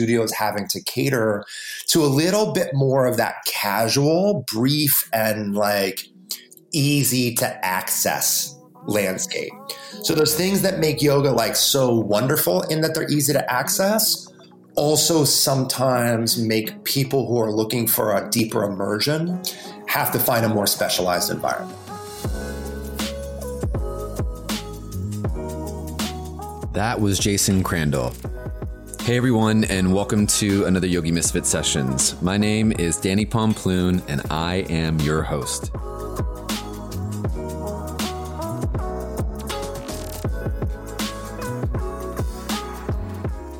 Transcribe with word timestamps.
studios 0.00 0.32
having 0.32 0.66
to 0.66 0.82
cater 0.84 1.44
to 1.86 2.02
a 2.02 2.06
little 2.06 2.52
bit 2.52 2.70
more 2.72 3.06
of 3.06 3.18
that 3.18 3.44
casual, 3.44 4.46
brief, 4.50 5.06
and 5.12 5.54
like 5.54 6.08
easy 6.72 7.34
to 7.34 7.64
access 7.64 8.56
landscape. 8.86 9.52
So 10.02 10.14
those 10.14 10.34
things 10.34 10.62
that 10.62 10.78
make 10.78 11.02
yoga 11.02 11.32
like 11.32 11.54
so 11.54 11.94
wonderful 11.94 12.62
in 12.62 12.80
that 12.80 12.94
they're 12.94 13.10
easy 13.10 13.34
to 13.34 13.52
access 13.52 14.26
also 14.74 15.24
sometimes 15.24 16.38
make 16.38 16.82
people 16.84 17.26
who 17.26 17.38
are 17.38 17.52
looking 17.52 17.86
for 17.86 18.16
a 18.16 18.30
deeper 18.30 18.64
immersion 18.64 19.42
have 19.86 20.10
to 20.12 20.18
find 20.18 20.46
a 20.46 20.48
more 20.48 20.66
specialized 20.66 21.30
environment. 21.30 21.76
That 26.72 26.98
was 26.98 27.18
Jason 27.18 27.62
Crandell. 27.62 28.14
Hey 29.10 29.16
everyone, 29.16 29.64
and 29.64 29.92
welcome 29.92 30.24
to 30.38 30.66
another 30.66 30.86
Yogi 30.86 31.10
Misfit 31.10 31.44
Sessions. 31.44 32.14
My 32.22 32.36
name 32.36 32.70
is 32.78 32.96
Danny 32.96 33.26
Pomploon, 33.26 34.04
and 34.06 34.22
I 34.30 34.64
am 34.70 35.00
your 35.00 35.24
host. 35.24 35.72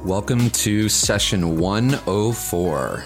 Welcome 0.05 0.50
to 0.50 0.88
session 0.88 1.58
104. 1.58 3.05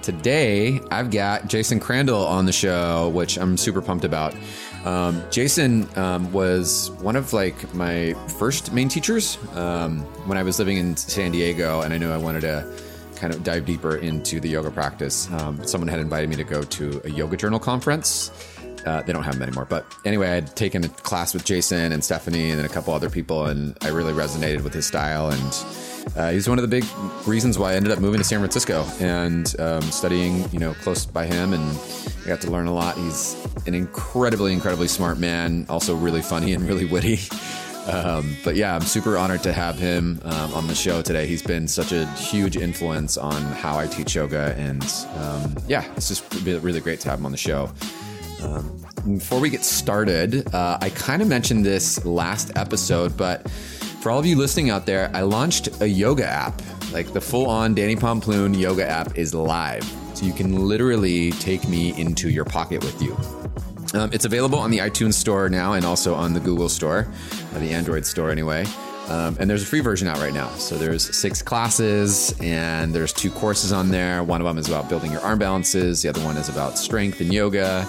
Today, 0.00 0.80
I've 0.90 1.10
got 1.10 1.46
Jason 1.46 1.78
Crandell 1.78 2.26
on 2.26 2.46
the 2.46 2.52
show, 2.52 3.10
which 3.10 3.36
I'm 3.36 3.58
super 3.58 3.82
pumped 3.82 4.06
about. 4.06 4.34
Um, 4.84 5.22
Jason 5.30 5.88
um, 5.96 6.32
was 6.32 6.90
one 7.00 7.14
of 7.14 7.32
like 7.32 7.72
my 7.74 8.14
first 8.38 8.72
main 8.72 8.88
teachers 8.88 9.38
um, 9.54 10.00
when 10.26 10.36
I 10.36 10.42
was 10.42 10.58
living 10.58 10.76
in 10.76 10.96
San 10.96 11.32
Diego, 11.32 11.82
and 11.82 11.94
I 11.94 11.98
knew 11.98 12.10
I 12.10 12.16
wanted 12.16 12.40
to 12.40 12.68
kind 13.14 13.32
of 13.32 13.44
dive 13.44 13.64
deeper 13.64 13.96
into 13.96 14.40
the 14.40 14.48
yoga 14.48 14.70
practice. 14.70 15.30
Um, 15.30 15.64
someone 15.64 15.86
had 15.86 16.00
invited 16.00 16.28
me 16.28 16.36
to 16.36 16.44
go 16.44 16.62
to 16.62 17.00
a 17.04 17.10
yoga 17.10 17.36
journal 17.36 17.60
conference. 17.60 18.32
Uh, 18.84 19.02
they 19.02 19.12
don't 19.12 19.22
have 19.22 19.34
them 19.34 19.42
anymore, 19.42 19.66
but 19.68 19.86
anyway, 20.04 20.28
I 20.28 20.34
had 20.34 20.56
taken 20.56 20.84
a 20.84 20.88
class 20.88 21.34
with 21.34 21.44
Jason 21.44 21.92
and 21.92 22.02
Stephanie 22.02 22.50
and 22.50 22.58
then 22.58 22.66
a 22.66 22.68
couple 22.68 22.92
other 22.92 23.10
people, 23.10 23.46
and 23.46 23.76
I 23.82 23.88
really 23.88 24.12
resonated 24.12 24.62
with 24.62 24.74
his 24.74 24.86
style 24.86 25.30
and 25.30 25.82
uh, 26.16 26.30
he's 26.30 26.48
one 26.48 26.58
of 26.58 26.62
the 26.62 26.68
big 26.68 26.84
reasons 27.26 27.58
why 27.58 27.72
I 27.72 27.74
ended 27.74 27.92
up 27.92 27.98
moving 27.98 28.18
to 28.18 28.24
San 28.24 28.40
Francisco 28.40 28.84
and 29.00 29.54
um, 29.60 29.82
studying, 29.82 30.48
you 30.50 30.58
know, 30.58 30.74
close 30.74 31.06
by 31.06 31.26
him, 31.26 31.52
and 31.52 31.78
I 32.24 32.28
got 32.28 32.40
to 32.42 32.50
learn 32.50 32.66
a 32.66 32.74
lot. 32.74 32.96
He's 32.96 33.36
an 33.66 33.74
incredibly, 33.74 34.52
incredibly 34.52 34.88
smart 34.88 35.18
man, 35.18 35.66
also 35.68 35.94
really 35.94 36.22
funny 36.22 36.52
and 36.52 36.66
really 36.68 36.84
witty. 36.84 37.20
Um, 37.86 38.36
but 38.44 38.54
yeah, 38.54 38.76
I'm 38.76 38.82
super 38.82 39.18
honored 39.18 39.42
to 39.42 39.52
have 39.52 39.76
him 39.76 40.20
um, 40.22 40.54
on 40.54 40.68
the 40.68 40.74
show 40.74 41.02
today. 41.02 41.26
He's 41.26 41.42
been 41.42 41.66
such 41.66 41.90
a 41.90 42.06
huge 42.12 42.56
influence 42.56 43.16
on 43.16 43.42
how 43.42 43.76
I 43.76 43.86
teach 43.86 44.14
yoga, 44.14 44.54
and 44.56 44.84
um, 45.16 45.56
yeah, 45.66 45.84
it's 45.96 46.08
just 46.08 46.22
really 46.44 46.80
great 46.80 47.00
to 47.00 47.10
have 47.10 47.18
him 47.18 47.26
on 47.26 47.32
the 47.32 47.38
show. 47.38 47.72
Um, 48.42 48.84
before 49.04 49.40
we 49.40 49.50
get 49.50 49.64
started, 49.64 50.52
uh, 50.54 50.78
I 50.80 50.90
kind 50.90 51.22
of 51.22 51.28
mentioned 51.28 51.64
this 51.64 52.04
last 52.04 52.52
episode, 52.56 53.16
but 53.16 53.48
for 54.00 54.10
all 54.10 54.18
of 54.18 54.26
you 54.26 54.36
listening 54.36 54.70
out 54.70 54.86
there, 54.86 55.10
I 55.14 55.22
launched 55.22 55.80
a 55.80 55.88
yoga 55.88 56.26
app. 56.26 56.60
Like 56.92 57.12
the 57.12 57.20
full 57.20 57.48
on 57.48 57.74
Danny 57.74 57.96
Pomploon 57.96 58.54
yoga 58.54 58.88
app 58.88 59.16
is 59.16 59.34
live. 59.34 59.84
So 60.14 60.26
you 60.26 60.32
can 60.32 60.68
literally 60.68 61.30
take 61.32 61.66
me 61.68 61.98
into 61.98 62.28
your 62.28 62.44
pocket 62.44 62.82
with 62.84 63.00
you. 63.00 63.16
Um, 63.98 64.10
it's 64.12 64.24
available 64.24 64.58
on 64.58 64.70
the 64.70 64.78
iTunes 64.78 65.14
store 65.14 65.48
now 65.48 65.74
and 65.74 65.84
also 65.84 66.14
on 66.14 66.32
the 66.34 66.40
Google 66.40 66.68
store, 66.68 67.06
or 67.54 67.58
the 67.60 67.70
Android 67.70 68.04
store 68.06 68.30
anyway. 68.30 68.64
Um, 69.08 69.36
and 69.40 69.50
there's 69.50 69.62
a 69.62 69.66
free 69.66 69.80
version 69.80 70.08
out 70.08 70.18
right 70.18 70.32
now. 70.32 70.48
So 70.50 70.76
there's 70.76 71.14
six 71.14 71.42
classes 71.42 72.34
and 72.40 72.94
there's 72.94 73.12
two 73.12 73.30
courses 73.30 73.72
on 73.72 73.90
there. 73.90 74.22
One 74.22 74.40
of 74.40 74.46
them 74.46 74.58
is 74.58 74.68
about 74.68 74.88
building 74.88 75.12
your 75.12 75.20
arm 75.20 75.38
balances. 75.38 76.02
The 76.02 76.08
other 76.08 76.24
one 76.24 76.36
is 76.36 76.48
about 76.48 76.78
strength 76.78 77.20
and 77.20 77.32
yoga. 77.32 77.86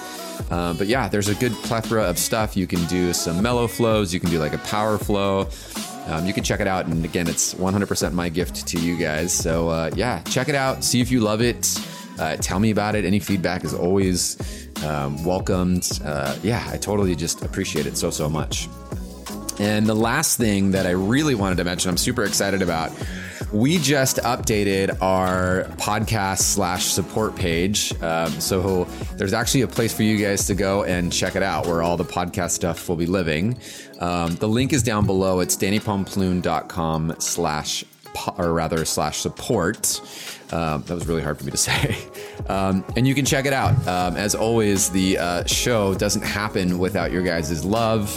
Um, 0.49 0.77
but 0.77 0.87
yeah, 0.87 1.07
there's 1.07 1.29
a 1.29 1.35
good 1.35 1.51
plethora 1.51 2.03
of 2.03 2.17
stuff. 2.17 2.55
You 2.55 2.67
can 2.67 2.85
do 2.85 3.13
some 3.13 3.41
mellow 3.41 3.67
flows. 3.67 4.13
You 4.13 4.19
can 4.19 4.29
do 4.29 4.39
like 4.39 4.53
a 4.53 4.59
power 4.59 4.97
flow. 4.97 5.47
Um, 6.07 6.25
you 6.25 6.33
can 6.33 6.43
check 6.43 6.59
it 6.59 6.67
out. 6.67 6.85
And 6.85 7.03
again, 7.05 7.27
it's 7.27 7.53
100% 7.53 8.13
my 8.13 8.29
gift 8.29 8.67
to 8.67 8.79
you 8.79 8.97
guys. 8.97 9.31
So 9.31 9.69
uh, 9.69 9.91
yeah, 9.95 10.21
check 10.23 10.49
it 10.49 10.55
out. 10.55 10.83
See 10.83 11.01
if 11.01 11.11
you 11.11 11.21
love 11.21 11.41
it. 11.41 11.79
Uh, 12.19 12.35
tell 12.37 12.59
me 12.59 12.71
about 12.71 12.95
it. 12.95 13.05
Any 13.05 13.19
feedback 13.19 13.63
is 13.63 13.73
always 13.73 14.37
um, 14.83 15.23
welcomed. 15.23 15.99
Uh, 16.03 16.35
yeah, 16.43 16.67
I 16.69 16.77
totally 16.77 17.15
just 17.15 17.41
appreciate 17.41 17.85
it 17.85 17.97
so, 17.97 18.11
so 18.11 18.29
much. 18.29 18.67
And 19.59 19.85
the 19.87 19.95
last 19.95 20.37
thing 20.37 20.71
that 20.71 20.85
I 20.85 20.91
really 20.91 21.35
wanted 21.35 21.57
to 21.57 21.63
mention, 21.63 21.89
I'm 21.89 21.97
super 21.97 22.23
excited 22.23 22.61
about. 22.61 22.91
We 23.53 23.77
just 23.77 24.17
updated 24.17 24.99
our 24.99 25.65
podcast 25.77 26.39
slash 26.39 26.85
support 26.85 27.35
page. 27.35 27.93
Um, 28.01 28.31
so 28.41 28.85
there's 29.15 29.33
actually 29.33 29.61
a 29.61 29.67
place 29.67 29.93
for 29.93 30.01
you 30.01 30.17
guys 30.17 30.47
to 30.47 30.55
go 30.55 30.83
and 30.85 31.13
check 31.13 31.35
it 31.35 31.43
out 31.43 31.67
where 31.67 31.83
all 31.83 31.95
the 31.95 32.03
podcast 32.03 32.49
stuff 32.49 32.89
will 32.89 32.95
be 32.95 33.05
living. 33.05 33.59
Um, 33.99 34.35
the 34.37 34.47
link 34.47 34.73
is 34.73 34.81
down 34.81 35.05
below. 35.05 35.39
It's 35.39 35.55
dannypomploon.com 35.55 37.17
slash 37.19 37.85
or 38.39 38.53
rather 38.53 38.85
slash 38.85 39.19
support. 39.19 40.01
Um, 40.51 40.81
that 40.83 40.95
was 40.95 41.07
really 41.07 41.21
hard 41.21 41.37
for 41.37 41.45
me 41.45 41.51
to 41.51 41.57
say. 41.69 41.95
Um, 42.47 42.83
and 42.95 43.07
you 43.07 43.13
can 43.13 43.23
check 43.23 43.45
it 43.45 43.53
out. 43.53 43.75
Um, 43.87 44.17
as 44.17 44.33
always, 44.33 44.89
the 44.89 45.19
uh, 45.19 45.45
show 45.45 45.93
doesn't 45.93 46.23
happen 46.23 46.79
without 46.79 47.11
your 47.11 47.21
guys' 47.21 47.63
love. 47.63 48.11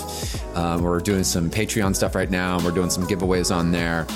Um, 0.56 0.82
we're 0.82 1.00
doing 1.00 1.24
some 1.24 1.50
Patreon 1.50 1.94
stuff 1.94 2.14
right 2.14 2.30
now, 2.30 2.56
and 2.56 2.64
we're 2.64 2.70
doing 2.70 2.88
some 2.88 3.06
giveaways 3.06 3.54
on 3.54 3.70
there. 3.70 4.06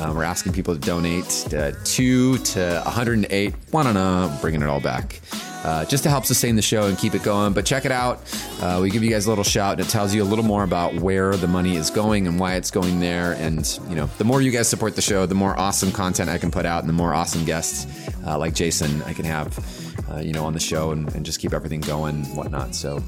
Um, 0.00 0.16
we're 0.16 0.22
asking 0.22 0.52
people 0.52 0.74
to 0.74 0.80
donate 0.80 1.52
uh, 1.52 1.72
two 1.84 2.38
to 2.38 2.82
108. 2.84 3.54
One 3.72 3.86
on 3.86 3.96
a, 3.96 4.38
bringing 4.40 4.62
it 4.62 4.68
all 4.68 4.80
back. 4.80 5.20
Uh, 5.64 5.84
just 5.84 6.04
to 6.04 6.08
help 6.08 6.24
sustain 6.24 6.54
the 6.54 6.62
show 6.62 6.86
and 6.86 6.96
keep 6.96 7.14
it 7.14 7.22
going. 7.24 7.52
But 7.52 7.66
check 7.66 7.84
it 7.84 7.90
out. 7.90 8.20
Uh, 8.60 8.78
we 8.80 8.90
give 8.90 9.02
you 9.02 9.10
guys 9.10 9.26
a 9.26 9.28
little 9.28 9.44
shout, 9.44 9.72
and 9.72 9.80
it 9.80 9.90
tells 9.90 10.14
you 10.14 10.22
a 10.22 10.24
little 10.24 10.44
more 10.44 10.62
about 10.62 10.94
where 10.94 11.34
the 11.34 11.48
money 11.48 11.74
is 11.74 11.90
going 11.90 12.28
and 12.28 12.38
why 12.38 12.54
it's 12.54 12.70
going 12.70 13.00
there. 13.00 13.32
And 13.32 13.78
you 13.88 13.96
know, 13.96 14.06
the 14.18 14.24
more 14.24 14.40
you 14.40 14.52
guys 14.52 14.68
support 14.68 14.94
the 14.94 15.02
show, 15.02 15.26
the 15.26 15.34
more 15.34 15.58
awesome 15.58 15.90
content 15.90 16.30
I 16.30 16.38
can 16.38 16.52
put 16.52 16.64
out, 16.64 16.80
and 16.80 16.88
the 16.88 16.94
more 16.94 17.12
awesome 17.12 17.44
guests 17.44 18.08
uh, 18.24 18.38
like 18.38 18.54
Jason 18.54 19.02
I 19.02 19.14
can 19.14 19.24
have, 19.24 20.08
uh, 20.12 20.18
you 20.18 20.32
know, 20.32 20.44
on 20.44 20.52
the 20.52 20.60
show, 20.60 20.92
and, 20.92 21.12
and, 21.16 21.26
just 21.26 21.40
keep 21.40 21.52
everything 21.52 21.80
going, 21.80 22.24
and 22.24 22.36
whatnot. 22.36 22.74
So. 22.74 23.02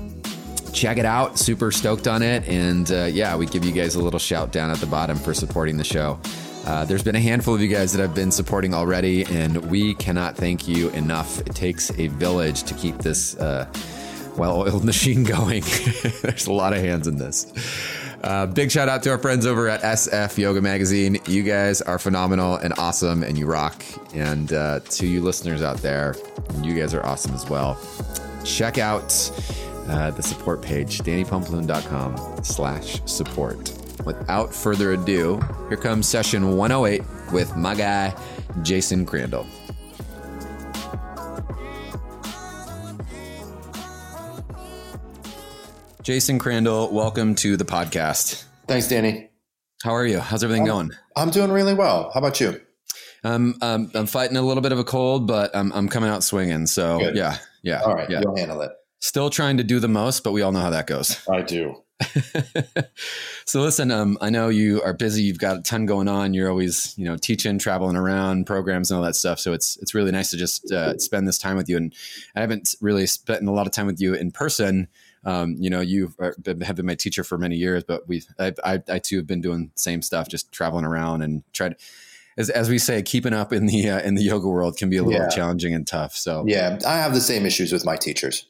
Check 0.73 0.99
it 0.99 1.05
out. 1.05 1.37
Super 1.37 1.73
stoked 1.73 2.07
on 2.07 2.23
it. 2.23 2.47
And 2.47 2.93
uh, 2.93 3.07
yeah, 3.07 3.37
we 3.37 3.47
give 3.47 3.65
you 3.65 3.73
guys 3.73 3.97
a 3.97 4.03
little 4.03 4.21
shout 4.21 4.53
down 4.53 4.71
at 4.71 4.79
the 4.79 4.87
bottom 4.87 5.19
for 5.19 5.35
supporting 5.35 5.77
the 5.77 5.85
show. 5.85 6.21
Uh, 6.67 6.85
there's 6.85 7.03
been 7.03 7.17
a 7.17 7.21
handful 7.21 7.55
of 7.55 7.61
you 7.61 7.69
guys 7.69 7.93
that 7.93 8.01
have 8.01 8.15
been 8.15 8.31
supporting 8.31 8.75
already, 8.75 9.25
and 9.25 9.57
we 9.71 9.95
cannot 9.95 10.37
thank 10.37 10.69
you 10.69 10.91
enough. 10.91 11.41
It 11.41 11.55
takes 11.55 11.91
a 11.99 12.09
village 12.09 12.65
to 12.65 12.75
keep 12.75 12.99
this 12.99 13.37
uh, 13.37 13.67
well 14.37 14.61
oiled 14.61 14.85
machine 14.93 15.25
going. 15.25 15.63
there's 16.23 16.47
a 16.47 16.53
lot 16.53 16.73
of 16.73 16.81
hands 16.81 17.07
in 17.07 17.17
this. 17.17 17.53
Uh, 18.23 18.45
big 18.47 18.71
shout 18.71 18.89
out 18.89 19.03
to 19.03 19.11
our 19.11 19.19
friends 19.19 19.47
over 19.47 19.69
at 19.69 19.81
SF 19.81 20.37
Yoga 20.37 20.61
Magazine. 20.61 21.19
You 21.27 21.43
guys 21.43 21.81
are 21.81 21.99
phenomenal 21.99 22.57
and 22.57 22.75
awesome, 22.79 23.23
and 23.23 23.39
you 23.39 23.47
rock. 23.47 23.83
And 24.15 24.53
uh, 24.53 24.81
to 24.81 25.07
you 25.07 25.23
listeners 25.23 25.63
out 25.63 25.79
there, 25.79 26.15
you 26.63 26.75
guys 26.75 26.93
are 26.93 27.05
awesome 27.07 27.35
as 27.35 27.49
well. 27.49 27.79
Check 28.45 28.77
out 28.77 29.11
uh, 29.89 30.11
the 30.11 30.23
support 30.23 30.61
page, 30.61 30.99
dannypomploon.com 30.99 32.45
slash 32.45 33.01
support 33.07 33.80
without 34.05 34.55
further 34.55 34.93
ado, 34.93 35.41
here 35.69 35.77
comes 35.77 36.09
session 36.09 36.57
108 36.57 37.03
with 37.33 37.57
my 37.57 37.75
guy, 37.75 38.15
Jason 38.63 39.07
Crandell. 39.07 39.47
Jason 46.03 46.39
Crandell, 46.39 46.91
welcome 46.91 47.35
to 47.37 47.57
the 47.57 47.65
podcast. 47.65 48.45
Thanks, 48.67 48.89
Danny. 48.89 49.31
How 49.83 49.93
are 49.93 50.07
you? 50.07 50.19
How's 50.19 50.43
everything 50.43 50.63
I'm, 50.63 50.69
going? 50.69 50.91
I'm 51.17 51.31
doing 51.31 51.53
really 51.53 51.75
well. 51.75 52.11
How 52.13 52.21
about 52.21 52.41
you? 52.41 52.61
Um, 53.23 53.57
um, 53.61 53.91
I'm 53.95 54.07
fighting 54.07 54.37
a 54.37 54.43
little 54.43 54.63
bit 54.63 54.73
of 54.73 54.79
a 54.79 54.85
cold, 54.85 55.27
but 55.27 55.55
I'm, 55.55 55.73
I'm 55.73 55.89
coming 55.89 56.11
out 56.11 56.25
swinging. 56.25 56.67
So 56.67 56.99
Good. 56.99 57.17
yeah, 57.17 57.39
yeah. 57.63 57.83
All 57.83 57.95
right, 57.95 58.09
yeah. 58.09 58.21
you'll 58.23 58.37
handle 58.37 58.63
it. 58.63 58.73
Still 59.01 59.31
trying 59.31 59.59
to 59.59 59.65
do 59.65 59.79
the 59.79 59.89
most, 59.89 60.25
but 60.25 60.33
we 60.33 60.43
all 60.43 60.53
know 60.53 60.61
how 60.61 60.71
that 60.71 60.87
goes. 60.87 61.27
I 61.29 61.43
do. 61.43 61.83
so 63.45 63.61
listen, 63.61 63.91
um, 63.91 64.17
I 64.21 64.31
know 64.31 64.49
you 64.49 64.83
are 64.83 64.95
busy. 64.95 65.23
You've 65.23 65.39
got 65.39 65.59
a 65.59 65.63
ton 65.63 65.87
going 65.87 66.09
on. 66.09 66.35
You're 66.35 66.51
always, 66.51 66.95
you 66.97 67.05
know, 67.05 67.17
teaching, 67.17 67.59
traveling 67.59 67.97
around, 67.97 68.47
programs, 68.47 68.91
and 68.91 68.99
all 68.99 69.05
that 69.05 69.17
stuff. 69.17 69.39
So 69.39 69.53
it's 69.53 69.77
it's 69.79 69.95
really 69.95 70.11
nice 70.11 70.31
to 70.31 70.37
just 70.37 70.71
uh, 70.73 70.99
spend 70.99 71.29
this 71.29 71.39
time 71.39 71.57
with 71.57 71.69
you. 71.69 71.77
And 71.77 71.95
I 72.35 72.41
haven't 72.41 72.75
really 72.81 73.07
spent 73.07 73.47
a 73.47 73.53
lot 73.53 73.67
of 73.67 73.73
time 73.73 73.87
with 73.87 74.01
you 74.01 74.15
in 74.15 74.31
person. 74.31 74.89
Um, 75.25 75.57
you 75.59 75.69
know, 75.69 75.81
you 75.81 76.15
have 76.19 76.43
been 76.43 76.87
my 76.87 76.95
teacher 76.95 77.23
for 77.23 77.37
many 77.37 77.57
years, 77.57 77.85
but 77.85 78.09
we, 78.09 78.23
I, 78.39 78.55
I, 78.65 78.83
I 78.89 78.99
too 78.99 79.17
have 79.17 79.27
been 79.27 79.43
doing 79.43 79.71
same 79.75 80.01
stuff, 80.01 80.29
just 80.29 80.51
traveling 80.53 80.85
around 80.85 81.23
and 81.23 81.43
tried. 81.53 81.77
As, 82.39 82.49
as 82.49 82.71
we 82.71 82.79
say, 82.79 83.03
keeping 83.03 83.35
up 83.35 83.53
in 83.53 83.67
the 83.67 83.91
uh, 83.91 84.01
in 84.01 84.15
the 84.15 84.23
yoga 84.23 84.49
world 84.49 84.79
can 84.79 84.89
be 84.89 84.97
a 84.97 85.03
little 85.03 85.21
yeah. 85.21 85.29
challenging 85.29 85.75
and 85.75 85.87
tough. 85.87 86.15
So 86.15 86.45
yeah, 86.47 86.79
I 86.87 86.97
have 86.97 87.13
the 87.13 87.21
same 87.21 87.45
issues 87.45 87.73
with 87.73 87.85
my 87.85 87.97
teachers. 87.97 88.47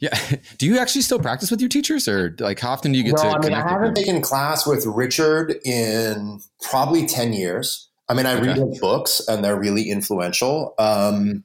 Yeah. 0.00 0.18
Do 0.58 0.66
you 0.66 0.78
actually 0.78 1.02
still 1.02 1.18
practice 1.18 1.50
with 1.50 1.60
your 1.60 1.68
teachers 1.68 2.08
or 2.08 2.34
like 2.40 2.58
how 2.58 2.70
often 2.72 2.92
do 2.92 2.98
you 2.98 3.04
get 3.04 3.14
well, 3.14 3.32
to 3.32 3.38
I 3.38 3.40
mean, 3.40 3.54
I 3.54 3.68
haven't 3.68 3.94
taken 3.94 4.20
class 4.20 4.66
with 4.66 4.84
Richard 4.86 5.56
in 5.64 6.40
probably 6.62 7.06
10 7.06 7.32
years. 7.32 7.88
I 8.08 8.14
mean, 8.14 8.26
I 8.26 8.34
okay. 8.34 8.48
read 8.48 8.56
his 8.56 8.78
books 8.80 9.20
and 9.28 9.44
they're 9.44 9.58
really 9.58 9.90
influential. 9.90 10.74
Um, 10.78 11.44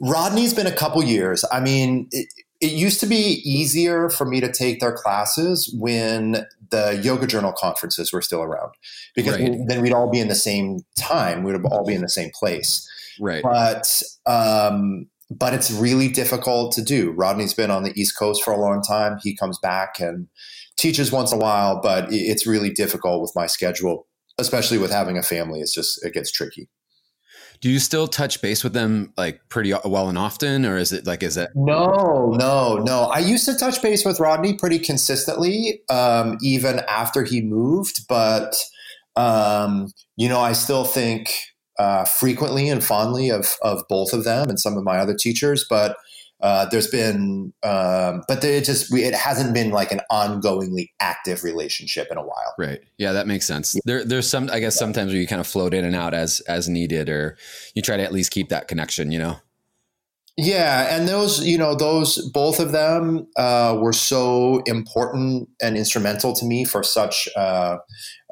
Rodney's 0.00 0.52
been 0.54 0.66
a 0.66 0.72
couple 0.72 1.04
years. 1.04 1.44
I 1.52 1.60
mean, 1.60 2.08
it, 2.10 2.26
it 2.60 2.72
used 2.72 3.00
to 3.00 3.06
be 3.06 3.40
easier 3.44 4.08
for 4.08 4.24
me 4.24 4.40
to 4.40 4.50
take 4.50 4.80
their 4.80 4.92
classes 4.92 5.72
when 5.78 6.46
the 6.70 7.00
yoga 7.02 7.26
journal 7.26 7.52
conferences 7.52 8.12
were 8.12 8.22
still 8.22 8.42
around 8.42 8.72
because 9.14 9.38
right. 9.38 9.58
then 9.66 9.82
we'd 9.82 9.92
all 9.92 10.10
be 10.10 10.18
in 10.18 10.28
the 10.28 10.34
same 10.34 10.80
time 10.98 11.42
we'd 11.42 11.62
all 11.66 11.84
be 11.84 11.94
in 11.94 12.00
the 12.00 12.08
same 12.08 12.30
place 12.30 12.88
right 13.20 13.42
but 13.42 14.02
um, 14.26 15.06
but 15.38 15.54
it's 15.54 15.70
really 15.70 16.08
difficult 16.08 16.72
to 16.72 16.82
do. 16.82 17.10
Rodney's 17.12 17.54
been 17.54 17.70
on 17.70 17.82
the 17.82 17.92
east 18.00 18.18
coast 18.18 18.42
for 18.42 18.52
a 18.52 18.60
long 18.60 18.82
time. 18.82 19.18
He 19.22 19.34
comes 19.36 19.58
back 19.58 20.00
and 20.00 20.28
teaches 20.76 21.12
once 21.12 21.32
in 21.32 21.38
a 21.38 21.40
while 21.40 21.80
but 21.80 22.08
it's 22.10 22.46
really 22.46 22.70
difficult 22.70 23.22
with 23.22 23.32
my 23.36 23.46
schedule 23.46 24.06
especially 24.38 24.78
with 24.78 24.90
having 24.90 25.16
a 25.16 25.22
family. 25.22 25.60
It's 25.60 25.74
just 25.74 26.04
it 26.04 26.12
gets 26.12 26.30
tricky. 26.30 26.68
Do 27.60 27.70
you 27.70 27.78
still 27.78 28.08
touch 28.08 28.42
base 28.42 28.62
with 28.64 28.72
them 28.72 29.12
like 29.16 29.40
pretty 29.48 29.72
well 29.84 30.08
and 30.08 30.18
often 30.18 30.66
or 30.66 30.76
is 30.76 30.92
it 30.92 31.06
like 31.06 31.22
is 31.22 31.36
it 31.36 31.50
no. 31.54 32.34
No 32.36 32.76
no. 32.78 33.04
I 33.04 33.20
used 33.20 33.46
to 33.46 33.54
touch 33.54 33.80
base 33.80 34.04
with 34.04 34.20
rodney 34.20 34.54
pretty 34.54 34.78
consistently 34.78 35.80
um, 35.88 36.36
even 36.42 36.80
after 36.88 37.24
he 37.24 37.40
moved 37.40 38.06
but 38.08 38.54
um, 39.16 39.92
you 40.16 40.28
know 40.28 40.40
i 40.40 40.52
still 40.52 40.84
think 40.84 41.30
uh, 41.78 42.04
frequently 42.04 42.68
and 42.68 42.84
fondly 42.84 43.30
of 43.30 43.56
of 43.62 43.82
both 43.88 44.12
of 44.12 44.24
them 44.24 44.48
and 44.48 44.60
some 44.60 44.76
of 44.76 44.84
my 44.84 44.98
other 44.98 45.14
teachers 45.14 45.64
but 45.68 45.96
uh, 46.44 46.66
there's 46.66 46.88
been, 46.88 47.54
um, 47.62 48.22
but 48.28 48.44
it 48.44 48.64
just 48.64 48.92
it 48.94 49.14
hasn't 49.14 49.54
been 49.54 49.70
like 49.70 49.92
an 49.92 50.00
ongoingly 50.12 50.90
active 51.00 51.42
relationship 51.42 52.08
in 52.10 52.18
a 52.18 52.22
while. 52.22 52.54
Right. 52.58 52.80
Yeah, 52.98 53.12
that 53.12 53.26
makes 53.26 53.46
sense. 53.46 53.74
Yeah. 53.74 53.80
There, 53.86 54.04
there's 54.04 54.28
some, 54.28 54.50
I 54.52 54.60
guess, 54.60 54.76
sometimes 54.76 55.12
where 55.12 55.20
you 55.20 55.26
kind 55.26 55.40
of 55.40 55.46
float 55.46 55.72
in 55.72 55.86
and 55.86 55.96
out 55.96 56.12
as 56.12 56.40
as 56.40 56.68
needed, 56.68 57.08
or 57.08 57.38
you 57.74 57.80
try 57.80 57.96
to 57.96 58.02
at 58.02 58.12
least 58.12 58.30
keep 58.30 58.50
that 58.50 58.68
connection. 58.68 59.10
You 59.10 59.20
know. 59.20 59.36
Yeah, 60.36 60.96
and 60.96 61.06
those, 61.06 61.44
you 61.44 61.56
know, 61.56 61.76
those 61.76 62.18
both 62.32 62.58
of 62.58 62.72
them 62.72 63.28
uh, 63.36 63.78
were 63.80 63.92
so 63.92 64.62
important 64.66 65.48
and 65.62 65.76
instrumental 65.76 66.32
to 66.34 66.44
me 66.44 66.64
for 66.64 66.82
such 66.82 67.28
uh, 67.36 67.78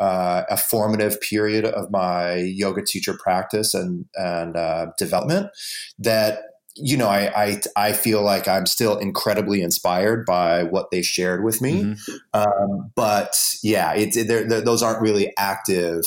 uh, 0.01 0.43
a 0.51 0.57
formative 0.57 1.21
period 1.21 1.65
of 1.65 1.93
my 1.93 2.35
yoga 2.35 2.83
teacher 2.83 3.15
practice 3.23 3.73
and 3.73 4.07
and 4.17 4.57
uh, 4.57 4.87
development 4.99 5.51
that 5.99 6.41
you 6.75 6.97
know, 6.97 7.09
I, 7.09 7.31
I, 7.37 7.61
I 7.77 7.93
feel 7.93 8.23
like 8.23 8.49
I'm 8.49 8.65
still 8.67 8.97
incredibly 8.97 9.61
inspired 9.61 10.25
by 10.25 10.63
what 10.63 10.91
they 10.91 11.03
shared 11.03 11.45
with 11.45 11.61
me. 11.61 11.83
Mm-hmm. 11.83 12.15
Um, 12.33 12.91
but 12.95 13.57
yeah, 13.63 13.93
it, 13.95 14.17
it 14.17 14.65
those 14.65 14.83
aren't 14.83 15.03
really 15.03 15.33
active 15.37 16.05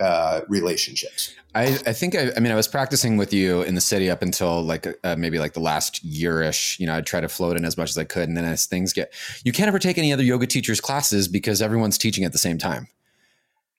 uh, 0.00 0.40
relationships. 0.48 1.34
I, 1.56 1.78
I 1.86 1.92
think 1.94 2.14
I, 2.14 2.32
I 2.36 2.40
mean 2.40 2.52
I 2.52 2.54
was 2.54 2.68
practicing 2.68 3.16
with 3.16 3.32
you 3.32 3.62
in 3.62 3.74
the 3.74 3.80
city 3.80 4.10
up 4.10 4.20
until 4.20 4.62
like 4.62 4.86
uh, 5.02 5.16
maybe 5.16 5.38
like 5.38 5.54
the 5.54 5.60
last 5.60 6.06
yearish. 6.06 6.78
You 6.78 6.86
know, 6.86 6.94
I'd 6.94 7.06
try 7.06 7.20
to 7.20 7.28
float 7.28 7.56
in 7.56 7.64
as 7.64 7.78
much 7.78 7.88
as 7.88 7.96
I 7.96 8.04
could, 8.04 8.28
and 8.28 8.36
then 8.36 8.44
as 8.44 8.66
things 8.66 8.92
get, 8.92 9.12
you 9.42 9.52
can't 9.52 9.68
ever 9.68 9.78
take 9.78 9.96
any 9.96 10.12
other 10.12 10.22
yoga 10.22 10.46
teachers' 10.46 10.82
classes 10.82 11.28
because 11.28 11.62
everyone's 11.62 11.96
teaching 11.96 12.24
at 12.24 12.32
the 12.32 12.38
same 12.38 12.58
time. 12.58 12.88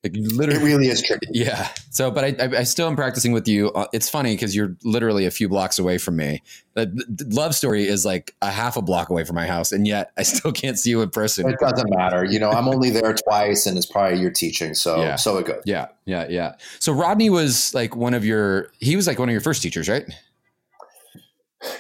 Like 0.03 0.13
literally, 0.15 0.61
it 0.61 0.63
really 0.63 0.87
is 0.89 1.01
tricky. 1.01 1.27
Yeah. 1.31 1.69
So, 1.89 2.11
but 2.11 2.23
I, 2.23 2.35
I, 2.39 2.59
I 2.59 2.63
still 2.63 2.87
am 2.87 2.95
practicing 2.95 3.31
with 3.31 3.47
you. 3.47 3.71
Uh, 3.71 3.87
it's 3.93 4.07
funny 4.07 4.35
because 4.35 4.55
you're 4.55 4.75
literally 4.83 5.25
a 5.25 5.31
few 5.31 5.49
blocks 5.49 5.79
away 5.79 5.97
from 5.97 6.15
me. 6.15 6.43
The, 6.75 6.85
the, 6.85 7.25
love 7.35 7.55
story 7.55 7.87
is 7.87 8.05
like 8.05 8.35
a 8.43 8.51
half 8.51 8.77
a 8.77 8.81
block 8.83 9.09
away 9.09 9.23
from 9.23 9.35
my 9.35 9.47
house, 9.47 9.71
and 9.71 9.87
yet 9.87 10.11
I 10.15 10.23
still 10.23 10.51
can't 10.51 10.77
see 10.77 10.91
you 10.91 11.01
in 11.01 11.09
person. 11.09 11.49
It 11.49 11.59
doesn't 11.59 11.89
matter. 11.89 12.23
You 12.23 12.39
know, 12.39 12.51
I'm 12.51 12.67
only 12.67 12.91
there 12.91 13.13
twice, 13.13 13.65
and 13.65 13.75
it's 13.75 13.87
probably 13.87 14.19
your 14.19 14.29
teaching. 14.29 14.75
So, 14.75 15.01
yeah. 15.01 15.15
so 15.15 15.39
it 15.39 15.47
goes. 15.47 15.63
Yeah, 15.65 15.87
yeah, 16.05 16.27
yeah. 16.29 16.55
So 16.79 16.93
Rodney 16.93 17.31
was 17.31 17.73
like 17.73 17.95
one 17.95 18.13
of 18.13 18.23
your. 18.23 18.71
He 18.79 18.95
was 18.95 19.07
like 19.07 19.17
one 19.17 19.29
of 19.29 19.33
your 19.33 19.41
first 19.41 19.63
teachers, 19.63 19.89
right? 19.89 20.05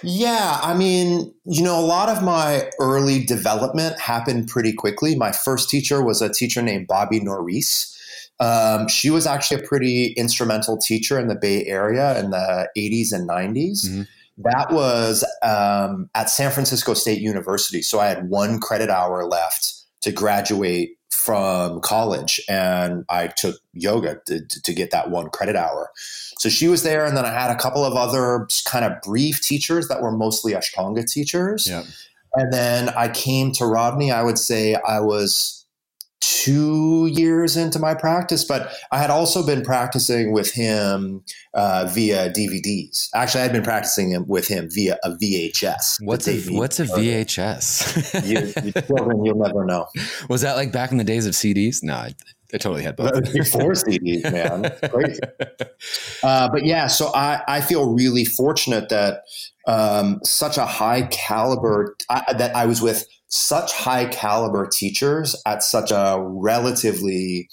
Yeah, 0.01 0.59
I 0.63 0.75
mean, 0.75 1.31
you 1.45 1.61
know, 1.61 1.79
a 1.79 1.85
lot 1.85 2.09
of 2.09 2.23
my 2.23 2.67
early 2.79 3.23
development 3.23 3.99
happened 3.99 4.47
pretty 4.47 4.73
quickly. 4.73 5.15
My 5.15 5.31
first 5.31 5.69
teacher 5.69 6.03
was 6.03 6.19
a 6.19 6.33
teacher 6.33 6.63
named 6.63 6.87
Bobby 6.87 7.19
Norris 7.19 7.93
um, 8.39 8.87
she 8.87 9.09
was 9.09 9.25
actually 9.25 9.63
a 9.63 9.67
pretty 9.67 10.07
instrumental 10.13 10.77
teacher 10.77 11.19
in 11.19 11.27
the 11.27 11.35
Bay 11.35 11.65
Area 11.65 12.19
in 12.19 12.31
the 12.31 12.69
80s 12.77 13.11
and 13.11 13.27
90s. 13.27 13.87
Mm-hmm. 13.87 14.01
That 14.39 14.71
was 14.71 15.25
um, 15.41 16.09
at 16.13 16.29
San 16.29 16.51
Francisco 16.51 16.93
State 16.93 17.19
University. 17.19 17.81
So 17.81 17.99
I 17.99 18.07
had 18.07 18.29
one 18.29 18.59
credit 18.59 18.89
hour 18.89 19.25
left 19.25 19.73
to 20.01 20.11
graduate 20.11 20.91
from 21.09 21.81
college, 21.81 22.39
and 22.47 23.03
I 23.09 23.27
took 23.27 23.55
yoga 23.73 24.21
to, 24.27 24.45
to 24.45 24.73
get 24.73 24.91
that 24.91 25.09
one 25.09 25.29
credit 25.31 25.55
hour. 25.55 25.89
So 26.37 26.49
she 26.49 26.67
was 26.67 26.83
there, 26.83 27.05
and 27.05 27.17
then 27.17 27.25
I 27.25 27.31
had 27.31 27.49
a 27.49 27.55
couple 27.55 27.83
of 27.83 27.95
other 27.95 28.47
kind 28.65 28.85
of 28.85 29.01
brief 29.01 29.41
teachers 29.41 29.87
that 29.87 30.01
were 30.01 30.11
mostly 30.11 30.53
Ashtanga 30.53 31.11
teachers. 31.11 31.67
Yep. 31.67 31.85
And 32.35 32.53
then 32.53 32.89
I 32.89 33.09
came 33.09 33.51
to 33.53 33.65
Rodney. 33.65 34.11
I 34.11 34.21
would 34.21 34.37
say 34.37 34.75
I 34.75 34.99
was 34.99 35.56
two 36.19 37.07
years 37.11 37.57
into 37.57 37.79
my 37.79 37.93
practice, 37.93 38.43
but 38.43 38.73
I 38.91 38.99
had 38.99 39.09
also 39.09 39.45
been 39.45 39.63
practicing 39.63 40.31
with 40.31 40.51
him 40.51 41.23
uh, 41.53 41.89
via 41.93 42.29
DVDs. 42.31 43.09
Actually, 43.13 43.41
I 43.41 43.43
had 43.43 43.53
been 43.53 43.63
practicing 43.63 44.25
with 44.27 44.47
him 44.47 44.69
via 44.71 44.97
a 45.03 45.11
VHS. 45.11 45.97
What's 46.01 46.27
a 46.27 46.39
what's 46.53 46.79
a 46.79 46.85
VHS? 46.85 48.25
you, 48.27 48.63
you 48.63 48.71
children, 48.71 49.25
you'll 49.25 49.37
never 49.37 49.65
know. 49.65 49.87
Was 50.29 50.41
that 50.41 50.55
like 50.55 50.71
back 50.71 50.91
in 50.91 50.97
the 50.97 51.03
days 51.03 51.25
of 51.25 51.33
CDs? 51.33 51.83
No, 51.83 51.93
I, 51.93 52.13
I 52.53 52.57
totally 52.57 52.83
had 52.83 52.95
both. 52.95 53.13
Before 53.33 53.73
CDs, 53.73 54.23
man, 54.31 54.71
crazy. 54.89 55.21
Uh, 56.23 56.49
but 56.49 56.65
yeah, 56.65 56.87
so 56.87 57.13
I 57.13 57.43
I 57.47 57.61
feel 57.61 57.93
really 57.93 58.25
fortunate 58.25 58.89
that 58.89 59.21
um, 59.67 60.19
such 60.23 60.57
a 60.57 60.65
high 60.65 61.03
caliber 61.03 61.95
I, 62.09 62.33
that 62.33 62.55
I 62.55 62.65
was 62.65 62.81
with 62.81 63.05
such 63.27 63.73
high 63.73 64.05
caliber 64.05 64.67
teachers 64.67 65.35
at 65.45 65.63
such 65.63 65.91
a 65.91 66.17
relatively 66.19 67.49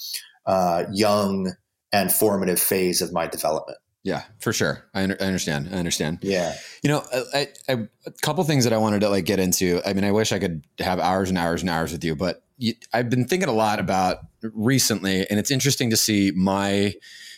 uh, 0.46 0.84
young 0.92 1.52
and 1.92 2.12
formative 2.12 2.60
phase 2.60 3.00
of 3.02 3.12
my 3.12 3.26
development. 3.26 3.78
Yeah, 4.04 4.24
for 4.38 4.52
sure. 4.52 4.84
I, 4.92 5.00
I, 5.00 5.04
understand. 5.04 5.70
I 5.72 5.78
understand. 5.78 6.18
Yeah. 6.20 6.54
You 6.82 6.90
know, 6.90 7.02
I, 7.32 7.48
I, 7.70 7.88
a 8.04 8.10
couple 8.20 8.44
things 8.44 8.64
that 8.64 8.74
I 8.74 8.76
wanted 8.76 9.00
to 9.00 9.08
like 9.08 9.24
get 9.24 9.40
into. 9.40 9.80
I 9.86 9.94
mean, 9.94 10.04
I 10.04 10.12
wish 10.12 10.30
I 10.30 10.38
could 10.38 10.66
have 10.78 11.00
hours 11.00 11.30
and 11.30 11.38
hours 11.38 11.62
and 11.62 11.70
hours 11.70 11.90
with 11.90 12.04
you, 12.04 12.14
but 12.14 12.44
you, 12.58 12.74
I've 12.92 13.08
been 13.08 13.24
thinking 13.24 13.48
a 13.48 13.52
lot 13.52 13.80
about 13.80 14.18
recently, 14.42 15.26
and 15.30 15.38
it's 15.38 15.50
interesting 15.50 15.88
to 15.88 15.96
see 15.96 16.32
my, 16.36 16.92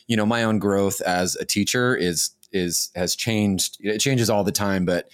you 0.09 0.17
know, 0.17 0.27
my 0.27 0.43
own 0.43 0.59
growth 0.59 1.01
as 1.03 1.37
a 1.37 1.45
teacher 1.45 1.95
is 1.95 2.31
is 2.53 2.91
has 2.97 3.15
changed. 3.15 3.79
It 3.81 3.99
changes 3.99 4.29
all 4.29 4.43
the 4.43 4.53
time, 4.53 4.85
but 4.85 5.09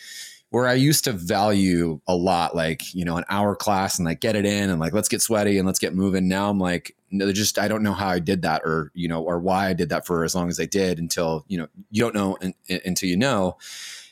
where 0.53 0.69
I 0.69 0.75
used 0.75 1.05
to 1.05 1.13
value 1.13 1.99
a 2.07 2.15
lot, 2.15 2.55
like, 2.55 2.95
you 2.95 3.07
know, 3.07 3.17
an 3.17 3.25
hour 3.31 3.57
class 3.57 3.99
and 3.99 4.05
like 4.05 4.21
get 4.21 4.37
it 4.37 4.45
in 4.45 4.69
and 4.69 4.79
like, 4.79 4.93
let's 4.93 5.09
get 5.09 5.23
sweaty 5.23 5.57
and 5.57 5.67
let's 5.67 5.79
get 5.79 5.95
moving. 5.95 6.29
Now 6.29 6.51
I'm 6.51 6.59
like, 6.59 6.95
no, 7.11 7.33
just, 7.33 7.59
I 7.59 7.69
don't 7.69 7.83
know 7.83 7.95
how 7.95 8.09
I 8.09 8.19
did 8.19 8.43
that 8.43 8.61
or, 8.63 8.91
you 8.93 9.09
know, 9.09 9.23
or 9.23 9.39
why 9.39 9.69
I 9.69 9.73
did 9.73 9.89
that 9.89 10.05
for 10.05 10.25
as 10.25 10.35
long 10.35 10.51
as 10.51 10.61
I 10.61 10.67
did 10.67 10.99
until, 10.99 11.47
you 11.49 11.57
know, 11.57 11.69
you 11.91 12.03
don't 12.03 12.15
know 12.15 12.35
in, 12.37 12.55
in, 12.67 12.83
until 12.85 13.09
you 13.09 13.17
know. 13.17 13.57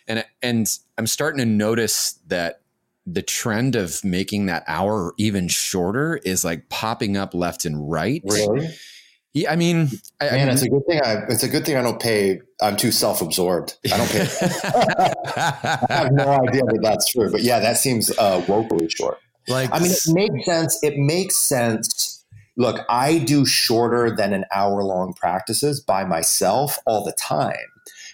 And, 0.09 0.25
and 0.41 0.79
I'm 0.97 1.07
starting 1.07 1.41
to 1.41 1.45
notice 1.45 2.19
that 2.29 2.63
the 3.05 3.21
trend 3.21 3.77
of 3.77 4.03
making 4.03 4.47
that 4.47 4.65
hour 4.67 5.13
even 5.19 5.47
shorter 5.47 6.23
is 6.25 6.43
like 6.43 6.71
popping 6.71 7.19
up 7.19 7.35
left 7.35 7.67
and 7.67 7.91
right. 7.91 8.23
Really? 8.25 8.75
Yeah, 9.33 9.53
I 9.53 9.57
mean, 9.57 9.89
I, 10.21 10.25
man, 10.25 10.35
I 10.35 10.37
mean, 10.39 10.49
it's 10.49 10.63
a 10.63 10.69
good 10.69 10.85
thing. 10.87 11.01
I 11.05 11.25
it's 11.29 11.45
a 11.45 11.49
good 11.49 11.65
thing 11.65 11.77
I 11.77 11.83
don't 11.83 12.01
pay. 12.01 12.41
I'm 12.61 12.77
too 12.77 12.91
self 12.91 13.23
absorbed. 13.23 13.77
I 13.93 13.97
don't 13.97 14.11
pay. 14.11 14.23
I 15.89 15.95
have 15.95 16.13
no 16.13 16.29
idea 16.29 16.63
that 16.65 16.81
that's 16.83 17.07
true, 17.13 17.31
but 17.31 17.43
yeah, 17.43 17.61
that 17.61 17.79
seems 17.79 18.11
uh, 18.19 18.45
woefully 18.49 18.89
short. 18.89 19.19
Like, 19.47 19.71
I 19.73 19.79
mean, 19.79 19.93
it 19.93 20.09
makes 20.09 20.45
sense. 20.45 20.79
It 20.83 20.97
makes 20.97 21.37
sense. 21.37 22.25
Look, 22.57 22.85
I 22.89 23.19
do 23.19 23.47
shorter 23.47 24.15
than 24.15 24.33
an 24.33 24.45
hour 24.53 24.83
long 24.83 25.15
practices 25.15 25.81
by 25.81 26.05
myself 26.05 26.79
all 26.85 27.05
the 27.05 27.13
time, 27.13 27.55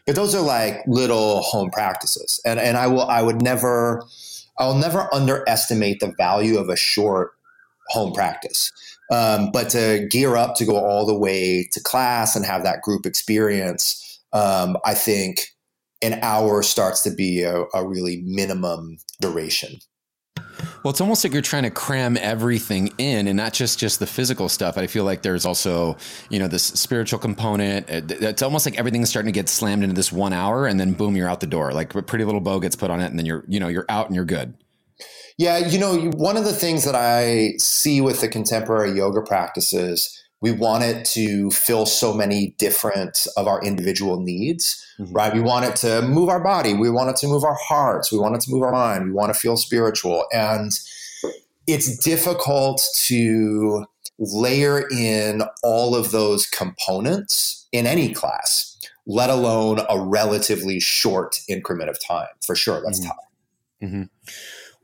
but 0.05 0.17
those 0.17 0.35
are 0.35 0.43
like 0.43 0.83
little 0.87 1.41
home 1.41 1.71
practices, 1.71 2.43
and 2.45 2.61
and 2.61 2.77
I 2.77 2.89
will 2.89 3.07
I 3.09 3.23
would 3.23 3.41
never 3.41 4.05
I'll 4.59 4.75
never 4.75 5.13
underestimate 5.15 6.01
the 6.01 6.13
value 6.19 6.59
of 6.59 6.69
a 6.69 6.77
short 6.77 7.36
home 7.89 8.13
practice 8.13 8.73
um, 9.11 9.51
but 9.53 9.71
to 9.71 10.07
gear 10.11 10.37
up 10.37 10.57
to 10.57 10.65
go 10.65 10.77
all 10.77 11.07
the 11.07 11.17
way 11.17 11.69
to 11.73 11.81
class 11.81 12.35
and 12.35 12.45
have 12.45 12.65
that 12.65 12.83
group 12.83 13.07
experience, 13.07 14.21
um, 14.33 14.77
I 14.85 14.95
think 14.95 15.55
an 16.03 16.19
hour 16.23 16.63
starts 16.63 17.03
to 17.03 17.11
be 17.11 17.43
a, 17.43 17.65
a 17.73 17.87
really 17.87 18.23
minimum 18.25 18.99
duration. 19.21 19.79
Well, 20.83 20.91
it's 20.91 21.01
almost 21.01 21.25
like 21.25 21.33
you're 21.33 21.43
trying 21.43 21.65
to 21.65 21.71
cram 21.71 22.17
everything 22.17 22.93
in, 22.99 23.27
and 23.27 23.37
not 23.37 23.53
just 23.53 23.79
just 23.79 23.99
the 23.99 24.07
physical 24.07 24.49
stuff. 24.49 24.79
I 24.79 24.87
feel 24.87 25.05
like 25.05 25.23
there's 25.23 25.45
also, 25.45 25.97
you 26.31 26.39
know, 26.39 26.49
this 26.49 26.63
spiritual 26.63 27.19
component. 27.19 27.87
It's 27.89 28.43
almost 28.43 28.67
like 28.67 28.79
everything's 28.79 29.11
starting 29.11 29.33
to 29.33 29.39
get 29.39 29.49
slammed 29.49 29.83
into 29.83 29.95
this 29.95 30.13
one 30.13 30.33
hour, 30.33 30.67
and 30.67 30.79
then 30.79 30.93
boom, 30.93 31.17
you're 31.17 31.29
out 31.29 31.41
the 31.41 31.47
door. 31.47 31.73
Like 31.73 31.95
a 31.95 32.03
pretty 32.03 32.25
little 32.25 32.41
bow 32.41 32.61
gets 32.61 32.77
put 32.77 32.91
on 32.91 33.01
it, 33.01 33.07
and 33.07 33.19
then 33.19 33.27
you're, 33.27 33.45
you 33.49 33.59
know, 33.59 33.69
you're 33.69 33.87
out 33.89 34.07
and 34.07 34.15
you're 34.15 34.25
good. 34.25 34.55
Yeah, 35.39 35.59
you 35.59 35.79
know, 35.79 36.11
one 36.17 36.37
of 36.37 36.45
the 36.45 36.53
things 36.53 36.85
that 36.85 36.95
I 36.95 37.55
see 37.59 38.01
with 38.01 38.21
the 38.21 38.29
contemporary 38.29 38.93
yoga 38.93 39.21
practices, 39.21 40.23
we 40.41 40.51
want 40.51 40.85
it 40.85 41.05
to 41.07 41.51
fill 41.51 41.85
so 41.85 42.15
many 42.15 42.55
different 42.59 43.27
of 43.37 43.47
our 43.47 43.63
individual 43.63 44.21
needs, 44.21 44.83
mm-hmm. 44.99 45.13
right? 45.13 45.35
We 45.35 45.41
want 45.41 45.67
it 45.67 45.77
to 45.77 46.03
move 46.03 46.31
our 46.31 46.43
body. 46.43 46.73
We 46.73 46.91
want 46.91 47.11
it 47.11 47.17
to 47.17 47.27
move 47.27 47.45
our 47.45 47.57
hearts. 47.69 48.11
We 48.11 48.19
want 48.19 48.35
it 48.35 48.41
to 48.43 48.51
move 48.51 48.63
our 48.63 48.73
mind. 48.73 49.05
We 49.05 49.13
want 49.13 49.33
to 49.33 49.39
feel 49.39 49.57
spiritual. 49.59 50.25
And 50.33 50.73
it's 51.67 51.99
difficult 51.99 52.87
to 52.95 53.87
layer 54.19 54.89
in 54.89 55.43
all 55.63 55.95
of 55.95 56.13
those 56.13 56.47
components 56.47 57.67
in 57.73 57.87
any 57.87 58.15
class, 58.15 58.79
let 59.07 59.29
alone 59.29 59.81
a 59.91 60.01
relatively 60.01 60.81
short 60.81 61.41
increment 61.49 61.91
of 61.91 61.99
time. 62.03 62.29
For 62.45 62.55
sure, 62.55 62.81
that's 62.83 63.01
mm-hmm. 63.01 63.09
tough. 63.09 63.17
Mm-hmm. 63.83 64.03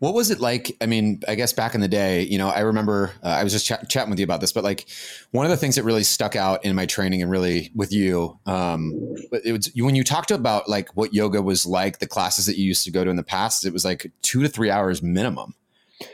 What 0.03 0.15
was 0.15 0.33
it 0.33 0.41
like? 0.41 0.77
I 0.81 0.87
mean, 0.87 1.23
I 1.29 1.37
guess 1.37 1.53
back 1.53 1.77
in 1.77 1.81
the 1.81 1.87
day, 1.87 2.23
you 2.23 2.37
know, 2.37 2.49
I 2.49 2.63
remember 2.63 3.13
uh, 3.23 3.29
I 3.29 3.45
was 3.45 3.53
just 3.53 3.67
ch- 3.67 3.89
chatting 3.89 4.11
with 4.11 4.19
you 4.19 4.25
about 4.25 4.41
this, 4.41 4.51
but 4.51 4.65
like 4.65 4.89
one 5.31 5.47
of 5.47 5.51
the 5.51 5.57
things 5.57 5.77
that 5.77 5.85
really 5.85 6.03
stuck 6.03 6.35
out 6.35 6.65
in 6.65 6.75
my 6.75 6.87
training 6.87 7.23
and 7.23 7.31
really 7.31 7.71
with 7.73 7.93
you, 7.93 8.37
um, 8.45 9.15
it 9.45 9.53
was 9.53 9.71
when 9.77 9.95
you 9.95 10.03
talked 10.03 10.33
about 10.33 10.69
like 10.69 10.89
what 10.97 11.15
yoga 11.15 11.41
was 11.41 11.65
like, 11.67 12.01
the 12.01 12.09
classes 12.09 12.47
that 12.47 12.59
you 12.59 12.65
used 12.65 12.83
to 12.83 12.91
go 12.91 13.05
to 13.05 13.11
in 13.11 13.17
the 13.17 13.23
past, 13.23 13.65
it 13.65 13.73
was 13.73 13.85
like 13.85 14.11
two 14.23 14.43
to 14.43 14.49
three 14.49 14.71
hours 14.71 15.05
minimum 15.05 15.55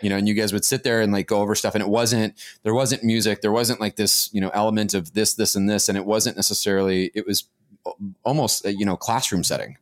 you 0.02 0.11
know, 0.11 0.18
and 0.18 0.28
you 0.28 0.35
guys 0.35 0.52
would 0.52 0.66
sit 0.66 0.85
there 0.85 1.00
and 1.00 1.14
like 1.14 1.26
go 1.26 1.40
over 1.40 1.54
stuff 1.54 1.75
and 1.75 1.80
it 1.80 1.88
wasn't, 1.88 2.35
there 2.62 2.75
wasn't 2.75 3.02
music, 3.02 3.40
there 3.40 3.52
wasn't 3.52 3.80
like 3.80 3.97
this, 3.97 4.28
you 4.35 4.40
know, 4.42 4.50
element 4.50 4.92
of 4.92 5.14
this, 5.14 5.33
this, 5.33 5.57
and 5.57 5.66
this. 5.66 5.88
And 5.88 5.97
it 5.97 6.04
wasn't 6.04 6.37
necessarily, 6.37 7.11
it 7.14 7.26
was 7.26 7.45
almost, 8.23 8.66
a, 8.66 8.75
you 8.75 8.85
know, 8.85 8.99
classroom 8.99 9.42
setting. 9.42 9.78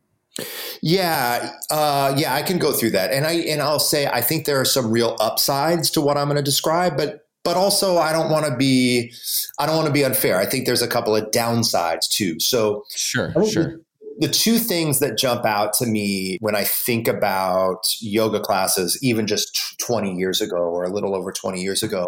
Yeah, 0.81 1.51
uh, 1.69 2.13
yeah, 2.17 2.33
I 2.33 2.41
can 2.41 2.57
go 2.57 2.71
through 2.71 2.91
that, 2.91 3.11
and 3.11 3.25
I 3.25 3.33
and 3.33 3.61
I'll 3.61 3.79
say 3.79 4.07
I 4.07 4.21
think 4.21 4.45
there 4.45 4.59
are 4.59 4.65
some 4.65 4.91
real 4.91 5.15
upsides 5.19 5.89
to 5.91 6.01
what 6.01 6.17
I'm 6.17 6.27
going 6.27 6.37
to 6.37 6.43
describe, 6.43 6.97
but 6.97 7.21
but 7.43 7.55
also 7.57 7.97
I 7.97 8.11
don't 8.11 8.29
want 8.29 8.45
to 8.45 8.55
be 8.55 9.11
I 9.59 9.65
don't 9.65 9.75
want 9.75 9.87
to 9.87 9.93
be 9.93 10.03
unfair. 10.03 10.37
I 10.37 10.45
think 10.45 10.65
there's 10.65 10.81
a 10.81 10.87
couple 10.87 11.15
of 11.15 11.31
downsides 11.31 12.07
too. 12.09 12.39
So 12.39 12.83
sure, 12.89 13.33
sure 13.45 13.79
the 14.19 14.27
two 14.27 14.57
things 14.57 14.99
that 14.99 15.17
jump 15.17 15.45
out 15.45 15.73
to 15.73 15.85
me 15.85 16.37
when 16.41 16.55
I 16.55 16.63
think 16.63 17.07
about 17.07 17.95
yoga 18.01 18.39
classes, 18.39 18.97
even 19.01 19.27
just 19.27 19.79
20 19.79 20.15
years 20.15 20.41
ago 20.41 20.57
or 20.57 20.83
a 20.83 20.89
little 20.89 21.15
over 21.15 21.31
20 21.31 21.61
years 21.61 21.83
ago, 21.83 22.07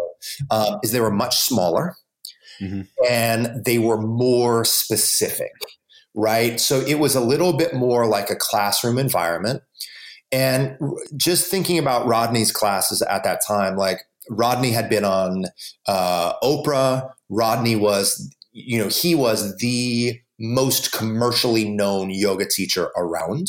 um, 0.50 0.80
is 0.82 0.92
they 0.92 1.00
were 1.00 1.10
much 1.10 1.38
smaller 1.38 1.96
mm-hmm. 2.60 2.82
and 3.08 3.64
they 3.64 3.78
were 3.78 4.00
more 4.00 4.64
specific, 4.64 5.52
right? 6.14 6.60
So 6.60 6.80
it 6.80 6.98
was 6.98 7.14
a 7.14 7.20
little 7.20 7.52
bit 7.52 7.74
more 7.74 8.06
like 8.06 8.30
a 8.30 8.36
classroom 8.36 8.98
environment. 8.98 9.62
And 10.32 10.78
just 11.16 11.50
thinking 11.50 11.78
about 11.78 12.06
Rodney's 12.06 12.52
classes 12.52 13.02
at 13.02 13.24
that 13.24 13.44
time, 13.46 13.76
like 13.76 14.02
Rodney 14.28 14.70
had 14.70 14.88
been 14.88 15.04
on 15.04 15.46
uh, 15.86 16.34
Oprah. 16.42 17.10
Rodney 17.28 17.76
was, 17.76 18.34
you 18.52 18.78
know, 18.78 18.88
he 18.88 19.14
was 19.14 19.56
the 19.56 20.20
most 20.38 20.92
commercially 20.92 21.68
known 21.68 22.10
yoga 22.10 22.46
teacher 22.46 22.90
around. 22.96 23.48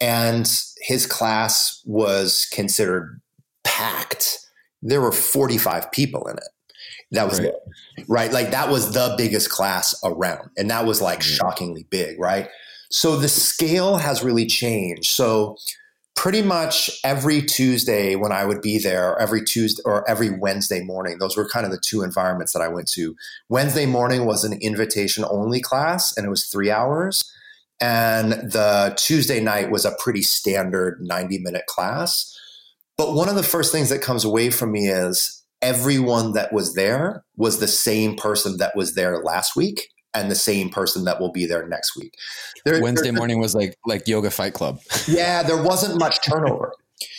And 0.00 0.50
his 0.82 1.06
class 1.06 1.80
was 1.84 2.46
considered 2.52 3.20
packed. 3.64 4.38
There 4.82 5.00
were 5.00 5.12
45 5.12 5.90
people 5.92 6.26
in 6.26 6.36
it. 6.36 6.44
That 7.14 7.28
was 7.28 7.40
right. 7.40 7.48
it, 7.96 8.04
right? 8.08 8.32
Like 8.32 8.50
that 8.50 8.68
was 8.70 8.92
the 8.92 9.14
biggest 9.16 9.50
class 9.50 9.94
around. 10.04 10.50
And 10.56 10.70
that 10.70 10.86
was 10.86 11.00
like 11.00 11.20
mm-hmm. 11.20 11.34
shockingly 11.34 11.86
big, 11.90 12.18
right? 12.18 12.48
So 12.90 13.16
the 13.16 13.28
scale 13.28 13.96
has 13.96 14.22
really 14.22 14.46
changed. 14.46 15.10
So 15.10 15.56
pretty 16.14 16.42
much 16.42 16.90
every 17.02 17.42
Tuesday 17.42 18.14
when 18.14 18.32
I 18.32 18.44
would 18.44 18.60
be 18.60 18.78
there, 18.78 19.18
every 19.18 19.44
Tuesday 19.44 19.82
or 19.84 20.08
every 20.08 20.30
Wednesday 20.30 20.82
morning, 20.82 21.18
those 21.18 21.36
were 21.36 21.48
kind 21.48 21.66
of 21.66 21.72
the 21.72 21.80
two 21.80 22.02
environments 22.02 22.52
that 22.52 22.62
I 22.62 22.68
went 22.68 22.88
to. 22.92 23.16
Wednesday 23.48 23.86
morning 23.86 24.24
was 24.24 24.44
an 24.44 24.54
invitation 24.60 25.24
only 25.28 25.60
class, 25.60 26.16
and 26.16 26.26
it 26.26 26.30
was 26.30 26.46
three 26.46 26.70
hours. 26.70 27.30
And 27.80 28.32
the 28.32 28.94
Tuesday 28.96 29.40
night 29.40 29.70
was 29.70 29.84
a 29.84 29.96
pretty 29.98 30.22
standard 30.22 31.00
90 31.00 31.38
minute 31.38 31.66
class. 31.66 32.30
But 32.96 33.14
one 33.14 33.28
of 33.28 33.34
the 33.34 33.42
first 33.42 33.72
things 33.72 33.88
that 33.88 34.00
comes 34.00 34.24
away 34.24 34.50
from 34.50 34.70
me 34.70 34.88
is 34.88 35.43
everyone 35.64 36.32
that 36.34 36.52
was 36.52 36.74
there 36.74 37.24
was 37.36 37.58
the 37.58 37.66
same 37.66 38.16
person 38.16 38.58
that 38.58 38.76
was 38.76 38.94
there 38.94 39.22
last 39.22 39.56
week 39.56 39.88
and 40.12 40.30
the 40.30 40.36
same 40.36 40.68
person 40.68 41.04
that 41.04 41.18
will 41.20 41.32
be 41.32 41.46
there 41.46 41.66
next 41.66 41.96
week. 41.96 42.14
There, 42.64 42.80
Wednesday 42.80 43.10
there, 43.10 43.14
morning 43.14 43.40
was 43.40 43.54
like 43.54 43.76
like 43.86 44.06
yoga 44.06 44.30
fight 44.30 44.52
club. 44.52 44.80
yeah, 45.08 45.42
there 45.42 45.60
wasn't 45.60 45.98
much 45.98 46.22
turnover. 46.22 46.72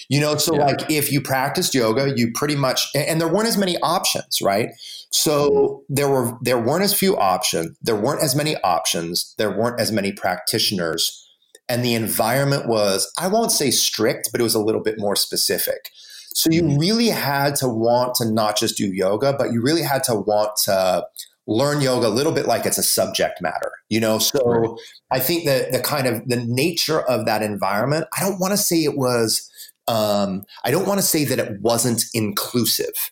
You 0.07 0.21
know, 0.21 0.37
so 0.37 0.55
yeah. 0.55 0.65
like 0.67 0.89
if 0.89 1.11
you 1.11 1.19
practiced 1.19 1.73
yoga, 1.73 2.13
you 2.15 2.31
pretty 2.33 2.55
much 2.55 2.87
and 2.95 3.19
there 3.19 3.27
weren't 3.27 3.47
as 3.47 3.57
many 3.57 3.77
options, 3.79 4.41
right? 4.41 4.69
So 5.09 5.49
mm-hmm. 5.49 5.93
there 5.93 6.09
were 6.09 6.37
there 6.41 6.59
weren't 6.59 6.83
as 6.83 6.93
few 6.93 7.17
options, 7.17 7.75
there 7.81 7.95
weren't 7.95 8.21
as 8.21 8.35
many 8.35 8.55
options, 8.57 9.33
there 9.37 9.51
weren't 9.51 9.79
as 9.79 9.91
many 9.91 10.11
practitioners, 10.11 11.27
and 11.67 11.83
the 11.83 11.95
environment 11.95 12.67
was 12.67 13.11
I 13.17 13.27
won't 13.27 13.51
say 13.51 13.71
strict, 13.71 14.29
but 14.31 14.39
it 14.39 14.43
was 14.43 14.55
a 14.55 14.63
little 14.63 14.81
bit 14.81 14.99
more 14.99 15.15
specific. 15.15 15.89
So 16.35 16.49
you 16.51 16.63
mm-hmm. 16.63 16.77
really 16.77 17.07
had 17.07 17.55
to 17.55 17.69
want 17.69 18.15
to 18.15 18.29
not 18.29 18.57
just 18.57 18.75
do 18.75 18.93
yoga, 18.93 19.33
but 19.33 19.53
you 19.53 19.61
really 19.61 19.81
had 19.81 20.03
to 20.03 20.15
want 20.15 20.57
to 20.65 21.07
learn 21.47 21.79
yoga 21.79 22.07
a 22.07 22.09
little 22.09 22.33
bit 22.33 22.45
like 22.45 22.65
it's 22.65 22.77
a 22.77 22.83
subject 22.83 23.41
matter, 23.41 23.71
you 23.87 24.01
know? 24.01 24.19
So 24.19 24.77
I 25.11 25.19
think 25.19 25.45
that 25.45 25.71
the 25.71 25.79
kind 25.79 26.07
of 26.07 26.27
the 26.27 26.45
nature 26.45 27.01
of 27.01 27.25
that 27.25 27.41
environment, 27.41 28.07
I 28.17 28.21
don't 28.21 28.37
want 28.37 28.51
to 28.51 28.57
say 28.57 28.83
it 28.83 28.97
was, 28.97 29.49
um, 29.87 30.43
I 30.65 30.71
don't 30.71 30.85
want 30.85 30.99
to 30.99 31.05
say 31.05 31.23
that 31.23 31.39
it 31.39 31.61
wasn't 31.61 32.03
inclusive. 32.13 33.11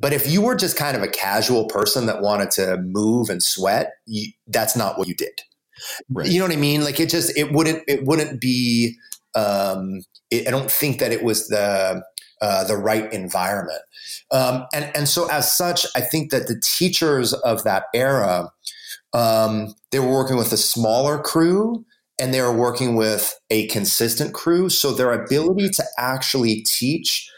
But 0.00 0.12
if 0.12 0.28
you 0.28 0.42
were 0.42 0.56
just 0.56 0.76
kind 0.76 0.96
of 0.96 1.04
a 1.04 1.08
casual 1.08 1.66
person 1.66 2.06
that 2.06 2.20
wanted 2.20 2.50
to 2.52 2.78
move 2.78 3.30
and 3.30 3.40
sweat, 3.40 3.92
you, 4.06 4.32
that's 4.48 4.74
not 4.74 4.98
what 4.98 5.06
you 5.06 5.14
did. 5.14 5.40
Right. 6.10 6.28
You 6.28 6.40
know 6.40 6.46
what 6.46 6.56
I 6.56 6.60
mean? 6.60 6.82
Like 6.82 6.98
it 6.98 7.10
just 7.10 7.36
it 7.36 7.52
wouldn't 7.52 7.84
it 7.86 8.04
wouldn't 8.04 8.40
be. 8.40 8.96
Um, 9.34 10.02
it, 10.30 10.48
I 10.48 10.50
don't 10.50 10.70
think 10.70 10.98
that 10.98 11.12
it 11.12 11.22
was 11.22 11.48
the 11.48 12.02
uh, 12.40 12.64
the 12.64 12.76
right 12.76 13.12
environment. 13.12 13.80
Um, 14.30 14.66
and, 14.74 14.90
and 14.94 15.08
so, 15.08 15.28
as 15.30 15.50
such, 15.52 15.86
I 15.94 16.00
think 16.00 16.30
that 16.30 16.46
the 16.46 16.60
teachers 16.60 17.32
of 17.32 17.64
that 17.64 17.84
era, 17.94 18.50
um, 19.12 19.74
they 19.90 19.98
were 19.98 20.12
working 20.12 20.36
with 20.36 20.52
a 20.52 20.56
smaller 20.56 21.18
crew 21.18 21.84
and 22.18 22.32
they 22.32 22.40
were 22.40 22.52
working 22.52 22.96
with 22.96 23.38
a 23.50 23.66
consistent 23.68 24.34
crew. 24.34 24.68
So, 24.68 24.92
their 24.92 25.12
ability 25.12 25.70
to 25.70 25.84
actually 25.98 26.62
teach 26.62 27.30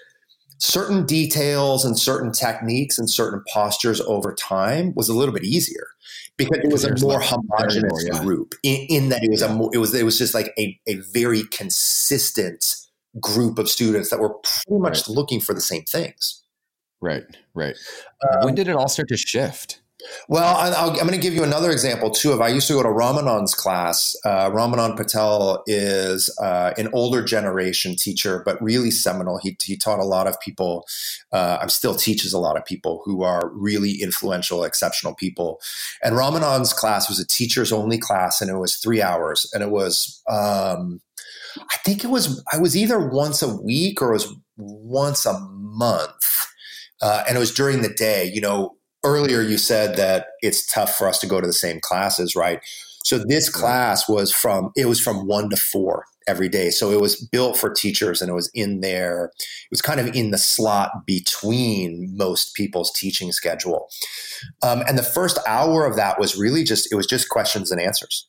certain 0.58 1.06
details 1.06 1.84
and 1.84 1.98
certain 1.98 2.32
techniques 2.32 2.98
and 2.98 3.08
certain 3.08 3.42
postures 3.52 4.00
over 4.02 4.34
time 4.34 4.92
was 4.96 5.08
a 5.08 5.14
little 5.14 5.32
bit 5.32 5.44
easier 5.44 5.86
because 6.36 6.58
it 6.58 6.72
was 6.72 6.84
a 6.84 6.96
more 7.00 7.20
like 7.20 7.28
homogenous 7.28 8.08
yeah. 8.10 8.20
group 8.22 8.54
in, 8.62 8.86
in, 8.88 9.08
that 9.10 9.22
it 9.22 9.30
was 9.30 9.40
yeah. 9.40 9.48
a 9.48 9.54
more, 9.54 9.70
it 9.72 9.78
was 9.78 9.94
it 9.94 10.04
was 10.04 10.18
just 10.18 10.34
like 10.34 10.52
a, 10.58 10.78
a 10.86 10.96
very 11.12 11.42
consistent 11.44 12.77
group 13.20 13.58
of 13.58 13.68
students 13.68 14.10
that 14.10 14.20
were 14.20 14.34
pretty 14.42 14.80
much 14.80 15.08
right. 15.08 15.08
looking 15.08 15.40
for 15.40 15.54
the 15.54 15.60
same 15.60 15.82
things. 15.82 16.42
Right, 17.00 17.24
right. 17.54 17.76
Um, 18.28 18.46
when 18.46 18.54
did 18.54 18.68
it 18.68 18.74
all 18.74 18.88
start 18.88 19.08
to 19.08 19.16
shift? 19.16 19.80
Well, 20.28 20.56
I, 20.56 20.86
am 20.86 20.94
going 20.94 21.10
to 21.10 21.18
give 21.18 21.34
you 21.34 21.42
another 21.42 21.72
example 21.72 22.10
too. 22.10 22.30
Of 22.30 22.40
I 22.40 22.48
used 22.48 22.68
to 22.68 22.74
go 22.74 22.82
to 22.84 22.88
Ramanand's 22.88 23.54
class. 23.54 24.14
Uh, 24.24 24.48
Ramanand 24.50 24.96
Patel 24.96 25.64
is 25.66 26.30
uh, 26.40 26.72
an 26.78 26.88
older 26.92 27.22
generation 27.22 27.96
teacher, 27.96 28.42
but 28.44 28.62
really 28.62 28.92
seminal. 28.92 29.38
He, 29.38 29.56
he 29.60 29.76
taught 29.76 29.98
a 29.98 30.04
lot 30.04 30.28
of 30.28 30.38
people. 30.40 30.86
Uh, 31.32 31.58
I'm 31.60 31.68
still 31.68 31.96
teaches 31.96 32.32
a 32.32 32.38
lot 32.38 32.56
of 32.56 32.64
people 32.64 33.02
who 33.04 33.24
are 33.24 33.50
really 33.52 34.00
influential, 34.00 34.62
exceptional 34.62 35.14
people. 35.14 35.60
And 36.02 36.14
Ramanand's 36.14 36.72
class 36.72 37.08
was 37.08 37.18
a 37.18 37.26
teachers 37.26 37.72
only 37.72 37.98
class, 37.98 38.40
and 38.40 38.50
it 38.50 38.58
was 38.58 38.76
three 38.76 39.02
hours, 39.02 39.50
and 39.52 39.64
it 39.64 39.70
was. 39.70 40.22
Um, 40.28 41.00
I 41.56 41.76
think 41.84 42.04
it 42.04 42.08
was 42.08 42.44
I 42.52 42.58
was 42.58 42.76
either 42.76 42.98
once 42.98 43.42
a 43.42 43.56
week 43.56 44.02
or 44.02 44.10
it 44.10 44.14
was 44.14 44.34
once 44.56 45.26
a 45.26 45.38
month, 45.50 46.46
uh, 47.02 47.24
and 47.28 47.36
it 47.36 47.40
was 47.40 47.54
during 47.54 47.82
the 47.82 47.92
day. 47.92 48.24
You 48.24 48.40
know, 48.40 48.76
earlier 49.04 49.40
you 49.40 49.58
said 49.58 49.96
that 49.96 50.28
it's 50.40 50.66
tough 50.66 50.96
for 50.96 51.08
us 51.08 51.18
to 51.20 51.26
go 51.26 51.40
to 51.40 51.46
the 51.46 51.52
same 51.52 51.80
classes, 51.80 52.34
right? 52.34 52.60
So 53.04 53.18
this 53.18 53.48
class 53.48 54.08
was 54.08 54.32
from 54.32 54.70
it 54.76 54.86
was 54.86 55.00
from 55.00 55.26
one 55.26 55.50
to 55.50 55.56
four 55.56 56.04
every 56.26 56.48
day. 56.48 56.68
So 56.70 56.90
it 56.90 57.00
was 57.00 57.16
built 57.16 57.56
for 57.56 57.70
teachers 57.70 58.20
and 58.20 58.30
it 58.30 58.34
was 58.34 58.50
in 58.52 58.80
there. 58.80 59.32
It 59.38 59.70
was 59.70 59.80
kind 59.80 59.98
of 59.98 60.14
in 60.14 60.30
the 60.30 60.38
slot 60.38 61.06
between 61.06 62.14
most 62.16 62.54
people's 62.54 62.92
teaching 62.92 63.32
schedule. 63.32 63.88
Um, 64.62 64.82
and 64.86 64.98
the 64.98 65.02
first 65.02 65.38
hour 65.46 65.86
of 65.86 65.96
that 65.96 66.20
was 66.20 66.36
really 66.36 66.64
just 66.64 66.92
it 66.92 66.96
was 66.96 67.06
just 67.06 67.30
questions 67.30 67.70
and 67.70 67.80
answers. 67.80 68.28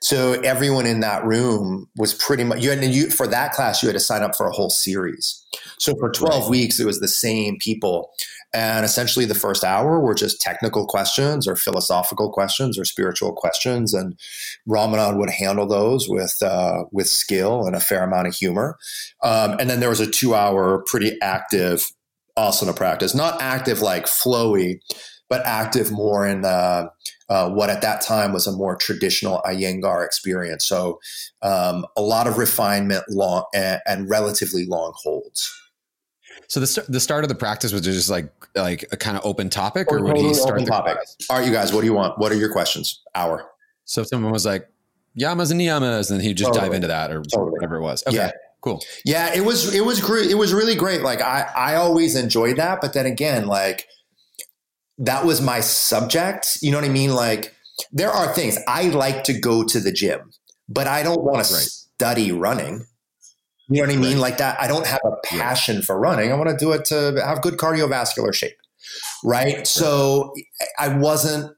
So 0.00 0.32
everyone 0.42 0.86
in 0.86 1.00
that 1.00 1.24
room 1.24 1.88
was 1.96 2.14
pretty 2.14 2.44
much 2.44 2.62
you 2.62 2.70
had 2.70 2.84
you 2.84 3.10
for 3.10 3.26
that 3.26 3.52
class 3.52 3.82
you 3.82 3.88
had 3.88 3.94
to 3.94 4.00
sign 4.00 4.22
up 4.22 4.36
for 4.36 4.46
a 4.46 4.52
whole 4.52 4.70
series. 4.70 5.44
So 5.78 5.94
for 5.98 6.10
12 6.10 6.42
right. 6.42 6.50
weeks 6.50 6.80
it 6.80 6.86
was 6.86 7.00
the 7.00 7.08
same 7.08 7.56
people. 7.58 8.10
And 8.54 8.84
essentially 8.84 9.24
the 9.24 9.34
first 9.34 9.64
hour 9.64 10.00
were 10.00 10.14
just 10.14 10.40
technical 10.40 10.86
questions 10.86 11.46
or 11.46 11.56
philosophical 11.56 12.30
questions 12.32 12.78
or 12.78 12.84
spiritual 12.84 13.32
questions 13.32 13.92
and 13.92 14.18
Ramanand 14.68 15.18
would 15.18 15.30
handle 15.30 15.66
those 15.66 16.08
with 16.08 16.36
uh, 16.42 16.84
with 16.92 17.08
skill 17.08 17.66
and 17.66 17.76
a 17.76 17.80
fair 17.80 18.04
amount 18.04 18.28
of 18.28 18.34
humor. 18.34 18.78
Um, 19.22 19.56
and 19.58 19.68
then 19.68 19.80
there 19.80 19.90
was 19.90 20.00
a 20.00 20.10
2 20.10 20.34
hour 20.34 20.82
pretty 20.86 21.18
active 21.20 21.90
asana 22.38 22.74
practice. 22.74 23.14
Not 23.14 23.40
active 23.40 23.80
like 23.80 24.06
flowy, 24.06 24.80
but 25.28 25.44
active 25.44 25.90
more 25.90 26.26
in 26.26 26.44
uh, 26.44 26.88
uh, 27.28 27.50
what 27.50 27.70
at 27.70 27.82
that 27.82 28.00
time 28.00 28.32
was 28.32 28.46
a 28.46 28.52
more 28.52 28.76
traditional 28.76 29.40
Iyengar 29.44 30.04
experience. 30.04 30.64
So 30.64 31.00
um, 31.42 31.86
a 31.96 32.02
lot 32.02 32.26
of 32.26 32.38
refinement, 32.38 33.04
long 33.08 33.44
and, 33.54 33.80
and 33.86 34.08
relatively 34.08 34.66
long 34.66 34.92
holds. 34.96 35.52
So 36.48 36.60
the 36.60 36.66
start, 36.66 36.86
the 36.88 37.00
start 37.00 37.24
of 37.24 37.28
the 37.28 37.34
practice 37.34 37.72
was 37.72 37.82
just 37.82 38.08
like 38.08 38.30
like 38.54 38.84
a 38.92 38.96
kind 38.96 39.16
of 39.16 39.26
open 39.26 39.50
topic, 39.50 39.90
or, 39.90 39.98
or 39.98 40.04
would 40.04 40.16
he 40.16 40.32
start 40.34 40.60
the 40.60 40.66
topic? 40.66 40.94
Class? 40.94 41.16
All 41.28 41.38
right, 41.38 41.46
you 41.46 41.52
guys, 41.52 41.72
what 41.72 41.80
do 41.80 41.86
you 41.86 41.94
want? 41.94 42.18
What 42.18 42.30
are 42.30 42.36
your 42.36 42.52
questions? 42.52 43.02
Hour. 43.14 43.50
So 43.84 44.02
if 44.02 44.08
someone 44.08 44.32
was 44.32 44.46
like 44.46 44.68
yamas 45.18 45.50
and 45.50 45.60
niyamas, 45.60 46.10
and 46.10 46.22
he'd 46.22 46.36
just 46.36 46.52
totally. 46.52 46.68
dive 46.68 46.74
into 46.74 46.88
that 46.88 47.10
or 47.10 47.22
totally. 47.22 47.50
whatever 47.52 47.76
it 47.76 47.82
was. 47.82 48.04
Okay. 48.06 48.16
Yeah. 48.16 48.30
Cool. 48.60 48.82
Yeah, 49.04 49.34
it 49.34 49.44
was 49.44 49.74
it 49.74 49.84
was 49.84 50.00
great. 50.00 50.30
It 50.30 50.34
was 50.34 50.52
really 50.52 50.74
great. 50.74 51.02
Like 51.02 51.20
I 51.20 51.48
I 51.54 51.74
always 51.76 52.16
enjoyed 52.16 52.56
that, 52.56 52.80
but 52.80 52.94
then 52.94 53.06
again, 53.06 53.46
like 53.46 53.86
that 54.98 55.24
was 55.24 55.40
my 55.40 55.60
subject. 55.60 56.58
You 56.62 56.70
know 56.70 56.78
what 56.78 56.84
I 56.84 56.92
mean? 56.92 57.12
Like 57.12 57.54
there 57.92 58.10
are 58.10 58.32
things 58.32 58.58
I 58.66 58.88
like 58.88 59.24
to 59.24 59.38
go 59.38 59.62
to 59.64 59.80
the 59.80 59.92
gym, 59.92 60.30
but 60.68 60.86
I 60.86 61.02
don't 61.02 61.22
want 61.22 61.38
to 61.38 61.54
study 61.54 62.32
running. 62.32 62.84
You 63.68 63.82
know 63.82 63.88
what 63.88 63.96
I 63.96 63.98
mean? 63.98 64.14
Right. 64.14 64.20
Like 64.20 64.38
that. 64.38 64.60
I 64.60 64.68
don't 64.68 64.86
have 64.86 65.00
a 65.04 65.16
passion 65.24 65.76
yeah. 65.76 65.82
for 65.82 65.98
running. 65.98 66.32
I 66.32 66.36
want 66.36 66.50
to 66.50 66.56
do 66.56 66.72
it 66.72 66.84
to 66.86 67.20
have 67.24 67.42
good 67.42 67.54
cardiovascular 67.54 68.32
shape. 68.32 68.56
Right. 69.24 69.56
right. 69.56 69.66
So 69.66 70.32
I 70.78 70.88
wasn't 70.88 71.52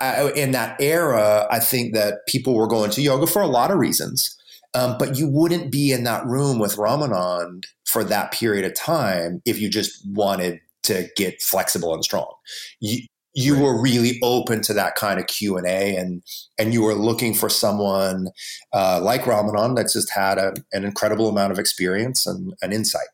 uh, 0.00 0.30
in 0.36 0.50
that 0.50 0.80
era. 0.80 1.46
I 1.50 1.58
think 1.60 1.94
that 1.94 2.26
people 2.26 2.54
were 2.54 2.66
going 2.66 2.90
to 2.90 3.02
yoga 3.02 3.26
for 3.26 3.40
a 3.40 3.46
lot 3.46 3.70
of 3.70 3.78
reasons. 3.78 4.36
Um, 4.74 4.96
but 4.98 5.16
you 5.16 5.26
wouldn't 5.26 5.72
be 5.72 5.92
in 5.92 6.04
that 6.04 6.26
room 6.26 6.58
with 6.58 6.76
Ramanand 6.76 7.64
for 7.86 8.04
that 8.04 8.32
period 8.32 8.66
of 8.66 8.74
time 8.74 9.40
if 9.46 9.58
you 9.58 9.70
just 9.70 10.06
wanted 10.06 10.60
to 10.86 11.08
get 11.16 11.42
flexible 11.42 11.94
and 11.94 12.04
strong. 12.04 12.32
You, 12.80 13.06
you 13.34 13.54
right. 13.54 13.62
were 13.62 13.80
really 13.80 14.18
open 14.22 14.62
to 14.62 14.72
that 14.74 14.94
kind 14.94 15.20
of 15.20 15.26
Q 15.26 15.58
and 15.58 15.66
A, 15.66 15.96
and 15.96 16.22
and 16.58 16.72
you 16.72 16.82
were 16.82 16.94
looking 16.94 17.34
for 17.34 17.48
someone 17.48 18.28
uh, 18.72 19.00
like 19.02 19.22
Ramanand 19.22 19.76
that's 19.76 19.92
just 19.92 20.10
had 20.10 20.38
a, 20.38 20.54
an 20.72 20.84
incredible 20.84 21.28
amount 21.28 21.52
of 21.52 21.58
experience 21.58 22.26
and, 22.26 22.54
and 22.62 22.72
insight. 22.72 23.08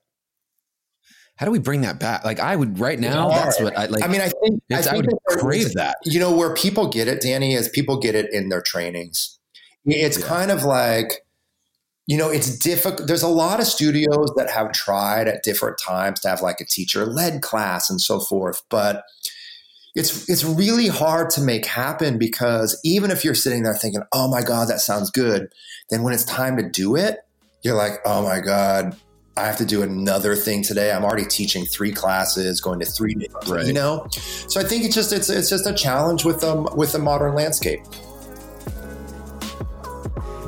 How 1.36 1.46
do 1.46 1.52
we 1.52 1.58
bring 1.58 1.80
that 1.80 1.98
back? 1.98 2.24
Like 2.24 2.38
I 2.38 2.54
would 2.54 2.78
right 2.78 3.00
now. 3.00 3.30
That's 3.30 3.60
what 3.60 3.76
I 3.76 3.86
like. 3.86 4.04
I 4.04 4.06
mean, 4.06 4.20
I 4.20 4.28
think 4.28 4.62
I, 4.70 4.80
think 4.80 4.92
I 4.92 4.96
would 4.96 5.40
crave 5.40 5.72
that. 5.74 5.96
You 6.04 6.20
know, 6.20 6.30
where 6.30 6.54
people 6.54 6.88
get 6.88 7.08
it, 7.08 7.20
Danny, 7.20 7.54
is 7.54 7.68
people 7.68 7.98
get 7.98 8.14
it 8.14 8.32
in 8.32 8.48
their 8.48 8.62
trainings. 8.62 9.40
It's 9.84 10.20
yeah. 10.20 10.26
kind 10.26 10.52
of 10.52 10.62
like 10.62 11.24
you 12.06 12.16
know, 12.16 12.30
it's 12.30 12.58
difficult. 12.58 13.06
There's 13.06 13.22
a 13.22 13.28
lot 13.28 13.60
of 13.60 13.66
studios 13.66 14.32
that 14.36 14.50
have 14.50 14.72
tried 14.72 15.28
at 15.28 15.44
different 15.44 15.78
times 15.78 16.20
to 16.20 16.28
have 16.28 16.42
like 16.42 16.60
a 16.60 16.64
teacher 16.64 17.06
led 17.06 17.42
class 17.42 17.88
and 17.88 18.00
so 18.00 18.18
forth, 18.18 18.62
but 18.68 19.04
it's 19.94 20.28
it's 20.28 20.42
really 20.42 20.88
hard 20.88 21.30
to 21.30 21.40
make 21.40 21.66
happen 21.66 22.18
because 22.18 22.80
even 22.82 23.10
if 23.10 23.24
you're 23.24 23.34
sitting 23.34 23.62
there 23.62 23.74
thinking, 23.74 24.02
"Oh 24.12 24.26
my 24.26 24.42
god, 24.42 24.68
that 24.68 24.80
sounds 24.80 25.10
good," 25.10 25.52
then 25.90 26.02
when 26.02 26.14
it's 26.14 26.24
time 26.24 26.56
to 26.56 26.68
do 26.68 26.96
it, 26.96 27.18
you're 27.62 27.76
like, 27.76 28.00
"Oh 28.04 28.22
my 28.22 28.40
god, 28.40 28.96
I 29.36 29.46
have 29.46 29.58
to 29.58 29.66
do 29.66 29.82
another 29.82 30.34
thing 30.34 30.62
today. 30.62 30.90
I'm 30.92 31.04
already 31.04 31.26
teaching 31.26 31.66
three 31.66 31.92
classes, 31.92 32.60
going 32.60 32.80
to 32.80 32.86
three, 32.86 33.28
right. 33.46 33.66
you 33.66 33.74
know." 33.74 34.08
So 34.48 34.60
I 34.60 34.64
think 34.64 34.84
it's 34.84 34.94
just 34.94 35.12
it's 35.12 35.28
it's 35.28 35.50
just 35.50 35.66
a 35.66 35.74
challenge 35.74 36.24
with 36.24 36.42
um 36.42 36.68
with 36.74 36.92
the 36.92 36.98
modern 36.98 37.34
landscape. 37.34 37.82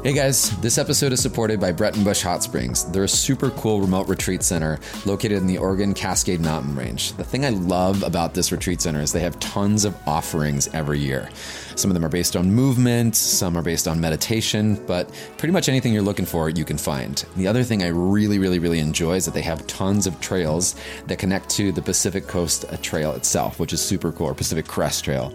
Hey 0.04 0.12
guys, 0.12 0.50
this 0.60 0.76
episode 0.76 1.14
is 1.14 1.22
supported 1.22 1.58
by 1.58 1.72
Breitenbush 1.72 2.22
Hot 2.24 2.42
Springs. 2.42 2.84
They're 2.84 3.04
a 3.04 3.08
super 3.08 3.48
cool 3.48 3.80
remote 3.80 4.06
retreat 4.06 4.42
center 4.42 4.78
located 5.06 5.38
in 5.38 5.46
the 5.46 5.56
Oregon 5.56 5.94
Cascade 5.94 6.42
Mountain 6.42 6.76
Range. 6.76 7.14
The 7.14 7.24
thing 7.24 7.46
I 7.46 7.48
love 7.48 8.02
about 8.02 8.34
this 8.34 8.52
retreat 8.52 8.82
center 8.82 9.00
is 9.00 9.14
they 9.14 9.20
have 9.20 9.40
tons 9.40 9.86
of 9.86 9.96
offerings 10.06 10.68
every 10.74 10.98
year. 10.98 11.30
Some 11.74 11.90
of 11.90 11.94
them 11.94 12.04
are 12.04 12.10
based 12.10 12.36
on 12.36 12.52
movement, 12.52 13.16
some 13.16 13.56
are 13.56 13.62
based 13.62 13.88
on 13.88 13.98
meditation, 13.98 14.74
but 14.86 15.10
pretty 15.38 15.52
much 15.52 15.70
anything 15.70 15.94
you're 15.94 16.02
looking 16.02 16.26
for, 16.26 16.50
you 16.50 16.66
can 16.66 16.76
find. 16.76 17.24
The 17.36 17.46
other 17.46 17.62
thing 17.62 17.82
I 17.82 17.88
really, 17.88 18.38
really, 18.38 18.58
really 18.58 18.80
enjoy 18.80 19.14
is 19.14 19.24
that 19.24 19.32
they 19.32 19.40
have 19.40 19.66
tons 19.66 20.06
of 20.06 20.20
trails 20.20 20.74
that 21.06 21.18
connect 21.18 21.48
to 21.52 21.72
the 21.72 21.80
Pacific 21.80 22.26
Coast 22.26 22.66
Trail 22.82 23.12
itself, 23.12 23.58
which 23.58 23.72
is 23.72 23.80
super 23.80 24.12
cool, 24.12 24.34
Pacific 24.34 24.66
Crest 24.66 25.02
Trail. 25.02 25.32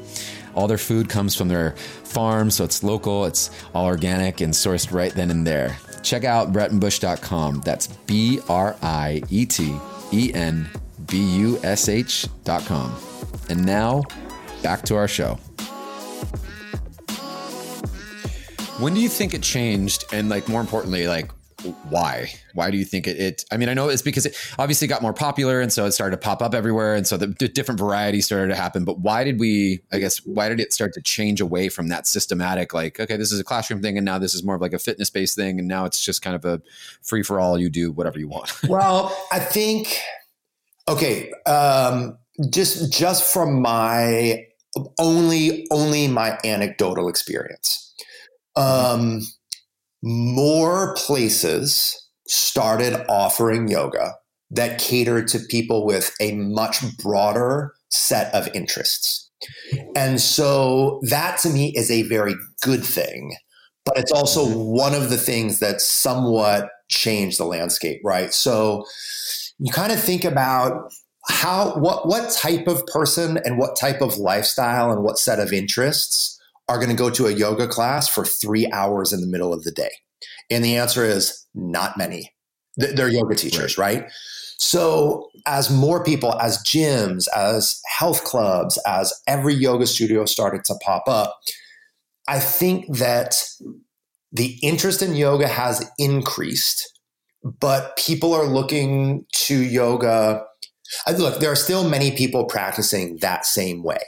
All 0.55 0.67
their 0.67 0.77
food 0.77 1.09
comes 1.09 1.35
from 1.35 1.47
their 1.47 1.71
farm, 2.03 2.49
so 2.51 2.63
it's 2.63 2.83
local, 2.83 3.25
it's 3.25 3.49
all 3.73 3.85
organic 3.85 4.41
and 4.41 4.53
sourced 4.53 4.91
right 4.91 5.13
then 5.13 5.31
and 5.31 5.45
there. 5.45 5.77
Check 6.01 6.23
out 6.23 6.53
breitenbush.com. 6.53 7.61
That's 7.65 7.87
B 7.87 8.39
R 8.47 8.75
I 8.81 9.21
E 9.29 9.45
T 9.45 9.75
E 10.11 10.31
N 10.33 10.69
B 11.07 11.17
U 11.37 11.59
S 11.63 11.89
H.com. 11.89 12.95
And 13.49 13.65
now, 13.65 14.03
back 14.61 14.83
to 14.85 14.95
our 14.95 15.07
show. 15.07 15.39
When 18.79 18.93
do 18.93 19.01
you 19.01 19.09
think 19.09 19.33
it 19.33 19.43
changed? 19.43 20.05
And, 20.13 20.29
like, 20.29 20.47
more 20.47 20.61
importantly, 20.61 21.07
like, 21.07 21.31
why? 21.89 22.31
Why 22.53 22.71
do 22.71 22.77
you 22.77 22.85
think 22.85 23.07
it, 23.07 23.17
it 23.17 23.45
i 23.51 23.57
mean 23.57 23.69
i 23.69 23.73
know 23.73 23.89
it's 23.89 24.01
because 24.01 24.25
it 24.25 24.35
obviously 24.57 24.87
got 24.87 25.01
more 25.01 25.13
popular 25.13 25.61
and 25.61 25.71
so 25.71 25.85
it 25.85 25.91
started 25.91 26.15
to 26.15 26.21
pop 26.21 26.41
up 26.41 26.53
everywhere 26.53 26.95
and 26.95 27.05
so 27.05 27.17
the, 27.17 27.27
the 27.27 27.47
different 27.47 27.79
varieties 27.79 28.25
started 28.25 28.47
to 28.47 28.55
happen 28.55 28.83
but 28.83 28.99
why 28.99 29.23
did 29.23 29.39
we 29.39 29.79
i 29.91 29.99
guess 29.99 30.17
why 30.25 30.49
did 30.49 30.59
it 30.59 30.73
start 30.73 30.93
to 30.93 31.01
change 31.01 31.41
away 31.41 31.69
from 31.69 31.87
that 31.87 32.07
systematic 32.07 32.73
like 32.73 32.99
okay 32.99 33.17
this 33.17 33.31
is 33.31 33.39
a 33.39 33.43
classroom 33.43 33.81
thing 33.81 33.97
and 33.97 34.05
now 34.05 34.17
this 34.17 34.33
is 34.33 34.43
more 34.43 34.55
of 34.55 34.61
like 34.61 34.73
a 34.73 34.79
fitness 34.79 35.09
based 35.09 35.35
thing 35.35 35.59
and 35.59 35.67
now 35.67 35.85
it's 35.85 36.03
just 36.03 36.21
kind 36.21 36.35
of 36.35 36.43
a 36.45 36.61
free 37.01 37.23
for 37.23 37.39
all 37.39 37.57
you 37.57 37.69
do 37.69 37.91
whatever 37.91 38.19
you 38.19 38.27
want? 38.27 38.51
Well 38.69 39.15
i 39.31 39.39
think 39.39 39.99
okay 40.87 41.31
um 41.45 42.17
just 42.49 42.91
just 42.91 43.31
from 43.31 43.61
my 43.61 44.45
only 44.97 45.67
only 45.71 46.07
my 46.07 46.37
anecdotal 46.43 47.09
experience 47.09 47.93
um 48.55 49.21
more 50.01 50.95
places 50.95 52.07
started 52.27 53.05
offering 53.09 53.67
yoga 53.67 54.15
that 54.51 54.79
catered 54.79 55.27
to 55.27 55.39
people 55.39 55.85
with 55.85 56.15
a 56.19 56.33
much 56.33 56.83
broader 56.97 57.73
set 57.89 58.33
of 58.33 58.47
interests. 58.55 59.29
And 59.95 60.19
so 60.19 60.99
that 61.03 61.39
to 61.39 61.49
me 61.49 61.73
is 61.75 61.89
a 61.91 62.03
very 62.03 62.35
good 62.61 62.83
thing. 62.83 63.35
But 63.85 63.97
it's 63.97 64.11
also 64.11 64.45
one 64.45 64.93
of 64.93 65.09
the 65.09 65.17
things 65.17 65.59
that 65.59 65.81
somewhat 65.81 66.69
changed 66.89 67.39
the 67.39 67.45
landscape, 67.45 68.01
right? 68.03 68.33
So 68.33 68.85
you 69.57 69.71
kind 69.71 69.91
of 69.91 70.01
think 70.01 70.25
about 70.25 70.91
how 71.29 71.75
what 71.75 72.07
what 72.07 72.31
type 72.31 72.67
of 72.67 72.85
person 72.87 73.39
and 73.45 73.57
what 73.57 73.77
type 73.77 74.01
of 74.01 74.17
lifestyle 74.17 74.91
and 74.91 75.03
what 75.03 75.19
set 75.19 75.39
of 75.39 75.53
interests 75.53 76.38
are 76.69 76.77
going 76.77 76.89
to 76.89 76.95
go 76.95 77.09
to 77.09 77.27
a 77.27 77.31
yoga 77.31 77.67
class 77.67 78.07
for 78.07 78.23
three 78.23 78.69
hours 78.71 79.11
in 79.11 79.19
the 79.21 79.27
middle 79.27 79.51
of 79.51 79.63
the 79.63 79.71
day? 79.71 79.91
And 80.49 80.63
the 80.63 80.77
answer 80.77 81.03
is 81.03 81.45
not 81.53 81.97
many. 81.97 82.31
They're 82.77 83.09
yoga 83.09 83.35
teachers, 83.35 83.77
right? 83.77 84.01
right? 84.01 84.11
So, 84.57 85.29
as 85.45 85.69
more 85.69 86.03
people, 86.03 86.37
as 86.39 86.57
gyms, 86.59 87.27
as 87.35 87.81
health 87.87 88.25
clubs, 88.25 88.77
as 88.85 89.13
every 89.25 89.53
yoga 89.53 89.87
studio 89.87 90.25
started 90.25 90.65
to 90.65 90.75
pop 90.83 91.07
up, 91.07 91.39
I 92.27 92.39
think 92.39 92.85
that 92.97 93.43
the 94.31 94.59
interest 94.61 95.01
in 95.01 95.15
yoga 95.15 95.47
has 95.47 95.89
increased, 95.97 96.99
but 97.43 97.95
people 97.97 98.33
are 98.33 98.45
looking 98.45 99.25
to 99.31 99.55
yoga. 99.55 100.45
Look, 101.17 101.39
there 101.39 101.51
are 101.51 101.55
still 101.55 101.87
many 101.87 102.11
people 102.11 102.45
practicing 102.45 103.17
that 103.17 103.45
same 103.45 103.81
way. 103.81 104.01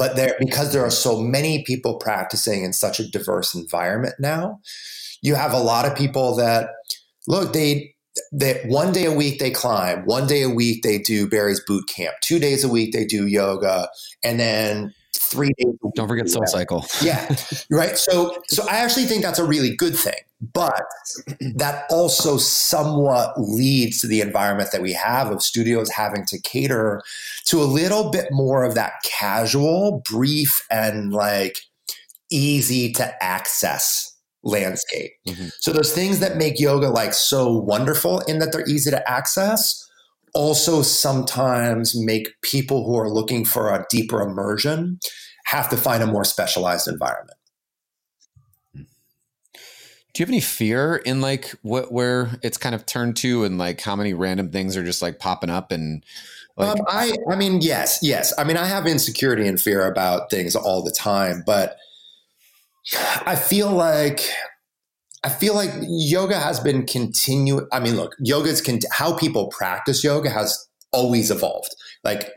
But 0.00 0.16
there, 0.16 0.34
because 0.38 0.72
there 0.72 0.82
are 0.82 0.90
so 0.90 1.20
many 1.20 1.62
people 1.64 1.96
practicing 1.96 2.64
in 2.64 2.72
such 2.72 3.00
a 3.00 3.06
diverse 3.06 3.54
environment 3.54 4.14
now, 4.18 4.60
you 5.20 5.34
have 5.34 5.52
a 5.52 5.58
lot 5.58 5.84
of 5.84 5.94
people 5.94 6.34
that 6.36 6.70
look, 7.28 7.52
they 7.52 7.94
that 8.32 8.64
one 8.64 8.92
day 8.92 9.04
a 9.04 9.12
week 9.12 9.40
they 9.40 9.50
climb, 9.50 10.06
one 10.06 10.26
day 10.26 10.40
a 10.40 10.48
week 10.48 10.82
they 10.82 10.96
do 10.96 11.28
Barry's 11.28 11.60
boot 11.66 11.86
camp, 11.86 12.14
two 12.22 12.38
days 12.38 12.64
a 12.64 12.68
week 12.68 12.94
they 12.94 13.04
do 13.04 13.26
yoga, 13.26 13.90
and 14.24 14.40
then 14.40 14.94
three 15.30 15.52
days. 15.56 15.74
Don't 15.94 16.08
forget 16.08 16.28
Soul 16.28 16.46
Cycle. 16.46 16.84
yeah, 17.02 17.34
right. 17.70 17.96
So, 17.96 18.36
so 18.48 18.66
I 18.68 18.76
actually 18.76 19.06
think 19.06 19.22
that's 19.22 19.38
a 19.38 19.44
really 19.44 19.74
good 19.74 19.96
thing, 19.96 20.20
but 20.40 20.82
that 21.56 21.84
also 21.90 22.36
somewhat 22.36 23.34
leads 23.38 24.00
to 24.00 24.06
the 24.06 24.20
environment 24.20 24.70
that 24.72 24.82
we 24.82 24.92
have 24.92 25.30
of 25.30 25.42
studios 25.42 25.90
having 25.90 26.24
to 26.26 26.40
cater 26.40 27.02
to 27.46 27.62
a 27.62 27.64
little 27.64 28.10
bit 28.10 28.28
more 28.30 28.64
of 28.64 28.74
that 28.74 28.94
casual, 29.04 30.02
brief, 30.10 30.66
and 30.70 31.12
like 31.12 31.60
easy 32.30 32.92
to 32.92 33.22
access 33.22 34.16
landscape. 34.42 35.12
Mm-hmm. 35.26 35.48
So 35.58 35.72
those 35.72 35.92
things 35.92 36.20
that 36.20 36.36
make 36.36 36.58
yoga 36.58 36.88
like 36.88 37.14
so 37.14 37.52
wonderful 37.52 38.20
in 38.20 38.38
that 38.38 38.52
they're 38.52 38.68
easy 38.68 38.90
to 38.90 39.10
access 39.10 39.86
also 40.34 40.82
sometimes 40.82 41.96
make 41.96 42.40
people 42.42 42.86
who 42.86 42.96
are 42.96 43.10
looking 43.10 43.44
for 43.44 43.72
a 43.72 43.86
deeper 43.90 44.20
immersion 44.20 44.98
have 45.44 45.68
to 45.70 45.76
find 45.76 46.02
a 46.02 46.06
more 46.06 46.24
specialized 46.24 46.86
environment. 46.86 47.36
Do 50.12 50.22
you 50.22 50.26
have 50.26 50.30
any 50.30 50.40
fear 50.40 50.96
in 50.96 51.20
like 51.20 51.54
what 51.62 51.92
where 51.92 52.30
it's 52.42 52.58
kind 52.58 52.74
of 52.74 52.84
turned 52.84 53.16
to 53.18 53.44
and 53.44 53.58
like 53.58 53.80
how 53.80 53.94
many 53.94 54.12
random 54.12 54.50
things 54.50 54.76
are 54.76 54.84
just 54.84 55.02
like 55.02 55.18
popping 55.18 55.50
up 55.50 55.70
and 55.70 56.04
Like, 56.56 56.78
um, 56.78 56.84
I, 56.88 57.16
I 57.30 57.36
mean, 57.36 57.60
yes, 57.60 58.00
yes. 58.02 58.32
I 58.36 58.44
mean, 58.44 58.56
I 58.56 58.66
have 58.66 58.86
insecurity 58.86 59.46
and 59.46 59.60
fear 59.60 59.86
about 59.86 60.30
things 60.30 60.56
all 60.56 60.82
the 60.82 60.90
time, 60.90 61.42
but 61.46 61.76
I 63.24 63.36
feel 63.36 63.70
like 63.70 64.20
I 65.22 65.28
feel 65.28 65.54
like 65.54 65.70
yoga 65.82 66.38
has 66.38 66.60
been 66.60 66.86
continue. 66.86 67.66
I 67.72 67.80
mean, 67.80 67.96
look, 67.96 68.16
yoga's 68.20 68.62
con- 68.62 68.80
how 68.90 69.16
people 69.16 69.48
practice 69.48 70.02
yoga 70.02 70.30
has 70.30 70.68
always 70.92 71.30
evolved. 71.30 71.74
Like 72.04 72.30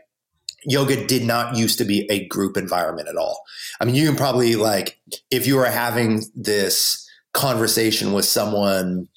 yoga 0.64 1.06
did 1.06 1.24
not 1.24 1.56
used 1.56 1.78
to 1.78 1.84
be 1.84 2.06
a 2.10 2.26
group 2.28 2.56
environment 2.56 3.08
at 3.08 3.16
all. 3.16 3.42
I 3.80 3.84
mean, 3.84 3.94
you 3.94 4.06
can 4.06 4.16
probably 4.16 4.56
like 4.56 4.98
if 5.30 5.46
you 5.46 5.56
were 5.56 5.66
having 5.66 6.22
this 6.34 7.08
conversation 7.32 8.12
with 8.12 8.24
someone, 8.24 9.08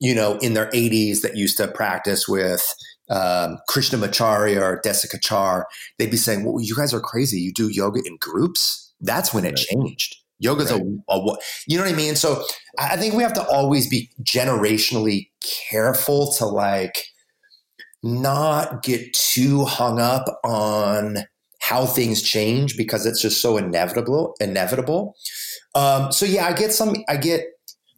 you 0.00 0.14
know, 0.14 0.38
in 0.38 0.54
their 0.54 0.70
80s 0.70 1.22
that 1.22 1.36
used 1.36 1.56
to 1.58 1.68
practice 1.68 2.28
with 2.28 2.74
um, 3.10 3.58
Krishnamacharya 3.68 4.60
or 4.60 4.80
Desikachar, 4.84 5.64
they'd 5.98 6.10
be 6.10 6.16
saying, 6.16 6.44
"Well, 6.44 6.60
you 6.60 6.74
guys 6.74 6.92
are 6.92 7.00
crazy. 7.00 7.40
You 7.40 7.52
do 7.52 7.68
yoga 7.68 8.00
in 8.04 8.16
groups." 8.18 8.92
That's 9.00 9.32
when 9.32 9.44
it 9.44 9.48
right. 9.48 9.56
changed. 9.56 10.16
Yoga's 10.38 10.72
right. 10.72 10.82
a, 11.08 11.12
a, 11.12 11.36
you 11.66 11.76
know 11.76 11.84
what 11.84 11.92
I 11.92 11.96
mean? 11.96 12.16
So 12.16 12.44
I 12.78 12.96
think 12.96 13.14
we 13.14 13.22
have 13.22 13.32
to 13.34 13.46
always 13.46 13.88
be 13.88 14.10
generationally 14.22 15.30
careful 15.70 16.32
to 16.32 16.46
like 16.46 17.04
not 18.02 18.82
get 18.82 19.12
too 19.14 19.64
hung 19.64 19.98
up 19.98 20.24
on 20.44 21.18
how 21.60 21.86
things 21.86 22.22
change 22.22 22.76
because 22.76 23.06
it's 23.06 23.20
just 23.20 23.40
so 23.40 23.56
inevitable, 23.56 24.36
inevitable. 24.40 25.16
Um, 25.74 26.12
so 26.12 26.26
yeah, 26.26 26.46
I 26.46 26.52
get 26.52 26.72
some, 26.72 26.96
I 27.08 27.16
get 27.16 27.46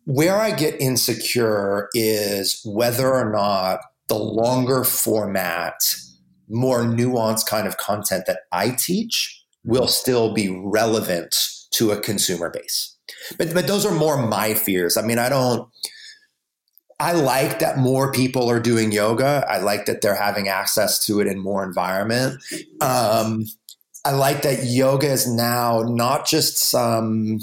where 0.05 0.37
I 0.37 0.53
get 0.53 0.81
insecure 0.81 1.89
is 1.93 2.63
whether 2.65 3.13
or 3.13 3.31
not 3.31 3.81
the 4.07 4.19
longer 4.19 4.85
format, 4.85 5.95
more 6.49 6.83
nuanced 6.83 7.47
kind 7.47 7.67
of 7.67 7.77
content 7.77 8.25
that 8.27 8.41
I 8.53 8.71
teach 8.71 9.45
will 9.65 9.87
still 9.87 10.33
be 10.33 10.49
relevant 10.49 11.58
to 11.73 11.91
a 11.91 12.01
consumer 12.01 12.51
base. 12.51 12.97
But 13.37 13.55
but 13.55 13.67
those 13.67 13.87
are 13.87 13.95
more 13.95 14.27
my 14.27 14.55
fears. 14.55 14.97
I 14.97 15.03
mean, 15.03 15.19
I 15.19 15.29
don't 15.29 15.69
I 17.01 17.13
like 17.13 17.61
that 17.61 17.79
more 17.79 18.11
people 18.11 18.51
are 18.51 18.59
doing 18.59 18.91
yoga. 18.91 19.47
I 19.49 19.59
like 19.59 19.87
that 19.87 20.01
they're 20.01 20.17
having 20.17 20.49
access 20.49 21.05
to 21.07 21.21
it 21.21 21.29
in 21.29 21.39
more 21.39 21.63
environment. 21.63 22.43
Um, 22.81 23.45
I 24.05 24.13
like 24.13 24.43
that 24.43 24.65
yoga 24.65 25.07
is 25.07 25.29
now 25.29 25.85
not 25.87 26.27
just 26.27 26.59
some, 26.59 27.39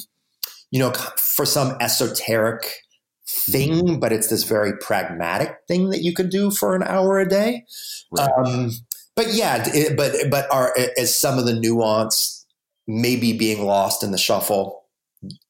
you 0.72 0.80
know, 0.80 0.92
for 1.18 1.46
some 1.46 1.78
esoteric 1.80 2.82
thing, 3.28 4.00
but 4.00 4.12
it's 4.12 4.28
this 4.28 4.44
very 4.44 4.78
pragmatic 4.80 5.56
thing 5.70 5.90
that 5.90 6.02
you 6.02 6.14
can 6.14 6.30
do 6.30 6.52
for 6.52 6.76
an 6.76 6.84
hour 6.84 7.20
a 7.20 7.28
day. 7.28 7.66
Right. 8.12 8.30
Um, 8.30 8.72
but 9.16 9.34
yeah, 9.34 9.64
it, 9.68 9.96
but 9.96 10.16
but 10.30 10.52
are 10.52 10.74
is 10.98 11.16
some 11.16 11.40
of 11.40 11.46
the 11.46 11.58
nuance 11.58 12.45
maybe 12.88 13.38
being 13.38 13.66
lost 13.66 14.04
in 14.04 14.12
the 14.12 14.18
shuffle? 14.18 14.84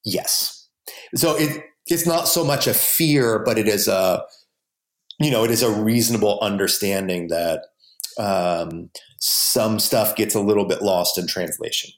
Yes. 0.04 0.68
So 1.14 1.36
it 1.36 1.64
it's 1.86 2.06
not 2.06 2.28
so 2.28 2.44
much 2.44 2.66
a 2.66 2.74
fear, 2.74 3.38
but 3.38 3.58
it 3.58 3.68
is 3.68 3.88
a 3.88 4.24
you 5.20 5.30
know 5.30 5.44
it 5.44 5.50
is 5.50 5.62
a 5.62 5.70
reasonable 5.70 6.38
understanding 6.40 7.28
that 7.28 7.66
um, 8.18 8.90
some 9.18 9.78
stuff 9.78 10.16
gets 10.16 10.34
a 10.34 10.40
little 10.40 10.64
bit 10.64 10.82
lost 10.82 11.18
in 11.18 11.26
translation. 11.26 11.90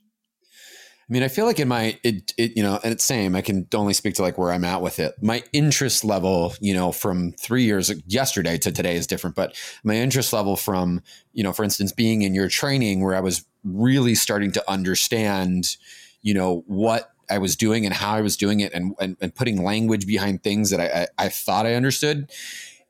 I 1.09 1.13
mean, 1.13 1.23
I 1.23 1.29
feel 1.29 1.47
like 1.47 1.59
in 1.59 1.69
my, 1.69 1.99
it, 2.03 2.35
it, 2.37 2.55
you 2.55 2.63
know, 2.63 2.79
and 2.85 2.93
it's 2.93 3.05
same. 3.05 3.35
I 3.35 3.41
can 3.41 3.67
only 3.75 3.95
speak 3.95 4.15
to 4.17 4.23
like 4.23 4.37
where 4.37 4.53
I'm 4.53 4.65
at 4.65 4.83
with 4.83 4.99
it. 4.99 5.15
My 5.23 5.43
interest 5.55 6.05
level, 6.05 6.53
you 6.61 6.75
know, 6.75 6.93
from 6.93 7.33
three 7.33 7.65
years 7.65 7.91
yesterday 8.07 8.59
to 8.59 8.71
today 8.71 8.95
is 8.95 9.07
different. 9.07 9.35
But 9.35 9.57
my 9.83 9.95
interest 9.95 10.35
level 10.35 10.55
from, 10.55 11.01
you 11.33 11.43
know, 11.43 11.55
for 11.55 11.65
instance, 11.65 11.93
being 11.93 12.23
in 12.23 12.35
your 12.35 12.49
training 12.49 13.03
where 13.03 13.15
I 13.15 13.21
was 13.21 13.47
really 13.65 14.15
starting 14.15 14.53
to 14.53 14.71
understand, 14.71 15.77
you 16.21 16.35
know, 16.35 16.63
what 16.67 17.11
I 17.31 17.39
was 17.39 17.57
doing 17.57 17.87
and 17.87 17.95
how 17.95 18.13
I 18.13 18.21
was 18.21 18.37
doing 18.37 18.61
it, 18.61 18.73
and 18.75 18.95
and, 19.01 19.17
and 19.21 19.35
putting 19.35 19.63
language 19.63 20.07
behind 20.07 20.43
things 20.43 20.71
that 20.71 20.81
I, 20.81 21.03
I, 21.19 21.27
I 21.27 21.29
thought 21.31 21.65
I 21.65 21.75
understood. 21.75 22.31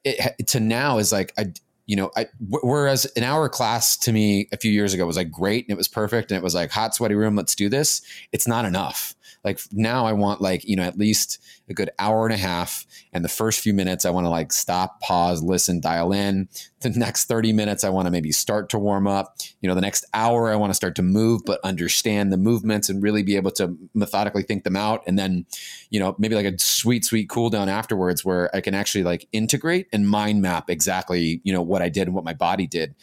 It, 0.04 0.46
to 0.48 0.60
now 0.60 0.98
is 0.98 1.12
like 1.12 1.32
I 1.36 1.52
you 1.88 1.96
know, 1.96 2.10
I, 2.16 2.26
whereas 2.48 3.06
an 3.16 3.24
hour 3.24 3.48
class 3.48 3.96
to 3.96 4.12
me 4.12 4.46
a 4.52 4.58
few 4.58 4.70
years 4.70 4.92
ago 4.92 5.06
was 5.06 5.16
like 5.16 5.32
great 5.32 5.64
and 5.64 5.72
it 5.72 5.78
was 5.78 5.88
perfect 5.88 6.30
and 6.30 6.36
it 6.36 6.44
was 6.44 6.54
like 6.54 6.70
hot, 6.70 6.94
sweaty 6.94 7.14
room, 7.14 7.34
let's 7.34 7.54
do 7.54 7.70
this. 7.70 8.02
It's 8.30 8.46
not 8.46 8.66
enough. 8.66 9.14
Like 9.48 9.60
now 9.72 10.04
I 10.04 10.12
want 10.12 10.42
like, 10.42 10.62
you 10.64 10.76
know, 10.76 10.82
at 10.82 10.98
least 10.98 11.42
a 11.70 11.74
good 11.74 11.88
hour 11.98 12.26
and 12.26 12.34
a 12.34 12.36
half. 12.36 12.86
And 13.14 13.24
the 13.24 13.30
first 13.30 13.60
few 13.60 13.72
minutes, 13.72 14.04
I 14.04 14.10
want 14.10 14.26
to 14.26 14.28
like 14.28 14.52
stop, 14.52 15.00
pause, 15.00 15.42
listen, 15.42 15.80
dial 15.80 16.12
in. 16.12 16.50
The 16.80 16.90
next 16.90 17.24
30 17.24 17.54
minutes, 17.54 17.82
I 17.82 17.88
want 17.88 18.04
to 18.06 18.10
maybe 18.10 18.30
start 18.30 18.68
to 18.70 18.78
warm 18.78 19.06
up. 19.06 19.38
You 19.62 19.68
know, 19.70 19.74
the 19.74 19.80
next 19.80 20.04
hour, 20.12 20.50
I 20.50 20.56
want 20.56 20.68
to 20.68 20.74
start 20.74 20.96
to 20.96 21.02
move, 21.02 21.40
but 21.46 21.60
understand 21.64 22.30
the 22.30 22.36
movements 22.36 22.90
and 22.90 23.02
really 23.02 23.22
be 23.22 23.36
able 23.36 23.52
to 23.52 23.74
methodically 23.94 24.42
think 24.42 24.64
them 24.64 24.76
out. 24.76 25.02
And 25.06 25.18
then, 25.18 25.46
you 25.88 25.98
know, 25.98 26.14
maybe 26.18 26.34
like 26.34 26.44
a 26.44 26.58
sweet, 26.58 27.06
sweet 27.06 27.30
cool 27.30 27.48
down 27.48 27.70
afterwards 27.70 28.22
where 28.22 28.54
I 28.54 28.60
can 28.60 28.74
actually 28.74 29.04
like 29.04 29.26
integrate 29.32 29.86
and 29.94 30.06
mind 30.06 30.42
map 30.42 30.68
exactly, 30.68 31.40
you 31.42 31.54
know, 31.54 31.62
what 31.62 31.80
I 31.80 31.88
did 31.88 32.06
and 32.06 32.14
what 32.14 32.24
my 32.24 32.34
body 32.34 32.66
did 32.66 32.94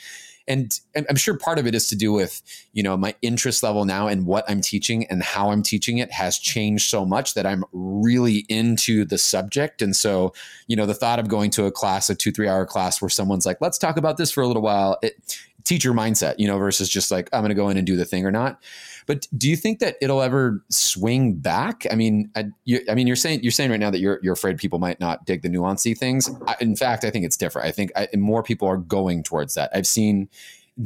and 0.48 0.80
I'm 1.10 1.16
sure 1.16 1.38
part 1.38 1.60
of 1.60 1.68
it 1.68 1.76
is 1.76 1.88
to 1.90 1.96
do 1.96 2.12
with 2.12 2.42
you 2.74 2.84
know 2.84 2.96
my 2.98 3.16
interest 3.22 3.64
level 3.64 3.86
now 3.86 4.08
and 4.08 4.26
what 4.26 4.50
I'm 4.50 4.62
teaching 4.62 5.06
and 5.08 5.24
how 5.24 5.52
I'm 5.52 5.64
teaching 5.64 5.98
it 5.98 6.12
has 6.12 6.38
changed 6.38 6.90
so 6.90 7.06
much 7.06 7.34
that 7.34 7.46
I'm 7.46 7.64
really 7.72 8.46
into 8.50 9.06
the 9.06 9.18
subject, 9.18 9.82
and 9.82 9.96
so 9.96 10.34
you 10.68 10.76
know 10.76 10.86
the 10.86 10.94
thought 10.94 11.20
of 11.20 11.28
going 11.28 11.52
to 11.52 11.66
a 11.66 11.72
class, 11.72 12.10
a 12.10 12.16
two 12.16 12.32
three 12.32 12.48
hour 12.48 12.66
class 12.66 13.02
where 13.02 13.10
someone's 13.10 13.46
like, 13.46 13.58
let's 13.62 13.78
talk 13.78 13.98
about 13.98 14.18
this 14.18 14.32
for 14.32 14.42
a 14.42 14.48
little 14.48 14.62
while, 14.62 14.98
it 15.02 15.16
teacher 15.66 15.94
mindset, 15.94 16.36
you 16.38 16.48
know, 16.48 16.58
versus 16.58 16.88
just 16.88 17.12
like 17.12 17.28
I'm 17.34 17.42
going 17.42 17.50
to 17.50 17.56
go 17.56 17.70
in 17.70 17.78
and 17.78 17.86
do 17.86 17.98
the 17.98 18.06
thing 18.06 18.26
or 18.26 18.32
not. 18.32 18.62
But 19.06 19.28
do 19.38 19.50
you 19.50 19.56
think 19.56 19.80
that 19.80 19.96
it'll 20.02 20.22
ever 20.22 20.64
swing 20.70 21.36
back? 21.36 21.86
I 21.92 21.96
mean, 21.96 22.32
I, 22.36 22.46
you, 22.64 22.82
I 22.90 22.96
mean, 22.96 23.08
you're 23.08 23.16
saying 23.16 23.42
you're 23.44 23.52
saying 23.52 23.72
right 23.72 23.80
now 23.80 23.92
that 23.92 24.00
you're 24.00 24.20
you're 24.22 24.34
afraid 24.34 24.58
people 24.58 24.80
might 24.80 25.00
not 25.00 25.26
dig 25.26 25.42
the 25.42 25.50
nuancy 25.50 25.98
things. 25.98 26.30
I, 26.48 26.56
in 26.60 26.76
fact, 26.76 27.04
I 27.04 27.12
think 27.12 27.26
it's 27.26 27.38
different. 27.38 27.68
I 27.68 27.72
think 27.72 27.92
I, 27.96 28.08
more 28.16 28.44
people 28.44 28.68
are 28.68 28.78
going 28.78 29.24
towards 29.24 29.54
that. 29.56 29.70
I've 29.74 29.88
seen, 29.88 30.30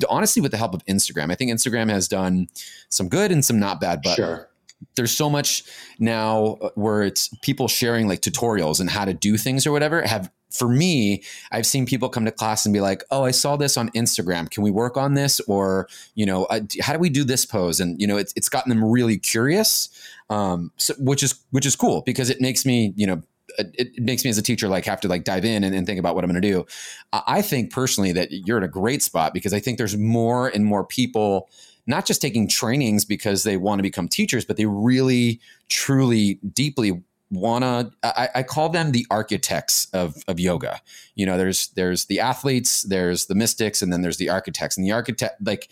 honestly, 0.09 0.41
with 0.41 0.51
the 0.51 0.57
help 0.57 0.73
of 0.73 0.83
Instagram. 0.85 1.31
I 1.31 1.35
think 1.35 1.51
Instagram 1.51 1.89
has 1.89 2.07
done 2.07 2.47
some 2.89 3.09
good 3.09 3.31
and 3.31 3.43
some 3.43 3.59
not 3.59 3.79
bad, 3.79 4.01
but. 4.03 4.15
Sure 4.15 4.49
there's 4.95 5.11
so 5.11 5.29
much 5.29 5.63
now 5.99 6.57
uh, 6.61 6.69
where 6.75 7.01
it's 7.03 7.29
people 7.41 7.67
sharing 7.67 8.07
like 8.07 8.21
tutorials 8.21 8.79
and 8.79 8.89
how 8.89 9.05
to 9.05 9.13
do 9.13 9.37
things 9.37 9.67
or 9.67 9.71
whatever 9.71 10.01
have 10.01 10.31
for 10.49 10.67
me, 10.67 11.23
I've 11.51 11.65
seen 11.65 11.85
people 11.85 12.09
come 12.09 12.25
to 12.25 12.31
class 12.31 12.65
and 12.65 12.73
be 12.73 12.81
like, 12.81 13.03
"Oh, 13.11 13.23
I 13.23 13.31
saw 13.31 13.55
this 13.55 13.77
on 13.77 13.89
Instagram. 13.91 14.49
Can 14.49 14.63
we 14.63 14.71
work 14.71 14.97
on 14.97 15.13
this?" 15.13 15.39
Or, 15.41 15.87
you 16.15 16.25
know, 16.25 16.45
uh, 16.45 16.61
how 16.81 16.93
do 16.93 16.99
we 16.99 17.09
do 17.09 17.23
this 17.23 17.45
pose? 17.45 17.79
And 17.79 17.99
you 18.01 18.07
know, 18.07 18.17
it's 18.17 18.33
it's 18.35 18.49
gotten 18.49 18.69
them 18.69 18.83
really 18.83 19.17
curious, 19.17 19.89
um, 20.29 20.71
so, 20.77 20.93
which 20.99 21.23
is 21.23 21.35
which 21.51 21.65
is 21.65 21.75
cool 21.75 22.01
because 22.05 22.29
it 22.29 22.41
makes 22.41 22.65
me, 22.65 22.93
you 22.95 23.05
know, 23.05 23.21
it, 23.57 23.99
makes 24.01 24.23
me 24.23 24.29
as 24.29 24.37
a 24.37 24.41
teacher 24.41 24.67
like 24.67 24.85
have 24.85 25.01
to 25.01 25.07
like 25.07 25.23
dive 25.23 25.45
in 25.45 25.63
and, 25.63 25.75
and 25.75 25.85
think 25.85 25.99
about 25.99 26.15
what 26.15 26.23
I'm 26.23 26.29
going 26.29 26.41
to 26.41 26.47
do. 26.47 26.65
I 27.13 27.41
think 27.41 27.71
personally 27.71 28.11
that 28.13 28.31
you're 28.31 28.57
in 28.57 28.63
a 28.63 28.69
great 28.69 29.03
spot 29.03 29.33
because 29.33 29.53
I 29.53 29.59
think 29.59 29.77
there's 29.77 29.97
more 29.97 30.47
and 30.47 30.65
more 30.65 30.83
people 30.83 31.49
not 31.87 32.05
just 32.05 32.21
taking 32.21 32.47
trainings 32.47 33.03
because 33.03 33.43
they 33.43 33.57
want 33.57 33.79
to 33.79 33.83
become 33.83 34.07
teachers, 34.07 34.45
but 34.45 34.57
they 34.57 34.65
really, 34.67 35.39
truly, 35.69 36.35
deeply 36.53 37.01
wanna 37.31 37.91
I, 38.03 38.29
I, 38.35 38.43
call 38.43 38.69
them 38.69 38.91
the 38.91 39.05
architects 39.11 39.87
of, 39.93 40.15
of 40.27 40.39
yoga. 40.39 40.81
You 41.15 41.25
know 41.25 41.37
there's 41.37 41.67
there's 41.69 42.05
the 42.05 42.19
athletes 42.19 42.83
there's 42.83 43.27
the 43.27 43.35
mystics 43.35 43.81
and 43.81 43.93
then 43.93 44.01
there's 44.01 44.17
the 44.17 44.29
architects. 44.29 44.77
And 44.77 44.85
the 44.85 44.91
architect 44.91 45.35
like 45.45 45.69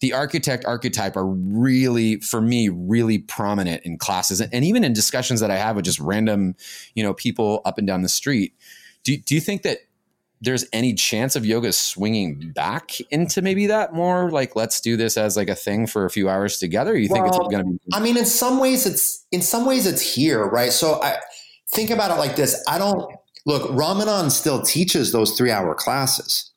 the 0.00 0.12
architect 0.12 0.64
archetype 0.64 1.16
are 1.16 1.26
really 1.26 2.20
for 2.20 2.40
me 2.40 2.68
really 2.68 3.18
prominent 3.18 3.82
in 3.84 3.98
classes. 3.98 4.40
And, 4.40 4.54
and 4.54 4.64
even 4.64 4.84
in 4.84 4.92
discussions 4.92 5.40
that 5.40 5.50
i 5.50 5.56
have 5.56 5.76
with 5.76 5.84
just 5.84 5.98
random 5.98 6.54
you 6.94 7.02
know 7.02 7.12
people 7.12 7.60
up 7.64 7.78
and 7.78 7.86
down 7.86 8.02
the 8.02 8.08
street 8.08 8.54
do, 9.02 9.16
do 9.16 9.34
you 9.34 9.40
think 9.40 9.62
that 9.62 9.78
there's 10.40 10.64
any 10.72 10.94
chance 10.94 11.36
of 11.36 11.44
yoga 11.44 11.72
swinging 11.72 12.52
back 12.52 13.00
into 13.10 13.42
maybe 13.42 13.66
that 13.66 13.92
more? 13.92 14.30
Like 14.30 14.56
let's 14.56 14.80
do 14.80 14.96
this 14.96 15.16
as 15.16 15.36
like 15.36 15.48
a 15.48 15.54
thing 15.54 15.86
for 15.86 16.04
a 16.06 16.10
few 16.10 16.28
hours 16.28 16.58
together? 16.58 16.96
You 16.96 17.08
well, 17.10 17.22
think 17.22 17.34
it's 17.34 17.52
going 17.52 17.64
to 17.64 17.72
be 17.72 17.78
i 17.92 18.00
mean 18.00 18.16
in 18.16 18.24
some 18.24 18.58
ways 18.58 18.86
it's 18.86 19.26
in 19.30 19.42
some 19.42 19.66
ways 19.66 19.86
it's 19.86 20.02
here 20.02 20.46
right? 20.46 20.72
So 20.72 21.02
i 21.02 21.18
think 21.72 21.90
about 21.90 22.10
it 22.10 22.18
like 22.18 22.36
this. 22.36 22.62
I 22.68 22.78
don't 22.78 23.14
look 23.46 23.70
Ramanand 23.70 24.30
still 24.30 24.62
teaches 24.62 25.12
those 25.12 25.36
three 25.36 25.50
hour 25.50 25.74
classes. 25.74 26.50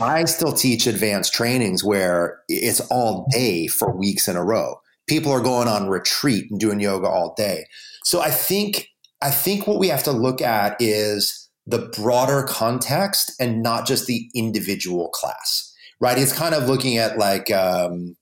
I 0.00 0.24
still 0.26 0.52
teach 0.52 0.86
advanced 0.86 1.34
trainings 1.34 1.82
where 1.82 2.40
it's 2.48 2.80
all 2.82 3.26
day 3.32 3.66
for 3.66 3.90
weeks 3.90 4.28
in 4.28 4.36
a 4.36 4.44
row. 4.44 4.80
People 5.08 5.32
are 5.32 5.40
going 5.40 5.66
on 5.66 5.88
retreat 5.88 6.48
and 6.50 6.60
doing 6.60 6.78
yoga 6.78 7.08
all 7.08 7.34
day. 7.36 7.66
So 8.04 8.20
i 8.20 8.30
think 8.30 8.88
i 9.20 9.30
think 9.30 9.66
what 9.66 9.78
we 9.78 9.88
have 9.88 10.04
to 10.04 10.12
look 10.12 10.40
at 10.40 10.76
is 10.78 11.47
the 11.68 11.90
broader 12.00 12.44
context 12.44 13.32
and 13.38 13.62
not 13.62 13.86
just 13.86 14.06
the 14.06 14.30
individual 14.34 15.10
class, 15.10 15.70
right? 16.00 16.16
It's 16.18 16.32
kind 16.32 16.54
of 16.54 16.66
looking 16.66 16.96
at 16.96 17.18
like 17.18 17.50
um, 17.50 18.16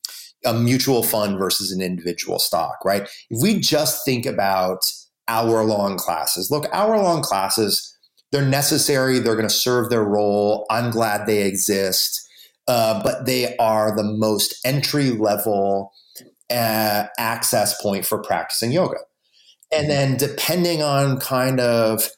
a 0.44 0.52
mutual 0.52 1.04
fund 1.04 1.38
versus 1.38 1.70
an 1.70 1.80
individual 1.80 2.40
stock, 2.40 2.85
right? 2.85 3.02
If 3.30 3.40
we 3.40 3.61
just 3.61 4.04
think 4.04 4.26
about 4.26 4.92
hour 5.28 5.64
long 5.64 5.96
classes, 5.96 6.50
look, 6.50 6.66
hour 6.72 6.98
long 6.98 7.22
classes, 7.22 7.96
they're 8.32 8.44
necessary, 8.44 9.20
they're 9.20 9.37
going 9.37 9.48
to 9.48 9.54
serve 9.54 9.90
their 9.90 10.04
role. 10.04 10.66
I'm 10.68 10.90
glad 10.90 11.26
they 11.26 11.46
exist. 11.46 12.28
uh, 12.68 13.02
but 13.02 13.26
they 13.26 13.56
are 13.59 13.94
the 13.94 14.02
most 14.04 14.54
entry 14.64 15.11
level 15.11 15.92
uh, 16.50 17.04
access 17.18 17.80
point 17.80 18.04
for 18.04 18.18
practicing 18.22 18.72
yoga. 18.72 18.98
And 19.72 19.90
then 19.90 20.16
depending 20.16 20.82
on 20.82 21.18
kind 21.18 21.61
of 21.61 22.09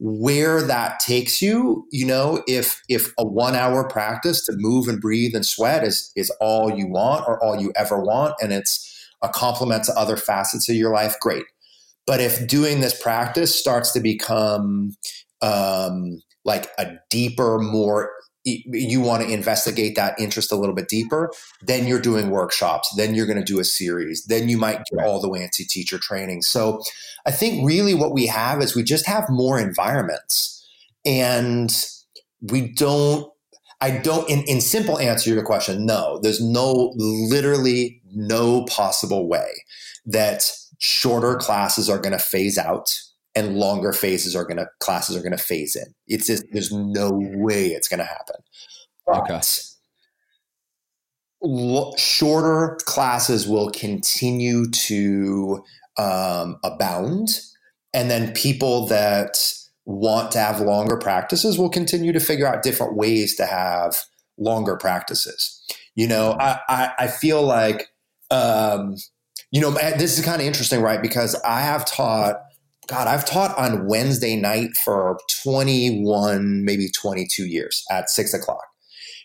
where 0.00 0.62
that 0.62 1.00
takes 1.00 1.42
you, 1.42 1.86
you 1.90 2.06
know, 2.06 2.42
if 2.46 2.80
if 2.88 3.12
a 3.18 3.26
one 3.26 3.56
hour 3.56 3.88
practice 3.88 4.44
to 4.46 4.52
move 4.56 4.86
and 4.88 5.00
breathe 5.00 5.34
and 5.34 5.44
sweat 5.44 5.84
is 5.84 6.12
is 6.14 6.30
all 6.40 6.70
you 6.76 6.86
want 6.86 7.26
or 7.26 7.42
all 7.42 7.60
you 7.60 7.72
ever 7.76 8.00
want, 8.00 8.34
and 8.40 8.52
it's 8.52 8.94
a 9.22 9.28
complement 9.28 9.84
to 9.84 9.92
other 9.94 10.16
facets 10.16 10.68
of 10.68 10.76
your 10.76 10.92
life, 10.92 11.16
great. 11.20 11.44
But 12.06 12.20
if 12.20 12.46
doing 12.46 12.80
this 12.80 13.00
practice 13.00 13.54
starts 13.54 13.92
to 13.92 14.00
become 14.00 14.96
um, 15.42 16.22
like 16.44 16.70
a 16.78 16.92
deeper, 17.10 17.58
more 17.58 18.10
you 18.66 19.00
want 19.00 19.22
to 19.22 19.32
investigate 19.32 19.96
that 19.96 20.18
interest 20.18 20.52
a 20.52 20.56
little 20.56 20.74
bit 20.74 20.88
deeper, 20.88 21.32
then 21.62 21.86
you're 21.86 22.00
doing 22.00 22.30
workshops, 22.30 22.92
then 22.96 23.14
you're 23.14 23.26
going 23.26 23.38
to 23.38 23.44
do 23.44 23.60
a 23.60 23.64
series, 23.64 24.24
then 24.26 24.48
you 24.48 24.58
might 24.58 24.82
get 24.90 25.04
all 25.04 25.20
the 25.20 25.28
way 25.28 25.42
into 25.42 25.66
teacher 25.66 25.98
training. 25.98 26.42
So 26.42 26.82
I 27.26 27.30
think 27.30 27.66
really 27.66 27.94
what 27.94 28.12
we 28.12 28.26
have 28.26 28.60
is 28.62 28.74
we 28.74 28.82
just 28.82 29.06
have 29.06 29.28
more 29.28 29.58
environments 29.58 30.66
and 31.04 31.74
we 32.42 32.72
don't 32.72 33.30
I 33.80 33.92
don't 33.92 34.28
in, 34.28 34.42
in 34.44 34.60
simple 34.60 34.98
answer 34.98 35.30
to 35.30 35.34
your 35.34 35.44
question, 35.44 35.86
no, 35.86 36.18
there's 36.20 36.40
no 36.40 36.92
literally 36.96 38.00
no 38.12 38.64
possible 38.64 39.28
way 39.28 39.48
that 40.06 40.50
shorter 40.78 41.36
classes 41.36 41.88
are 41.88 41.98
going 41.98 42.12
to 42.12 42.18
phase 42.18 42.58
out 42.58 43.00
and 43.34 43.56
longer 43.56 43.92
phases 43.92 44.34
are 44.34 44.44
going 44.44 44.56
to 44.56 44.68
classes 44.80 45.16
are 45.16 45.22
going 45.22 45.36
to 45.36 45.42
phase 45.42 45.76
in. 45.76 45.94
It's 46.06 46.26
just 46.26 46.44
there's 46.52 46.72
no 46.72 47.10
way 47.12 47.68
it's 47.68 47.88
going 47.88 47.98
to 47.98 48.04
happen. 48.04 48.36
But 49.06 49.22
okay. 49.22 49.40
L- 51.44 51.96
shorter 51.96 52.78
classes 52.84 53.46
will 53.46 53.70
continue 53.70 54.68
to 54.70 55.62
um, 55.98 56.58
abound, 56.64 57.40
and 57.94 58.10
then 58.10 58.32
people 58.32 58.86
that 58.86 59.54
want 59.84 60.32
to 60.32 60.38
have 60.38 60.60
longer 60.60 60.96
practices 60.96 61.58
will 61.58 61.70
continue 61.70 62.12
to 62.12 62.20
figure 62.20 62.46
out 62.46 62.62
different 62.62 62.94
ways 62.94 63.34
to 63.36 63.46
have 63.46 64.02
longer 64.36 64.76
practices. 64.76 65.62
You 65.94 66.08
know, 66.08 66.36
I 66.40 66.58
I, 66.68 66.92
I 66.98 67.06
feel 67.06 67.42
like 67.42 67.88
um, 68.30 68.96
you 69.50 69.60
know 69.60 69.70
this 69.70 70.18
is 70.18 70.24
kind 70.24 70.40
of 70.40 70.46
interesting, 70.46 70.82
right? 70.82 71.00
Because 71.00 71.34
I 71.44 71.60
have 71.60 71.84
taught 71.84 72.36
God, 72.88 73.06
I've 73.06 73.26
taught 73.26 73.56
on 73.58 73.86
Wednesday 73.86 74.34
night 74.34 74.76
for 74.76 75.18
21, 75.44 76.64
maybe 76.64 76.88
22 76.88 77.46
years 77.46 77.84
at 77.90 78.08
six 78.08 78.32
o'clock. 78.32 78.64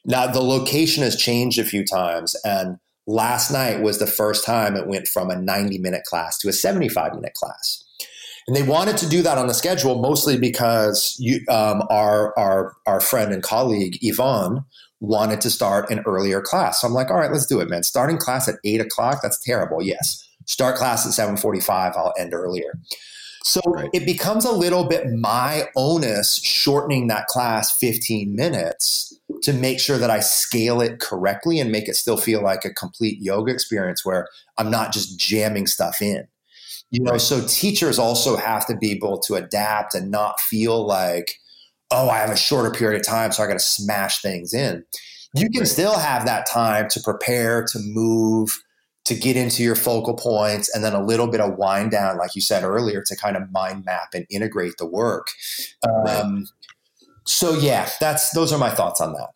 Now, 0.05 0.27
the 0.27 0.41
location 0.41 1.01
has 1.01 1.15
changed 1.15 1.57
a 1.57 1.63
few 1.63 1.85
times. 1.85 2.35
And 2.43 2.77
last 3.07 3.51
night 3.51 3.81
was 3.81 3.99
the 3.99 4.07
first 4.07 4.45
time 4.45 4.75
it 4.75 4.87
went 4.87 5.07
from 5.07 5.29
a 5.29 5.37
90 5.37 5.77
minute 5.77 6.03
class 6.03 6.37
to 6.39 6.49
a 6.49 6.53
75 6.53 7.15
minute 7.15 7.33
class. 7.33 7.83
And 8.47 8.55
they 8.55 8.63
wanted 8.63 8.97
to 8.97 9.07
do 9.07 9.21
that 9.21 9.37
on 9.37 9.47
the 9.47 9.53
schedule 9.53 10.01
mostly 10.01 10.37
because 10.37 11.15
you, 11.17 11.39
um, 11.47 11.83
our, 11.89 12.37
our, 12.37 12.73
our 12.85 12.99
friend 12.99 13.31
and 13.31 13.41
colleague, 13.41 13.97
Yvonne, 14.01 14.65
wanted 14.99 15.39
to 15.39 15.49
start 15.49 15.89
an 15.89 16.01
earlier 16.05 16.41
class. 16.41 16.81
So 16.81 16.87
I'm 16.87 16.93
like, 16.93 17.09
all 17.09 17.17
right, 17.17 17.31
let's 17.31 17.45
do 17.45 17.61
it, 17.61 17.69
man. 17.69 17.83
Starting 17.83 18.17
class 18.17 18.49
at 18.49 18.55
eight 18.65 18.81
o'clock, 18.81 19.19
that's 19.21 19.41
terrible. 19.41 19.81
Yes. 19.81 20.27
Start 20.45 20.75
class 20.75 21.05
at 21.05 21.13
745, 21.13 21.93
I'll 21.95 22.13
end 22.19 22.33
earlier. 22.33 22.77
So 23.43 23.59
right. 23.65 23.89
it 23.93 24.05
becomes 24.05 24.45
a 24.45 24.51
little 24.51 24.85
bit 24.85 25.11
my 25.11 25.67
onus 25.75 26.35
shortening 26.35 27.07
that 27.07 27.27
class 27.27 27.75
15 27.77 28.33
minutes 28.35 29.13
to 29.41 29.51
make 29.51 29.81
sure 29.81 29.97
that 29.97 30.09
I 30.09 30.21
scale 30.21 30.79
it 30.79 31.01
correctly 31.01 31.59
and 31.59 31.71
make 31.71 31.89
it 31.89 31.95
still 31.95 32.15
feel 32.15 32.41
like 32.41 32.63
a 32.63 32.73
complete 32.73 33.21
yoga 33.21 33.51
experience 33.51 34.05
where 34.05 34.27
I'm 34.57 34.71
not 34.71 34.93
just 34.93 35.19
jamming 35.19 35.67
stuff 35.67 36.01
in. 36.01 36.27
You 36.89 37.01
know, 37.01 37.17
so 37.17 37.45
teachers 37.45 37.99
also 37.99 38.37
have 38.37 38.65
to 38.67 38.77
be 38.77 38.91
able 38.91 39.19
to 39.21 39.35
adapt 39.35 39.95
and 39.95 40.11
not 40.11 40.39
feel 40.39 40.85
like, 40.85 41.39
oh, 41.91 42.09
I 42.09 42.19
have 42.19 42.29
a 42.29 42.37
shorter 42.37 42.71
period 42.71 43.01
of 43.01 43.05
time, 43.05 43.31
so 43.31 43.43
I 43.43 43.47
got 43.47 43.53
to 43.53 43.59
smash 43.59 44.21
things 44.21 44.53
in. 44.53 44.85
You 45.35 45.49
can 45.49 45.65
still 45.65 45.97
have 45.97 46.25
that 46.27 46.45
time 46.45 46.87
to 46.89 46.99
prepare, 47.01 47.65
to 47.65 47.79
move, 47.79 48.61
to 49.05 49.15
get 49.15 49.35
into 49.35 49.63
your 49.63 49.75
focal 49.75 50.13
points 50.13 50.73
and 50.73 50.83
then 50.83 50.93
a 50.93 51.03
little 51.03 51.27
bit 51.27 51.41
of 51.41 51.57
wind 51.57 51.91
down, 51.91 52.17
like 52.17 52.35
you 52.35 52.41
said 52.41 52.63
earlier, 52.63 53.01
to 53.05 53.15
kind 53.15 53.35
of 53.35 53.51
mind 53.51 53.83
map 53.85 54.09
and 54.13 54.25
integrate 54.29 54.77
the 54.77 54.85
work. 54.85 55.27
Um, 56.07 56.47
so 57.25 57.53
yeah, 57.57 57.89
that's 57.99 58.31
those 58.31 58.53
are 58.53 58.59
my 58.59 58.69
thoughts 58.69 59.01
on 59.01 59.13
that. 59.13 59.32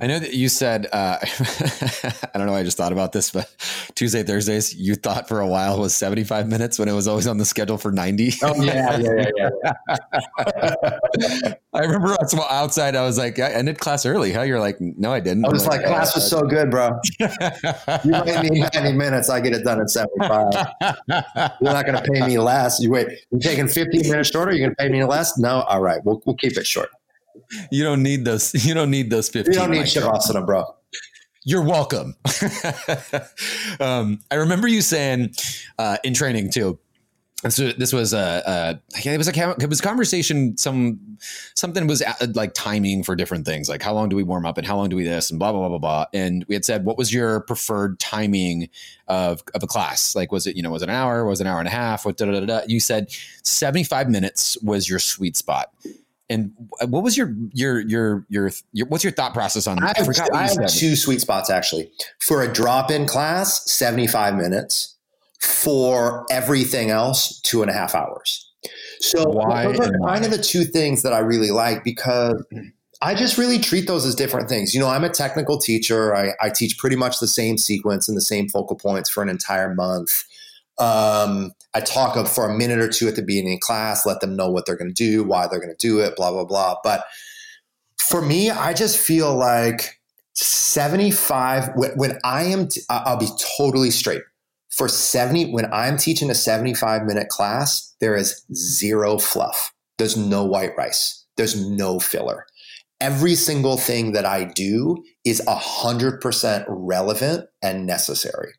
I 0.00 0.06
know 0.06 0.18
that 0.18 0.32
you 0.32 0.48
said, 0.48 0.86
uh, 0.92 1.18
I 1.22 2.38
don't 2.38 2.46
know, 2.46 2.54
I 2.54 2.62
just 2.62 2.78
thought 2.78 2.92
about 2.92 3.12
this, 3.12 3.30
but 3.30 3.54
Tuesday, 3.94 4.22
Thursdays, 4.22 4.74
you 4.74 4.94
thought 4.94 5.28
for 5.28 5.40
a 5.40 5.46
while 5.46 5.78
was 5.78 5.94
75 5.94 6.48
minutes 6.48 6.78
when 6.78 6.88
it 6.88 6.92
was 6.92 7.06
always 7.06 7.26
on 7.26 7.36
the 7.36 7.44
schedule 7.44 7.76
for 7.76 7.92
90. 7.92 8.32
Oh, 8.42 8.62
yeah, 8.62 8.98
yeah, 8.98 9.26
yeah, 9.36 9.50
yeah. 9.60 11.54
I 11.74 11.80
remember 11.80 12.16
outside, 12.48 12.96
I 12.96 13.02
was 13.02 13.18
like, 13.18 13.38
I 13.38 13.50
ended 13.50 13.78
class 13.78 14.06
early. 14.06 14.32
How 14.32 14.42
you're 14.42 14.58
like, 14.58 14.80
no, 14.80 15.12
I 15.12 15.20
didn't. 15.20 15.44
I 15.44 15.50
was 15.50 15.66
like, 15.66 15.82
like, 15.82 15.88
class 15.88 16.14
was 16.14 16.28
so 16.28 16.42
good, 16.42 16.70
bro. 16.70 16.98
you 17.18 17.28
made 18.24 18.50
me 18.50 18.60
90 18.72 18.92
minutes, 18.94 19.28
I 19.28 19.40
get 19.40 19.52
it 19.52 19.64
done 19.64 19.80
in 19.80 19.88
75. 19.88 20.52
You're 21.60 21.72
not 21.72 21.84
going 21.84 22.02
to 22.02 22.04
pay 22.10 22.26
me 22.26 22.38
less. 22.38 22.80
You 22.80 22.90
wait, 22.90 23.08
you're 23.30 23.40
taking 23.40 23.68
15 23.68 24.10
minutes 24.10 24.30
shorter, 24.30 24.52
you're 24.52 24.66
going 24.66 24.76
to 24.76 24.76
pay 24.76 24.88
me 24.88 25.04
less? 25.04 25.36
No? 25.36 25.60
All 25.62 25.82
right, 25.82 26.02
we'll, 26.04 26.22
we'll 26.24 26.36
keep 26.36 26.56
it 26.56 26.66
short 26.66 26.90
you 27.70 27.84
don't 27.84 28.02
need 28.02 28.24
those. 28.24 28.54
You 28.64 28.74
don't 28.74 28.90
need 28.90 29.10
those 29.10 29.28
15. 29.28 29.52
You 29.52 29.58
don't 29.58 29.70
need 29.70 29.86
Shavasana, 29.86 30.44
bro. 30.44 30.64
You're 31.44 31.62
welcome. 31.62 32.16
um, 33.80 34.20
I 34.30 34.34
remember 34.34 34.68
you 34.68 34.82
saying 34.82 35.34
uh, 35.78 35.96
in 36.04 36.12
training 36.12 36.50
too. 36.50 36.78
So 37.48 37.72
this 37.72 37.90
was 37.90 38.12
a, 38.12 38.42
a 38.94 39.08
it 39.08 39.16
was 39.16 39.26
a 39.26 39.50
it 39.58 39.66
was 39.66 39.80
a 39.80 39.82
conversation. 39.82 40.58
Some 40.58 41.16
something 41.54 41.86
was 41.86 42.02
uh, 42.02 42.26
like 42.34 42.52
timing 42.52 43.02
for 43.02 43.16
different 43.16 43.46
things, 43.46 43.66
like 43.66 43.80
how 43.80 43.94
long 43.94 44.10
do 44.10 44.16
we 44.16 44.22
warm 44.22 44.44
up 44.44 44.58
and 44.58 44.66
how 44.66 44.76
long 44.76 44.90
do 44.90 44.96
we 44.96 45.04
this 45.04 45.30
and 45.30 45.38
blah 45.38 45.50
blah 45.50 45.60
blah 45.60 45.68
blah 45.70 45.78
blah. 45.78 46.04
And 46.12 46.44
we 46.48 46.54
had 46.54 46.66
said, 46.66 46.84
what 46.84 46.98
was 46.98 47.14
your 47.14 47.40
preferred 47.40 47.98
timing 47.98 48.68
of 49.08 49.42
of 49.54 49.62
a 49.62 49.66
class? 49.66 50.14
Like, 50.14 50.30
was 50.30 50.46
it 50.46 50.54
you 50.54 50.62
know 50.62 50.70
was 50.70 50.82
it 50.82 50.90
an 50.90 50.94
hour? 50.94 51.24
Was 51.24 51.40
it 51.40 51.44
an 51.44 51.46
hour 51.46 51.60
and 51.60 51.68
a 51.68 51.70
half? 51.70 52.04
What 52.04 52.18
da, 52.18 52.26
da, 52.26 52.40
da, 52.40 52.44
da. 52.44 52.60
You 52.66 52.78
said 52.78 53.10
seventy 53.42 53.84
five 53.84 54.10
minutes 54.10 54.58
was 54.62 54.86
your 54.86 54.98
sweet 54.98 55.34
spot 55.38 55.72
and 56.30 56.52
what 56.86 57.02
was 57.02 57.16
your 57.16 57.34
your 57.52 57.80
your 57.80 58.24
your, 58.28 58.50
your 58.72 58.86
what's 58.86 59.02
your 59.04 59.12
thought 59.12 59.34
process 59.34 59.66
on 59.66 59.76
that? 59.78 59.98
I, 59.98 60.04
have, 60.04 60.30
I, 60.32 60.44
I 60.44 60.48
have 60.48 60.68
two 60.68 60.94
sweet 60.94 61.20
spots 61.20 61.50
actually. 61.50 61.90
For 62.20 62.42
a 62.42 62.50
drop 62.50 62.90
in 62.90 63.06
class, 63.06 63.68
75 63.70 64.36
minutes. 64.36 64.96
For 65.40 66.26
everything 66.30 66.90
else, 66.90 67.40
two 67.40 67.62
and 67.62 67.70
a 67.70 67.74
half 67.74 67.94
hours. 67.94 68.46
So 69.00 69.28
why 69.28 69.64
those 69.64 69.80
are 69.80 69.98
kind 70.06 70.24
of 70.24 70.30
the 70.30 70.38
two 70.38 70.64
things 70.64 71.02
that 71.02 71.14
I 71.14 71.20
really 71.20 71.50
like 71.50 71.82
because 71.82 72.44
I 73.02 73.14
just 73.14 73.38
really 73.38 73.58
treat 73.58 73.86
those 73.86 74.04
as 74.04 74.14
different 74.14 74.50
things. 74.50 74.74
You 74.74 74.80
know, 74.80 74.88
I'm 74.88 75.04
a 75.04 75.08
technical 75.08 75.58
teacher. 75.58 76.14
I, 76.14 76.32
I 76.40 76.50
teach 76.50 76.76
pretty 76.76 76.96
much 76.96 77.18
the 77.18 77.26
same 77.26 77.56
sequence 77.56 78.06
and 78.06 78.16
the 78.16 78.22
same 78.22 78.48
focal 78.48 78.76
points 78.76 79.08
for 79.08 79.22
an 79.22 79.30
entire 79.30 79.74
month. 79.74 80.24
Um, 80.80 81.52
I 81.74 81.80
talk 81.80 82.26
for 82.26 82.48
a 82.48 82.56
minute 82.56 82.78
or 82.78 82.88
two 82.88 83.06
at 83.06 83.16
the 83.16 83.22
beginning 83.22 83.54
of 83.54 83.60
class, 83.60 84.06
let 84.06 84.20
them 84.20 84.34
know 84.34 84.50
what 84.50 84.66
they're 84.66 84.76
going 84.76 84.92
to 84.92 84.94
do, 84.94 85.22
why 85.22 85.46
they're 85.46 85.60
going 85.60 85.74
to 85.74 85.86
do 85.86 86.00
it, 86.00 86.16
blah, 86.16 86.32
blah, 86.32 86.44
blah. 86.44 86.76
But 86.82 87.04
for 87.98 88.20
me, 88.20 88.50
I 88.50 88.72
just 88.72 88.98
feel 88.98 89.36
like 89.36 90.00
75, 90.34 91.70
when, 91.76 91.90
when 91.92 92.18
I 92.24 92.44
am, 92.44 92.68
t- 92.68 92.80
I'll 92.88 93.18
be 93.18 93.28
totally 93.56 93.90
straight. 93.90 94.22
For 94.70 94.88
70, 94.88 95.52
when 95.52 95.72
I'm 95.72 95.96
teaching 95.96 96.30
a 96.30 96.34
75 96.34 97.04
minute 97.04 97.28
class, 97.28 97.94
there 98.00 98.16
is 98.16 98.44
zero 98.54 99.18
fluff. 99.18 99.72
There's 99.98 100.16
no 100.16 100.44
white 100.44 100.76
rice. 100.76 101.24
There's 101.36 101.60
no 101.68 102.00
filler. 102.00 102.46
Every 103.00 103.34
single 103.34 103.76
thing 103.76 104.12
that 104.12 104.24
I 104.24 104.44
do 104.44 105.02
is 105.24 105.42
100% 105.46 106.64
relevant 106.68 107.46
and 107.62 107.86
necessary 107.86 108.52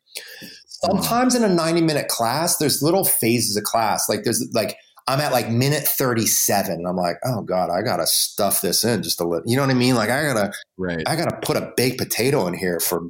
sometimes 0.84 1.34
in 1.34 1.44
a 1.44 1.48
90 1.48 1.82
minute 1.82 2.08
class, 2.08 2.56
there's 2.56 2.82
little 2.82 3.04
phases 3.04 3.56
of 3.56 3.64
class. 3.64 4.08
Like 4.08 4.24
there's 4.24 4.48
like, 4.52 4.76
I'm 5.08 5.20
at 5.20 5.32
like 5.32 5.48
minute 5.50 5.82
37 5.82 6.72
and 6.72 6.86
I'm 6.86 6.96
like, 6.96 7.16
oh 7.24 7.42
God, 7.42 7.70
I 7.70 7.82
gotta 7.82 8.06
stuff 8.06 8.60
this 8.60 8.84
in 8.84 9.02
just 9.02 9.20
a 9.20 9.24
little. 9.24 9.48
You 9.48 9.56
know 9.56 9.62
what 9.62 9.70
I 9.70 9.74
mean? 9.74 9.94
Like 9.94 10.10
I 10.10 10.22
gotta, 10.24 10.52
right. 10.78 11.02
I 11.06 11.16
gotta 11.16 11.36
put 11.42 11.56
a 11.56 11.72
baked 11.76 11.98
potato 11.98 12.46
in 12.46 12.54
here 12.54 12.78
for 12.80 13.02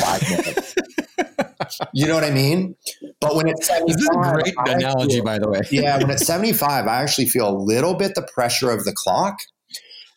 five 0.00 0.22
minutes. 0.30 0.74
you 1.92 2.06
know 2.06 2.14
what 2.14 2.24
I 2.24 2.30
mean? 2.30 2.76
But 3.20 3.34
when 3.34 3.48
it's 3.48 3.66
75, 3.66 3.86
this 3.86 3.96
is 3.96 4.08
a 4.08 4.32
great 4.32 4.54
I 4.58 4.72
analogy, 4.72 5.14
feel, 5.16 5.24
by 5.24 5.38
the 5.38 5.48
way. 5.48 5.60
yeah, 5.70 5.98
when 5.98 6.10
it's 6.10 6.26
75, 6.26 6.86
I 6.86 7.02
actually 7.02 7.26
feel 7.26 7.48
a 7.48 7.56
little 7.56 7.94
bit 7.94 8.14
the 8.14 8.26
pressure 8.34 8.70
of 8.70 8.84
the 8.84 8.92
clock 8.92 9.38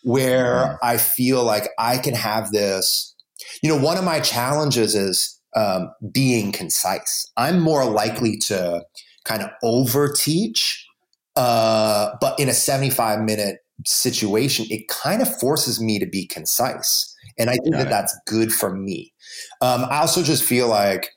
where 0.03 0.55
yeah. 0.55 0.77
I 0.81 0.97
feel 0.97 1.43
like 1.43 1.69
I 1.77 1.97
can 1.97 2.13
have 2.13 2.51
this. 2.51 3.13
You 3.61 3.69
know, 3.69 3.83
one 3.83 3.97
of 3.97 4.03
my 4.03 4.19
challenges 4.19 4.95
is 4.95 5.38
um, 5.55 5.91
being 6.11 6.51
concise. 6.51 7.31
I'm 7.37 7.59
more 7.59 7.85
likely 7.85 8.37
to 8.37 8.83
kind 9.23 9.41
of 9.41 9.49
over 9.63 10.11
teach, 10.11 10.87
uh, 11.35 12.11
but 12.21 12.39
in 12.39 12.49
a 12.49 12.53
75 12.53 13.21
minute 13.21 13.59
situation, 13.85 14.65
it 14.69 14.87
kind 14.87 15.21
of 15.21 15.39
forces 15.39 15.81
me 15.81 15.99
to 15.99 16.05
be 16.05 16.25
concise 16.25 17.15
And 17.37 17.49
I 17.49 17.53
think 17.53 17.71
Got 17.71 17.77
that 17.77 17.87
it. 17.87 17.89
that's 17.89 18.19
good 18.25 18.51
for 18.51 18.75
me. 18.75 19.13
Um, 19.61 19.85
I 19.85 19.99
also 19.99 20.23
just 20.23 20.43
feel 20.43 20.67
like 20.67 21.11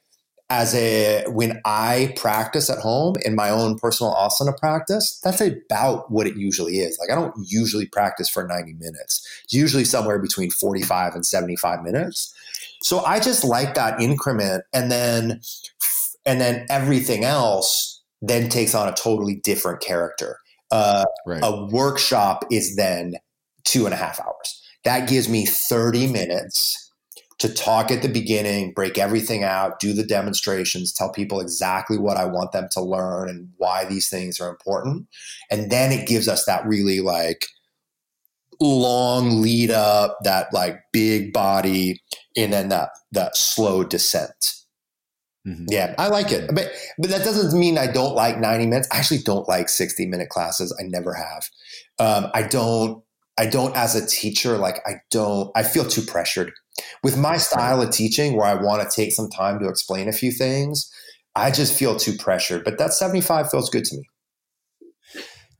as 0.51 0.75
a 0.75 1.25
when 1.29 1.61
I 1.65 2.13
practice 2.17 2.69
at 2.69 2.79
home 2.79 3.15
in 3.25 3.35
my 3.35 3.49
own 3.49 3.79
personal 3.79 4.15
asana 4.15 4.57
practice, 4.59 5.19
that's 5.25 5.41
about 5.41 6.11
what 6.11 6.27
it 6.27 6.37
usually 6.37 6.79
is. 6.79 6.99
Like 7.01 7.11
I 7.11 7.21
don't 7.21 7.35
usually 7.49 7.87
practice 7.87 8.29
for 8.29 8.47
90 8.47 8.75
minutes. 8.75 9.27
It's 9.45 9.55
usually 9.55 9.85
somewhere 9.85 10.19
between 10.19 10.51
45 10.51 11.15
and 11.15 11.25
75 11.25 11.83
minutes. 11.83 12.35
So 12.83 13.05
I 13.05 13.21
just 13.21 13.45
like 13.45 13.75
that 13.75 14.01
increment 14.01 14.65
and 14.73 14.91
then 14.91 15.41
and 16.25 16.41
then 16.41 16.67
everything 16.71 17.25
else 17.25 18.03
then 18.21 18.49
takes 18.49 18.75
on 18.75 18.89
a 18.89 18.93
totally 18.95 19.37
different 19.37 19.81
character. 19.81 20.39
Uh, 20.71 21.05
Right. 21.27 21.41
a 21.43 21.67
workshop 21.67 22.45
is 22.51 22.77
then 22.77 23.17
two 23.65 23.85
and 23.85 23.93
a 23.93 23.97
half 23.97 24.21
hours. 24.21 24.63
That 24.85 25.09
gives 25.09 25.29
me 25.29 25.45
30 25.45 26.07
minutes 26.07 26.91
to 27.39 27.53
talk 27.53 27.91
at 27.91 28.03
the 28.03 28.09
beginning, 28.09 28.73
break 28.73 28.97
everything 28.99 29.43
out, 29.43 29.81
do 29.81 29.93
the 29.93 30.05
demonstrations, 30.05 30.93
tell 30.93 31.11
people 31.11 31.41
exactly 31.41 31.99
what 31.99 32.17
I 32.17 32.25
want 32.25 32.53
them 32.53 32.69
to 32.71 32.81
learn 32.81 33.29
and 33.29 33.49
why 33.57 33.85
these 33.85 34.09
things 34.09 34.41
are 34.41 34.49
important. 34.49 35.09
And 35.51 35.71
then 35.71 35.91
it 35.93 36.07
gives 36.07 36.29
us 36.29 36.45
that 36.45 36.65
really 36.67 37.01
like 37.01 37.47
long 38.61 39.43
lead 39.43 39.71
up, 39.73 40.19
that 40.23 40.55
like 40.55 40.81
big 40.93 41.33
body, 41.33 42.01
and 42.37 42.53
then 42.53 42.69
that 42.69 42.91
that 43.13 43.37
slow 43.37 43.85
descent. 43.85 44.55
Mhm. 45.47 45.67
Yeah, 45.69 45.95
I 45.99 46.09
like 46.09 46.31
it. 46.31 46.51
But 46.55 46.73
but 46.99 47.11
that 47.11 47.25
doesn't 47.25 47.59
mean 47.59 47.77
I 47.79 47.89
don't 47.89 48.15
like 48.15 48.39
90 48.39 48.67
minutes. 48.67 48.89
I 48.93 48.99
actually 48.99 49.23
don't 49.23 49.49
like 49.49 49.69
60 49.69 50.07
minute 50.07 50.29
classes. 50.29 50.75
I 50.81 50.85
never 50.85 51.15
have. 51.15 51.49
Um, 51.99 52.31
I 52.35 52.43
don't 52.43 53.03
I 53.39 53.47
don't 53.47 53.75
as 53.77 53.95
a 53.97 54.07
teacher, 54.07 54.57
like 54.59 54.77
I 54.87 54.95
don't 55.11 55.51
I 55.57 55.63
feel 55.65 55.85
too 55.85 56.03
pressured. 56.03 56.53
With 57.03 57.19
my 57.19 57.37
style 57.39 57.83
of 57.83 57.91
teaching 57.91 58.37
where 58.37 58.47
I 58.47 58.55
want 58.55 58.89
to 58.89 58.95
take 58.95 59.13
some 59.13 59.29
time 59.31 59.59
to 59.61 59.69
explain 59.69 60.09
a 60.09 60.13
few 60.13 60.33
things, 60.33 60.91
I 61.35 61.51
just 61.51 61.75
feel 61.77 61.97
too 61.97 62.15
pressured. 62.17 62.65
But 62.65 62.79
that 62.79 62.93
75 62.95 63.51
feels 63.51 63.69
good 63.71 63.85
to 63.87 63.97
me. 63.97 64.05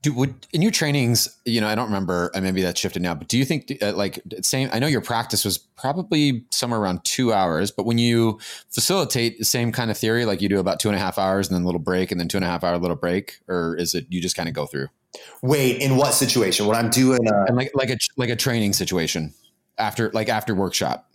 Do 0.03 0.13
would 0.13 0.47
in 0.51 0.61
your 0.61 0.71
trainings, 0.71 1.29
you 1.45 1.61
know, 1.61 1.67
I 1.67 1.75
don't 1.75 1.85
remember, 1.85 2.29
uh, 2.35 2.41
maybe 2.41 2.61
that's 2.61 2.77
shifted 2.77 3.01
now, 3.01 3.15
but 3.15 3.29
do 3.29 3.37
you 3.37 3.45
think 3.45 3.71
uh, 3.81 3.93
like 3.93 4.19
same? 4.41 4.69
I 4.73 4.79
know 4.79 4.87
your 4.87 4.99
practice 4.99 5.45
was 5.45 5.57
probably 5.57 6.43
somewhere 6.51 6.79
around 6.79 7.05
two 7.05 7.31
hours, 7.31 7.71
but 7.71 7.85
when 7.85 7.97
you 7.97 8.37
facilitate 8.69 9.39
the 9.39 9.45
same 9.45 9.71
kind 9.71 9.89
of 9.89 9.97
theory, 9.97 10.25
like 10.25 10.41
you 10.41 10.49
do 10.49 10.59
about 10.59 10.81
two 10.81 10.89
and 10.89 10.97
a 10.97 10.99
half 10.99 11.17
hours 11.17 11.47
and 11.47 11.55
then 11.55 11.63
a 11.63 11.65
little 11.65 11.79
break 11.79 12.11
and 12.11 12.19
then 12.19 12.27
two 12.27 12.37
and 12.37 12.43
a 12.43 12.49
half 12.49 12.65
hour 12.65 12.77
little 12.77 12.97
break, 12.97 13.39
or 13.47 13.77
is 13.77 13.95
it 13.95 14.05
you 14.09 14.21
just 14.21 14.35
kind 14.35 14.49
of 14.49 14.53
go 14.53 14.65
through 14.65 14.89
Wait, 15.41 15.81
in 15.81 15.95
what 15.95 16.13
situation? 16.13 16.65
what 16.67 16.75
I'm 16.75 16.89
doing 16.89 17.25
a 17.25 17.45
and 17.45 17.55
like 17.55 17.71
like 17.73 17.89
a 17.89 17.97
like 18.17 18.29
a 18.29 18.35
training 18.35 18.73
situation 18.73 19.33
after 19.77 20.11
like 20.11 20.27
after 20.27 20.53
workshop? 20.53 21.09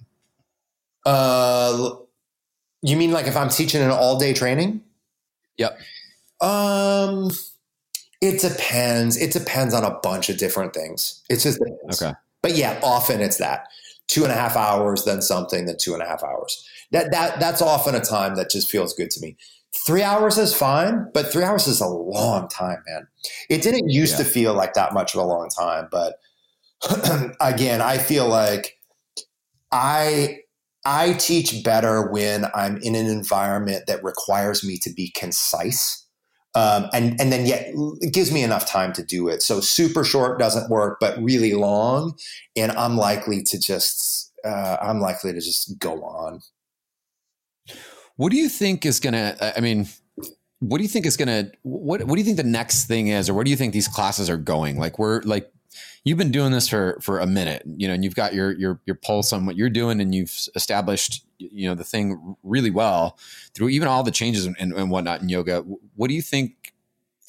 uh 1.04 1.90
you 2.80 2.96
mean 2.96 3.12
like 3.12 3.26
if 3.26 3.36
I'm 3.36 3.50
teaching 3.50 3.82
an 3.82 3.90
all 3.90 4.18
day 4.18 4.32
training? 4.32 4.80
Yep. 5.58 5.78
Um 6.40 7.30
it 8.20 8.40
depends. 8.40 9.16
It 9.16 9.32
depends 9.32 9.74
on 9.74 9.84
a 9.84 9.98
bunch 10.00 10.28
of 10.28 10.38
different 10.38 10.74
things. 10.74 11.22
It's 11.28 11.44
just 11.44 11.58
depends. 11.58 12.02
Okay. 12.02 12.14
But 12.42 12.56
yeah, 12.56 12.78
often 12.82 13.20
it's 13.20 13.38
that 13.38 13.66
two 14.08 14.22
and 14.22 14.32
a 14.32 14.34
half 14.34 14.56
hours, 14.56 15.04
then 15.04 15.22
something, 15.22 15.66
then 15.66 15.76
two 15.78 15.94
and 15.94 16.02
a 16.02 16.06
half 16.06 16.22
hours. 16.24 16.66
That 16.90 17.10
that 17.12 17.38
that's 17.38 17.62
often 17.62 17.94
a 17.94 18.00
time 18.00 18.36
that 18.36 18.50
just 18.50 18.70
feels 18.70 18.94
good 18.94 19.10
to 19.12 19.20
me. 19.20 19.36
Three 19.86 20.02
hours 20.02 20.38
is 20.38 20.54
fine, 20.54 21.08
but 21.12 21.30
three 21.30 21.44
hours 21.44 21.66
is 21.68 21.80
a 21.80 21.86
long 21.86 22.48
time, 22.48 22.82
man. 22.88 23.06
It 23.50 23.62
didn't 23.62 23.90
used 23.90 24.16
to 24.16 24.24
feel 24.24 24.54
like 24.54 24.74
that 24.74 24.94
much 24.94 25.14
of 25.14 25.20
a 25.20 25.24
long 25.24 25.48
time, 25.50 25.88
but 25.90 26.18
again, 27.40 27.82
I 27.82 27.98
feel 27.98 28.26
like 28.28 28.78
I 29.70 30.40
I 30.84 31.12
teach 31.14 31.62
better 31.62 32.10
when 32.10 32.46
I'm 32.54 32.78
in 32.78 32.94
an 32.94 33.06
environment 33.06 33.84
that 33.86 34.02
requires 34.02 34.64
me 34.64 34.78
to 34.78 34.90
be 34.90 35.10
concise. 35.14 36.06
Um, 36.54 36.88
and 36.92 37.20
and 37.20 37.30
then 37.30 37.46
yet 37.46 37.72
it 38.00 38.12
gives 38.12 38.32
me 38.32 38.42
enough 38.42 38.66
time 38.66 38.92
to 38.94 39.02
do 39.02 39.28
it. 39.28 39.42
So 39.42 39.60
super 39.60 40.02
short 40.02 40.38
doesn't 40.38 40.70
work, 40.70 40.98
but 41.00 41.22
really 41.22 41.54
long, 41.54 42.16
and 42.56 42.72
I'm 42.72 42.96
likely 42.96 43.42
to 43.44 43.60
just 43.60 44.32
uh, 44.44 44.78
I'm 44.80 45.00
likely 45.00 45.32
to 45.32 45.40
just 45.40 45.78
go 45.78 46.02
on. 46.02 46.40
What 48.16 48.32
do 48.32 48.38
you 48.38 48.48
think 48.48 48.86
is 48.86 48.98
gonna? 48.98 49.36
I 49.56 49.60
mean, 49.60 49.88
what 50.60 50.78
do 50.78 50.82
you 50.84 50.88
think 50.88 51.06
is 51.06 51.16
gonna? 51.16 51.52
What 51.62 52.02
What 52.04 52.16
do 52.16 52.20
you 52.20 52.24
think 52.24 52.38
the 52.38 52.42
next 52.42 52.86
thing 52.86 53.08
is, 53.08 53.28
or 53.28 53.34
where 53.34 53.44
do 53.44 53.50
you 53.50 53.56
think 53.56 53.72
these 53.72 53.88
classes 53.88 54.28
are 54.30 54.36
going? 54.36 54.78
Like 54.78 54.98
we're 54.98 55.20
like, 55.22 55.52
you've 56.08 56.18
been 56.18 56.32
doing 56.32 56.52
this 56.52 56.68
for 56.68 56.98
for 57.02 57.20
a 57.20 57.26
minute, 57.26 57.62
you 57.76 57.86
know, 57.86 57.92
and 57.92 58.02
you've 58.02 58.14
got 58.14 58.32
your 58.32 58.52
your 58.52 58.80
your 58.86 58.96
pulse 58.96 59.32
on 59.32 59.44
what 59.44 59.56
you're 59.56 59.68
doing, 59.68 60.00
and 60.00 60.14
you've 60.14 60.34
established 60.54 61.26
you 61.38 61.68
know 61.68 61.74
the 61.74 61.84
thing 61.84 62.36
really 62.42 62.70
well 62.70 63.18
through 63.54 63.68
even 63.68 63.86
all 63.86 64.02
the 64.02 64.10
changes 64.10 64.46
and, 64.46 64.56
and, 64.58 64.90
whatnot 64.90 65.20
in 65.20 65.28
yoga. 65.28 65.60
What 65.96 66.08
do 66.08 66.14
you 66.14 66.22
think? 66.22 66.72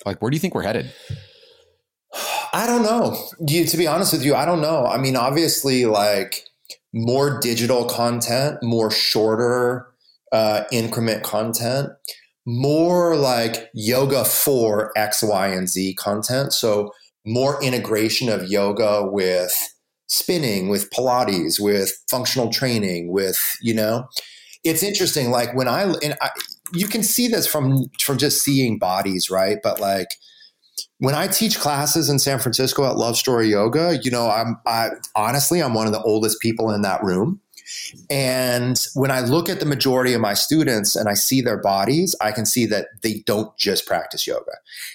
Like, 0.06 0.22
where 0.22 0.32
do 0.32 0.36
you 0.36 0.40
think 0.40 0.56
we're 0.56 0.64
headed? 0.64 0.92
I 2.54 2.66
don't 2.66 2.84
know. 2.84 3.18
You, 3.46 3.66
to 3.66 3.78
be 3.78 3.86
honest 3.86 4.14
with 4.14 4.24
you, 4.24 4.34
I 4.34 4.46
don't 4.46 4.62
know. 4.62 4.86
I 4.86 4.98
mean, 4.98 5.18
obviously, 5.18 5.86
like 5.86 6.46
more 6.94 7.38
digital 7.40 7.86
content, 7.86 8.64
more 8.64 8.90
shorter 8.90 9.88
uh, 10.32 10.64
increment 10.72 11.24
content, 11.24 11.90
more 12.46 13.18
like 13.18 13.70
yoga 13.74 14.24
for 14.24 14.94
X, 14.96 15.22
Y, 15.22 15.48
and 15.48 15.68
Z 15.68 15.96
content. 15.96 16.54
So 16.54 16.94
more 17.26 17.62
integration 17.64 18.30
of 18.30 18.50
yoga 18.50 19.06
with 19.06 19.54
spinning, 20.08 20.70
with 20.70 20.90
Pilates, 20.90 21.60
with 21.60 21.94
functional 22.10 22.50
training, 22.50 23.12
with 23.12 23.40
you 23.62 23.74
know. 23.74 24.08
It's 24.64 24.84
interesting. 24.84 25.32
Like 25.32 25.56
when 25.56 25.68
I 25.68 25.84
and 26.04 26.18
I, 26.22 26.32
you 26.74 26.88
can 26.88 27.04
see 27.04 27.28
this 27.28 27.48
from 27.48 27.90
from 28.02 28.18
just 28.18 28.44
seeing 28.44 28.78
bodies, 28.78 29.30
right? 29.30 29.58
But 29.64 29.80
like 29.80 30.08
when 30.98 31.16
I 31.16 31.28
teach 31.28 31.60
classes 31.60 32.10
in 32.10 32.20
San 32.20 32.40
Francisco 32.40 32.86
at 32.86 32.98
Love 32.98 33.16
Story 33.18 33.48
Yoga, 33.48 34.00
you 34.04 34.12
know, 34.12 34.30
I'm 34.30 34.58
I 34.66 34.90
honestly 35.16 35.62
I'm 35.62 35.74
one 35.74 35.88
of 35.88 35.94
the 35.94 36.02
oldest 36.02 36.42
people 36.42 36.72
in 36.72 36.82
that 36.82 37.04
room. 37.04 37.40
And 38.10 38.80
when 38.94 39.12
I 39.12 39.22
look 39.22 39.50
at 39.50 39.60
the 39.60 39.66
majority 39.66 40.14
of 40.14 40.22
my 40.22 40.34
students 40.34 40.96
and 40.96 41.10
I 41.10 41.14
see 41.14 41.42
their 41.42 41.58
bodies, 41.58 42.16
I 42.22 42.32
can 42.32 42.46
see 42.46 42.66
that 42.68 42.88
they 43.02 43.24
don't 43.26 43.56
just 43.58 43.86
practice 43.86 44.26
yoga. 44.26 44.52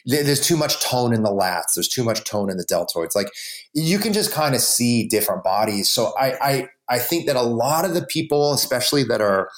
There's 0.06 0.46
too 0.46 0.56
much 0.56 0.80
tone 0.82 1.14
in 1.14 1.22
the 1.22 1.30
lats. 1.30 1.74
There's 1.74 1.88
too 1.88 2.04
much 2.04 2.24
tone 2.24 2.50
in 2.50 2.56
the 2.56 2.64
deltoids. 2.64 3.14
Like 3.14 3.28
you 3.72 3.98
can 3.98 4.12
just 4.12 4.32
kind 4.32 4.54
of 4.54 4.60
see 4.60 5.06
different 5.06 5.44
bodies. 5.44 5.88
So 5.88 6.12
I 6.18 6.32
I 6.40 6.68
I 6.88 6.98
think 6.98 7.26
that 7.26 7.36
a 7.36 7.42
lot 7.42 7.84
of 7.84 7.94
the 7.94 8.04
people, 8.06 8.52
especially 8.52 9.04
that 9.04 9.20
are 9.20 9.48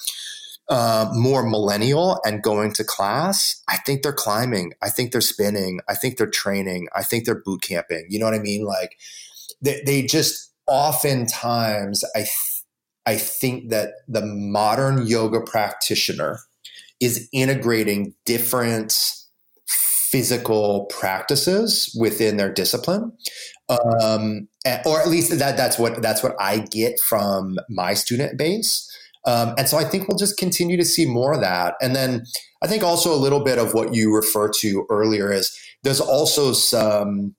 uh, 0.69 1.09
more 1.13 1.43
millennial 1.43 2.19
and 2.25 2.43
going 2.43 2.73
to 2.73 2.83
class, 2.83 3.61
I 3.67 3.77
think 3.77 4.03
they're 4.03 4.13
climbing. 4.13 4.73
I 4.81 4.89
think 4.89 5.11
they're 5.11 5.21
spinning. 5.21 5.79
I 5.87 5.95
think 5.95 6.17
they're 6.17 6.27
training. 6.29 6.87
I 6.95 7.03
think 7.03 7.25
they're 7.25 7.41
boot 7.41 7.61
camping. 7.61 8.05
You 8.09 8.19
know 8.19 8.25
what 8.25 8.33
I 8.33 8.39
mean? 8.39 8.65
Like 8.65 8.97
they, 9.61 9.81
they 9.85 10.01
just 10.03 10.51
oftentimes, 10.67 12.03
I, 12.15 12.27
I 13.07 13.15
think 13.15 13.69
that 13.69 13.93
the 14.07 14.21
modern 14.21 15.07
yoga 15.07 15.41
practitioner 15.41 16.39
is 16.99 17.27
integrating 17.33 18.13
different 18.25 19.15
physical 19.67 20.85
practices 20.85 21.95
within 21.99 22.37
their 22.37 22.51
discipline 22.53 23.11
um, 23.69 24.47
or 24.85 25.01
at 25.01 25.07
least 25.07 25.37
that 25.37 25.57
that's 25.57 25.79
what 25.79 26.01
that's 26.01 26.23
what 26.23 26.35
I 26.39 26.59
get 26.59 26.99
from 26.99 27.57
my 27.69 27.93
student 27.95 28.37
base 28.37 28.87
um, 29.27 29.53
and 29.57 29.67
so 29.67 29.77
I 29.77 29.83
think 29.83 30.07
we'll 30.07 30.17
just 30.17 30.37
continue 30.37 30.77
to 30.77 30.85
see 30.85 31.05
more 31.05 31.33
of 31.33 31.41
that. 31.41 31.75
And 31.81 31.93
then 31.93 32.25
I 32.63 32.67
think 32.67 32.81
also 32.81 33.13
a 33.13 33.19
little 33.19 33.43
bit 33.43 33.59
of 33.59 33.73
what 33.73 33.93
you 33.93 34.15
refer 34.15 34.49
to 34.59 34.87
earlier 34.89 35.31
is 35.31 35.55
there's 35.83 35.99
also 35.99 36.53
some, 36.53 37.35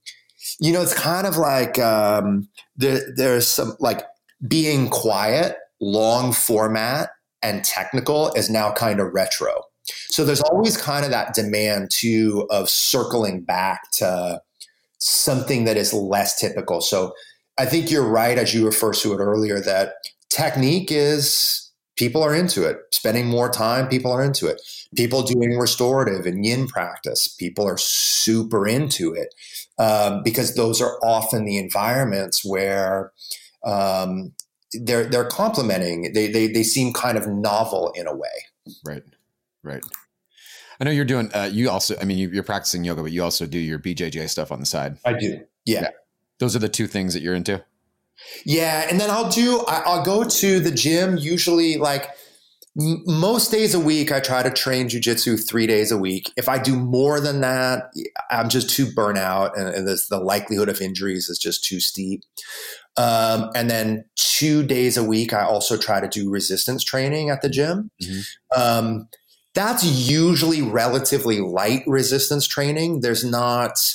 you 0.60 0.70
know, 0.70 0.82
it's 0.82 0.94
kind 0.94 1.26
of 1.26 1.38
like 1.38 1.78
um, 1.78 2.46
there, 2.76 3.00
there's 3.16 3.48
some 3.48 3.74
like 3.80 4.02
being 4.46 4.88
quiet, 4.88 5.56
long 5.80 6.32
format, 6.32 7.10
and 7.42 7.64
technical 7.64 8.32
is 8.34 8.50
now 8.50 8.72
kind 8.72 9.00
of 9.00 9.12
retro. 9.12 9.62
So 10.10 10.24
there's 10.24 10.40
always 10.40 10.76
kind 10.76 11.04
of 11.04 11.10
that 11.10 11.34
demand 11.34 11.90
too 11.90 12.46
of 12.50 12.68
circling 12.68 13.42
back 13.42 13.90
to 13.92 14.42
something 14.98 15.64
that 15.64 15.76
is 15.76 15.92
less 15.92 16.38
typical. 16.38 16.80
So 16.80 17.14
I 17.58 17.66
think 17.66 17.90
you're 17.90 18.06
right, 18.06 18.38
as 18.38 18.54
you 18.54 18.66
referred 18.66 18.94
to 18.96 19.12
it 19.14 19.18
earlier, 19.18 19.60
that 19.60 19.94
technique 20.28 20.90
is 20.92 21.70
people 21.96 22.22
are 22.22 22.34
into 22.34 22.64
it. 22.64 22.78
Spending 22.92 23.26
more 23.26 23.48
time, 23.48 23.88
people 23.88 24.12
are 24.12 24.22
into 24.22 24.46
it. 24.46 24.60
People 24.96 25.22
doing 25.22 25.58
restorative 25.58 26.26
and 26.26 26.44
yin 26.44 26.66
practice, 26.66 27.28
people 27.28 27.66
are 27.66 27.78
super 27.78 28.66
into 28.66 29.12
it 29.12 29.34
um, 29.78 30.22
because 30.22 30.54
those 30.54 30.80
are 30.80 30.98
often 31.02 31.44
the 31.44 31.58
environments 31.58 32.44
where 32.44 33.12
um, 33.68 34.32
they're 34.72 35.04
they're 35.04 35.28
complementing. 35.28 36.12
They, 36.12 36.30
they 36.30 36.48
they 36.48 36.62
seem 36.62 36.92
kind 36.92 37.16
of 37.16 37.26
novel 37.26 37.92
in 37.94 38.06
a 38.06 38.14
way. 38.14 38.74
Right, 38.84 39.02
right. 39.62 39.82
I 40.80 40.84
know 40.84 40.90
you're 40.90 41.04
doing. 41.04 41.30
Uh, 41.34 41.48
you 41.50 41.70
also, 41.70 41.96
I 42.00 42.04
mean, 42.04 42.18
you, 42.18 42.28
you're 42.28 42.42
practicing 42.42 42.84
yoga, 42.84 43.02
but 43.02 43.12
you 43.12 43.22
also 43.22 43.46
do 43.46 43.58
your 43.58 43.78
BJJ 43.78 44.28
stuff 44.28 44.52
on 44.52 44.60
the 44.60 44.66
side. 44.66 44.98
I 45.04 45.14
do. 45.14 45.40
Yeah. 45.64 45.88
Those 46.38 46.54
are 46.54 46.60
the 46.60 46.68
two 46.68 46.86
things 46.86 47.14
that 47.14 47.20
you're 47.20 47.34
into. 47.34 47.64
Yeah, 48.44 48.86
and 48.88 49.00
then 49.00 49.10
I'll 49.10 49.30
do. 49.30 49.64
I, 49.66 49.82
I'll 49.84 50.04
go 50.04 50.24
to 50.24 50.60
the 50.60 50.70
gym 50.70 51.18
usually 51.18 51.76
like 51.76 52.10
most 52.76 53.50
days 53.50 53.74
a 53.74 53.80
week. 53.80 54.12
I 54.12 54.20
try 54.20 54.42
to 54.42 54.50
train 54.50 54.88
jujitsu 54.88 55.46
three 55.48 55.66
days 55.66 55.90
a 55.90 55.98
week. 55.98 56.32
If 56.36 56.48
I 56.48 56.58
do 56.58 56.76
more 56.76 57.20
than 57.20 57.40
that, 57.40 57.92
I'm 58.30 58.48
just 58.48 58.70
too 58.70 58.86
burnt 58.92 59.18
out, 59.18 59.56
and, 59.58 59.68
and 59.68 59.88
this, 59.88 60.06
the 60.08 60.20
likelihood 60.20 60.68
of 60.68 60.80
injuries 60.80 61.28
is 61.28 61.38
just 61.38 61.64
too 61.64 61.80
steep. 61.80 62.22
Um, 62.98 63.50
and 63.54 63.70
then 63.70 64.04
two 64.16 64.64
days 64.64 64.96
a 64.96 65.04
week, 65.04 65.32
I 65.32 65.44
also 65.44 65.76
try 65.76 66.00
to 66.00 66.08
do 66.08 66.28
resistance 66.28 66.82
training 66.82 67.30
at 67.30 67.42
the 67.42 67.48
gym. 67.48 67.90
Mm-hmm. 68.02 68.60
Um, 68.60 69.08
that's 69.54 69.84
usually 69.84 70.62
relatively 70.62 71.40
light 71.40 71.82
resistance 71.86 72.46
training. 72.46 73.00
There's 73.00 73.24
not 73.24 73.94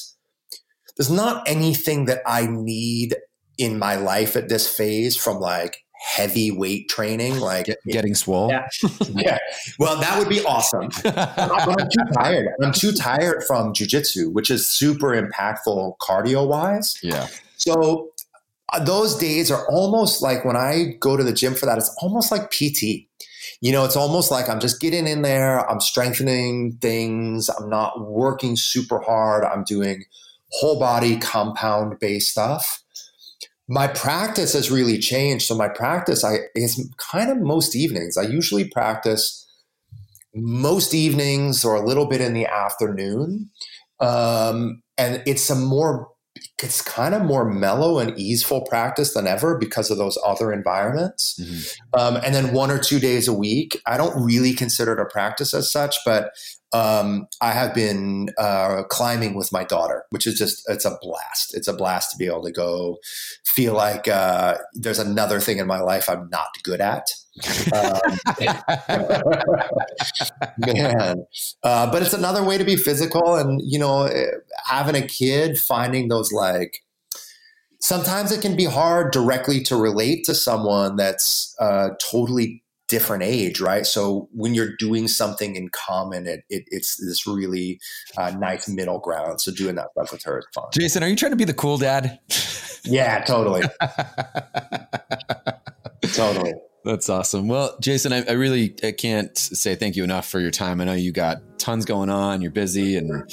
there's 0.98 1.12
not 1.12 1.44
anything 1.48 2.06
that 2.06 2.22
I 2.26 2.46
need 2.46 3.16
in 3.58 3.80
my 3.80 3.96
life 3.96 4.36
at 4.36 4.50
this 4.50 4.68
phase 4.68 5.16
from 5.16 5.40
like 5.40 5.78
heavy 6.04 6.52
weight 6.52 6.90
training, 6.90 7.40
like 7.40 7.66
Get, 7.66 7.80
getting 7.88 8.16
swole. 8.16 8.50
Yeah. 8.50 8.68
yeah. 9.10 9.38
Well, 9.80 10.00
that 10.00 10.20
would 10.20 10.30
be 10.30 10.44
awesome. 10.46 10.90
I'm 11.06 11.76
too 11.78 12.14
tired. 12.14 12.50
I'm 12.62 12.74
too 12.74 12.92
tired 12.92 13.44
from 13.44 13.74
jujitsu, 13.74 14.32
which 14.32 14.52
is 14.52 14.70
super 14.70 15.10
impactful 15.10 15.98
cardio 15.98 16.48
wise. 16.48 17.00
Yeah. 17.02 17.28
So 17.56 18.13
those 18.82 19.16
days 19.16 19.52
are 19.52 19.68
almost 19.70 20.22
like 20.22 20.46
when 20.46 20.56
I 20.56 20.96
go 21.00 21.16
to 21.18 21.24
the 21.24 21.34
gym 21.34 21.54
for 21.54 21.66
that, 21.66 21.78
it's 21.78 21.96
almost 22.02 22.32
like 22.32 22.52
PT. 22.52 23.08
You 23.62 23.72
know, 23.72 23.86
it's 23.86 23.96
almost 23.96 24.32
like 24.32 24.50
I'm 24.50 24.60
just 24.60 24.82
getting 24.82 25.08
in 25.08 25.22
there, 25.22 25.70
I'm 25.70 25.80
strengthening 25.80 26.78
things, 26.82 27.50
I'm 27.50 27.70
not 27.70 28.10
working 28.10 28.56
super 28.56 29.00
hard, 29.00 29.44
I'm 29.46 29.64
doing 29.64 30.04
whole 30.52 30.80
body 30.80 31.18
compound 31.18 32.00
based 32.00 32.30
stuff. 32.30 32.84
My 33.68 33.88
practice 33.88 34.54
has 34.54 34.70
really 34.70 35.00
changed. 35.00 35.46
So 35.46 35.56
my 35.56 35.70
practice 35.70 36.24
I 36.24 36.40
is 36.56 36.92
kind 36.98 37.32
of 37.32 37.38
most 37.38 37.76
evenings. 37.76 38.18
I 38.18 38.24
usually 38.24 38.68
practice 38.70 39.48
most 40.36 40.94
evenings 40.94 41.64
or 41.64 41.76
a 41.76 41.86
little 41.86 42.06
bit 42.06 42.22
in 42.22 42.34
the 42.34 42.46
afternoon. 42.46 43.50
Um, 44.00 44.82
and 44.98 45.24
it's 45.26 45.50
a 45.50 45.56
more 45.56 46.10
it's 46.62 46.82
kind 46.82 47.14
of 47.14 47.24
more 47.24 47.50
mellow 47.50 48.00
and 48.00 48.18
easeful 48.18 48.62
practice 48.62 49.14
than 49.14 49.28
ever 49.28 49.58
because 49.58 49.90
of 49.90 49.98
those 49.98 50.18
other 50.26 50.54
environments. 50.54 51.40
Mm-hmm. 51.40 52.00
Um, 52.00 52.22
and 52.24 52.34
then 52.34 52.54
one 52.54 52.72
or 52.72 52.80
two 52.80 53.00
days 53.00 53.28
a 53.28 53.34
week. 53.34 53.82
I 53.86 53.98
don't 53.98 54.24
really 54.24 54.54
consider 54.54 54.94
it 54.94 55.00
a 55.00 55.06
practice 55.06 55.54
as 55.54 55.72
such, 55.72 55.98
but 56.06 56.32
um, 56.74 57.28
I 57.40 57.52
have 57.52 57.76
been 57.76 58.30
uh, 58.38 58.84
climbing 58.90 59.36
with 59.36 59.52
my 59.52 59.64
daughter, 59.64 60.06
which 60.10 60.26
is 60.26 60.36
just, 60.36 60.64
it's 60.68 60.86
a 60.86 60.98
blast. 61.02 61.56
It's 61.56 61.68
a 61.68 61.74
blast 61.74 62.12
to 62.12 62.18
be 62.18 62.26
able 62.26 62.44
to 62.44 62.52
go 62.52 62.98
feel 63.46 63.74
like 63.74 64.08
uh, 64.08 64.58
there's 64.74 65.00
another 65.00 65.40
thing 65.40 65.60
in 65.60 65.68
my 65.68 65.80
life 65.80 66.10
I'm 66.10 66.30
not 66.30 66.48
good 66.64 66.82
at. 66.82 67.08
Um, 67.74 68.00
man, 70.58 71.26
uh, 71.64 71.92
but 71.92 72.02
it's 72.02 72.14
another 72.14 72.44
way 72.44 72.58
to 72.58 72.64
be 72.64 72.76
physical. 72.76 73.36
And, 73.36 73.62
you 73.64 73.78
know, 73.78 74.10
having 74.66 74.96
a 74.96 75.06
kid, 75.06 75.60
finding 75.60 76.08
those 76.08 76.32
like, 76.32 76.80
sometimes 77.80 78.32
it 78.32 78.42
can 78.42 78.56
be 78.56 78.66
hard 78.66 79.12
directly 79.12 79.62
to 79.64 79.76
relate 79.76 80.24
to 80.26 80.34
someone 80.34 80.96
that's 80.96 81.56
uh, 81.60 81.90
totally 82.00 82.64
different 82.88 83.24
age, 83.24 83.60
right? 83.60 83.86
So 83.86 84.30
when 84.32 84.54
you're 84.54 84.76
doing 84.78 85.08
something 85.08 85.56
in 85.56 85.70
common, 85.70 86.28
it, 86.28 86.44
it 86.50 86.64
it's 86.68 86.98
this 86.98 87.26
really 87.26 87.80
uh, 88.18 88.32
nice 88.32 88.70
middle 88.70 89.00
ground. 89.00 89.42
So 89.42 89.52
doing 89.52 89.76
that 89.76 89.92
stuff 89.92 90.12
with 90.12 90.24
her 90.24 90.40
is 90.40 90.46
fun. 90.54 90.66
Jason, 90.74 91.04
are 91.04 91.08
you 91.08 91.16
trying 91.16 91.32
to 91.32 91.38
be 91.38 91.46
the 91.46 91.54
cool 91.54 91.78
dad? 91.78 92.20
Yeah, 92.86 93.24
totally. 93.24 93.64
totally. 96.14 96.54
That's 96.84 97.08
awesome. 97.10 97.48
Well, 97.48 97.78
Jason, 97.80 98.12
I, 98.12 98.24
I, 98.24 98.34
really 98.34 98.76
I 98.84 98.92
can't 98.92 99.38
say 99.38 99.76
thank 99.76 99.96
you 99.96 100.04
enough 100.04 100.28
for 100.28 100.42
your 100.42 100.52
time. 100.52 100.82
I 100.82 100.84
know 100.84 100.94
you 100.94 101.14
got 101.14 101.42
tons 101.58 101.86
going 101.86 102.10
on. 102.10 102.42
You're 102.42 102.52
busy, 102.52 102.98
and 102.98 103.24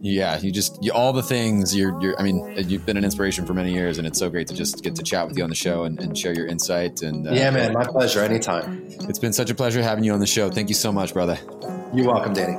yeah, 0.00 0.38
you 0.38 0.50
just 0.50 0.82
you, 0.82 0.92
all 0.92 1.12
the 1.12 1.22
things. 1.22 1.76
You're, 1.76 2.00
you're. 2.00 2.18
I 2.18 2.22
mean, 2.22 2.54
you've 2.68 2.86
been 2.86 2.96
an 2.96 3.04
inspiration 3.04 3.44
for 3.44 3.52
many 3.52 3.74
years, 3.74 3.98
and 3.98 4.06
it's 4.06 4.18
so 4.18 4.30
great 4.30 4.48
to 4.48 4.54
just 4.54 4.82
get 4.82 4.94
to 4.96 5.02
chat 5.02 5.28
with 5.28 5.36
you 5.36 5.44
on 5.44 5.50
the 5.50 5.56
show 5.56 5.84
and, 5.84 6.00
and 6.00 6.16
share 6.16 6.32
your 6.32 6.46
insight. 6.46 7.02
And 7.02 7.28
uh, 7.28 7.32
yeah, 7.32 7.50
man, 7.50 7.74
my 7.74 7.84
pleasure. 7.84 8.22
Anytime. 8.22 8.86
It's 8.86 9.18
been 9.18 9.34
such 9.34 9.50
a 9.50 9.54
pleasure 9.54 9.82
having 9.82 10.02
you 10.02 10.14
on 10.14 10.20
the 10.20 10.26
show. 10.26 10.48
Thank 10.48 10.70
you 10.70 10.74
so 10.74 10.90
much, 10.90 11.12
brother. 11.12 11.38
You're 11.92 12.06
welcome, 12.06 12.32
Danny. 12.32 12.56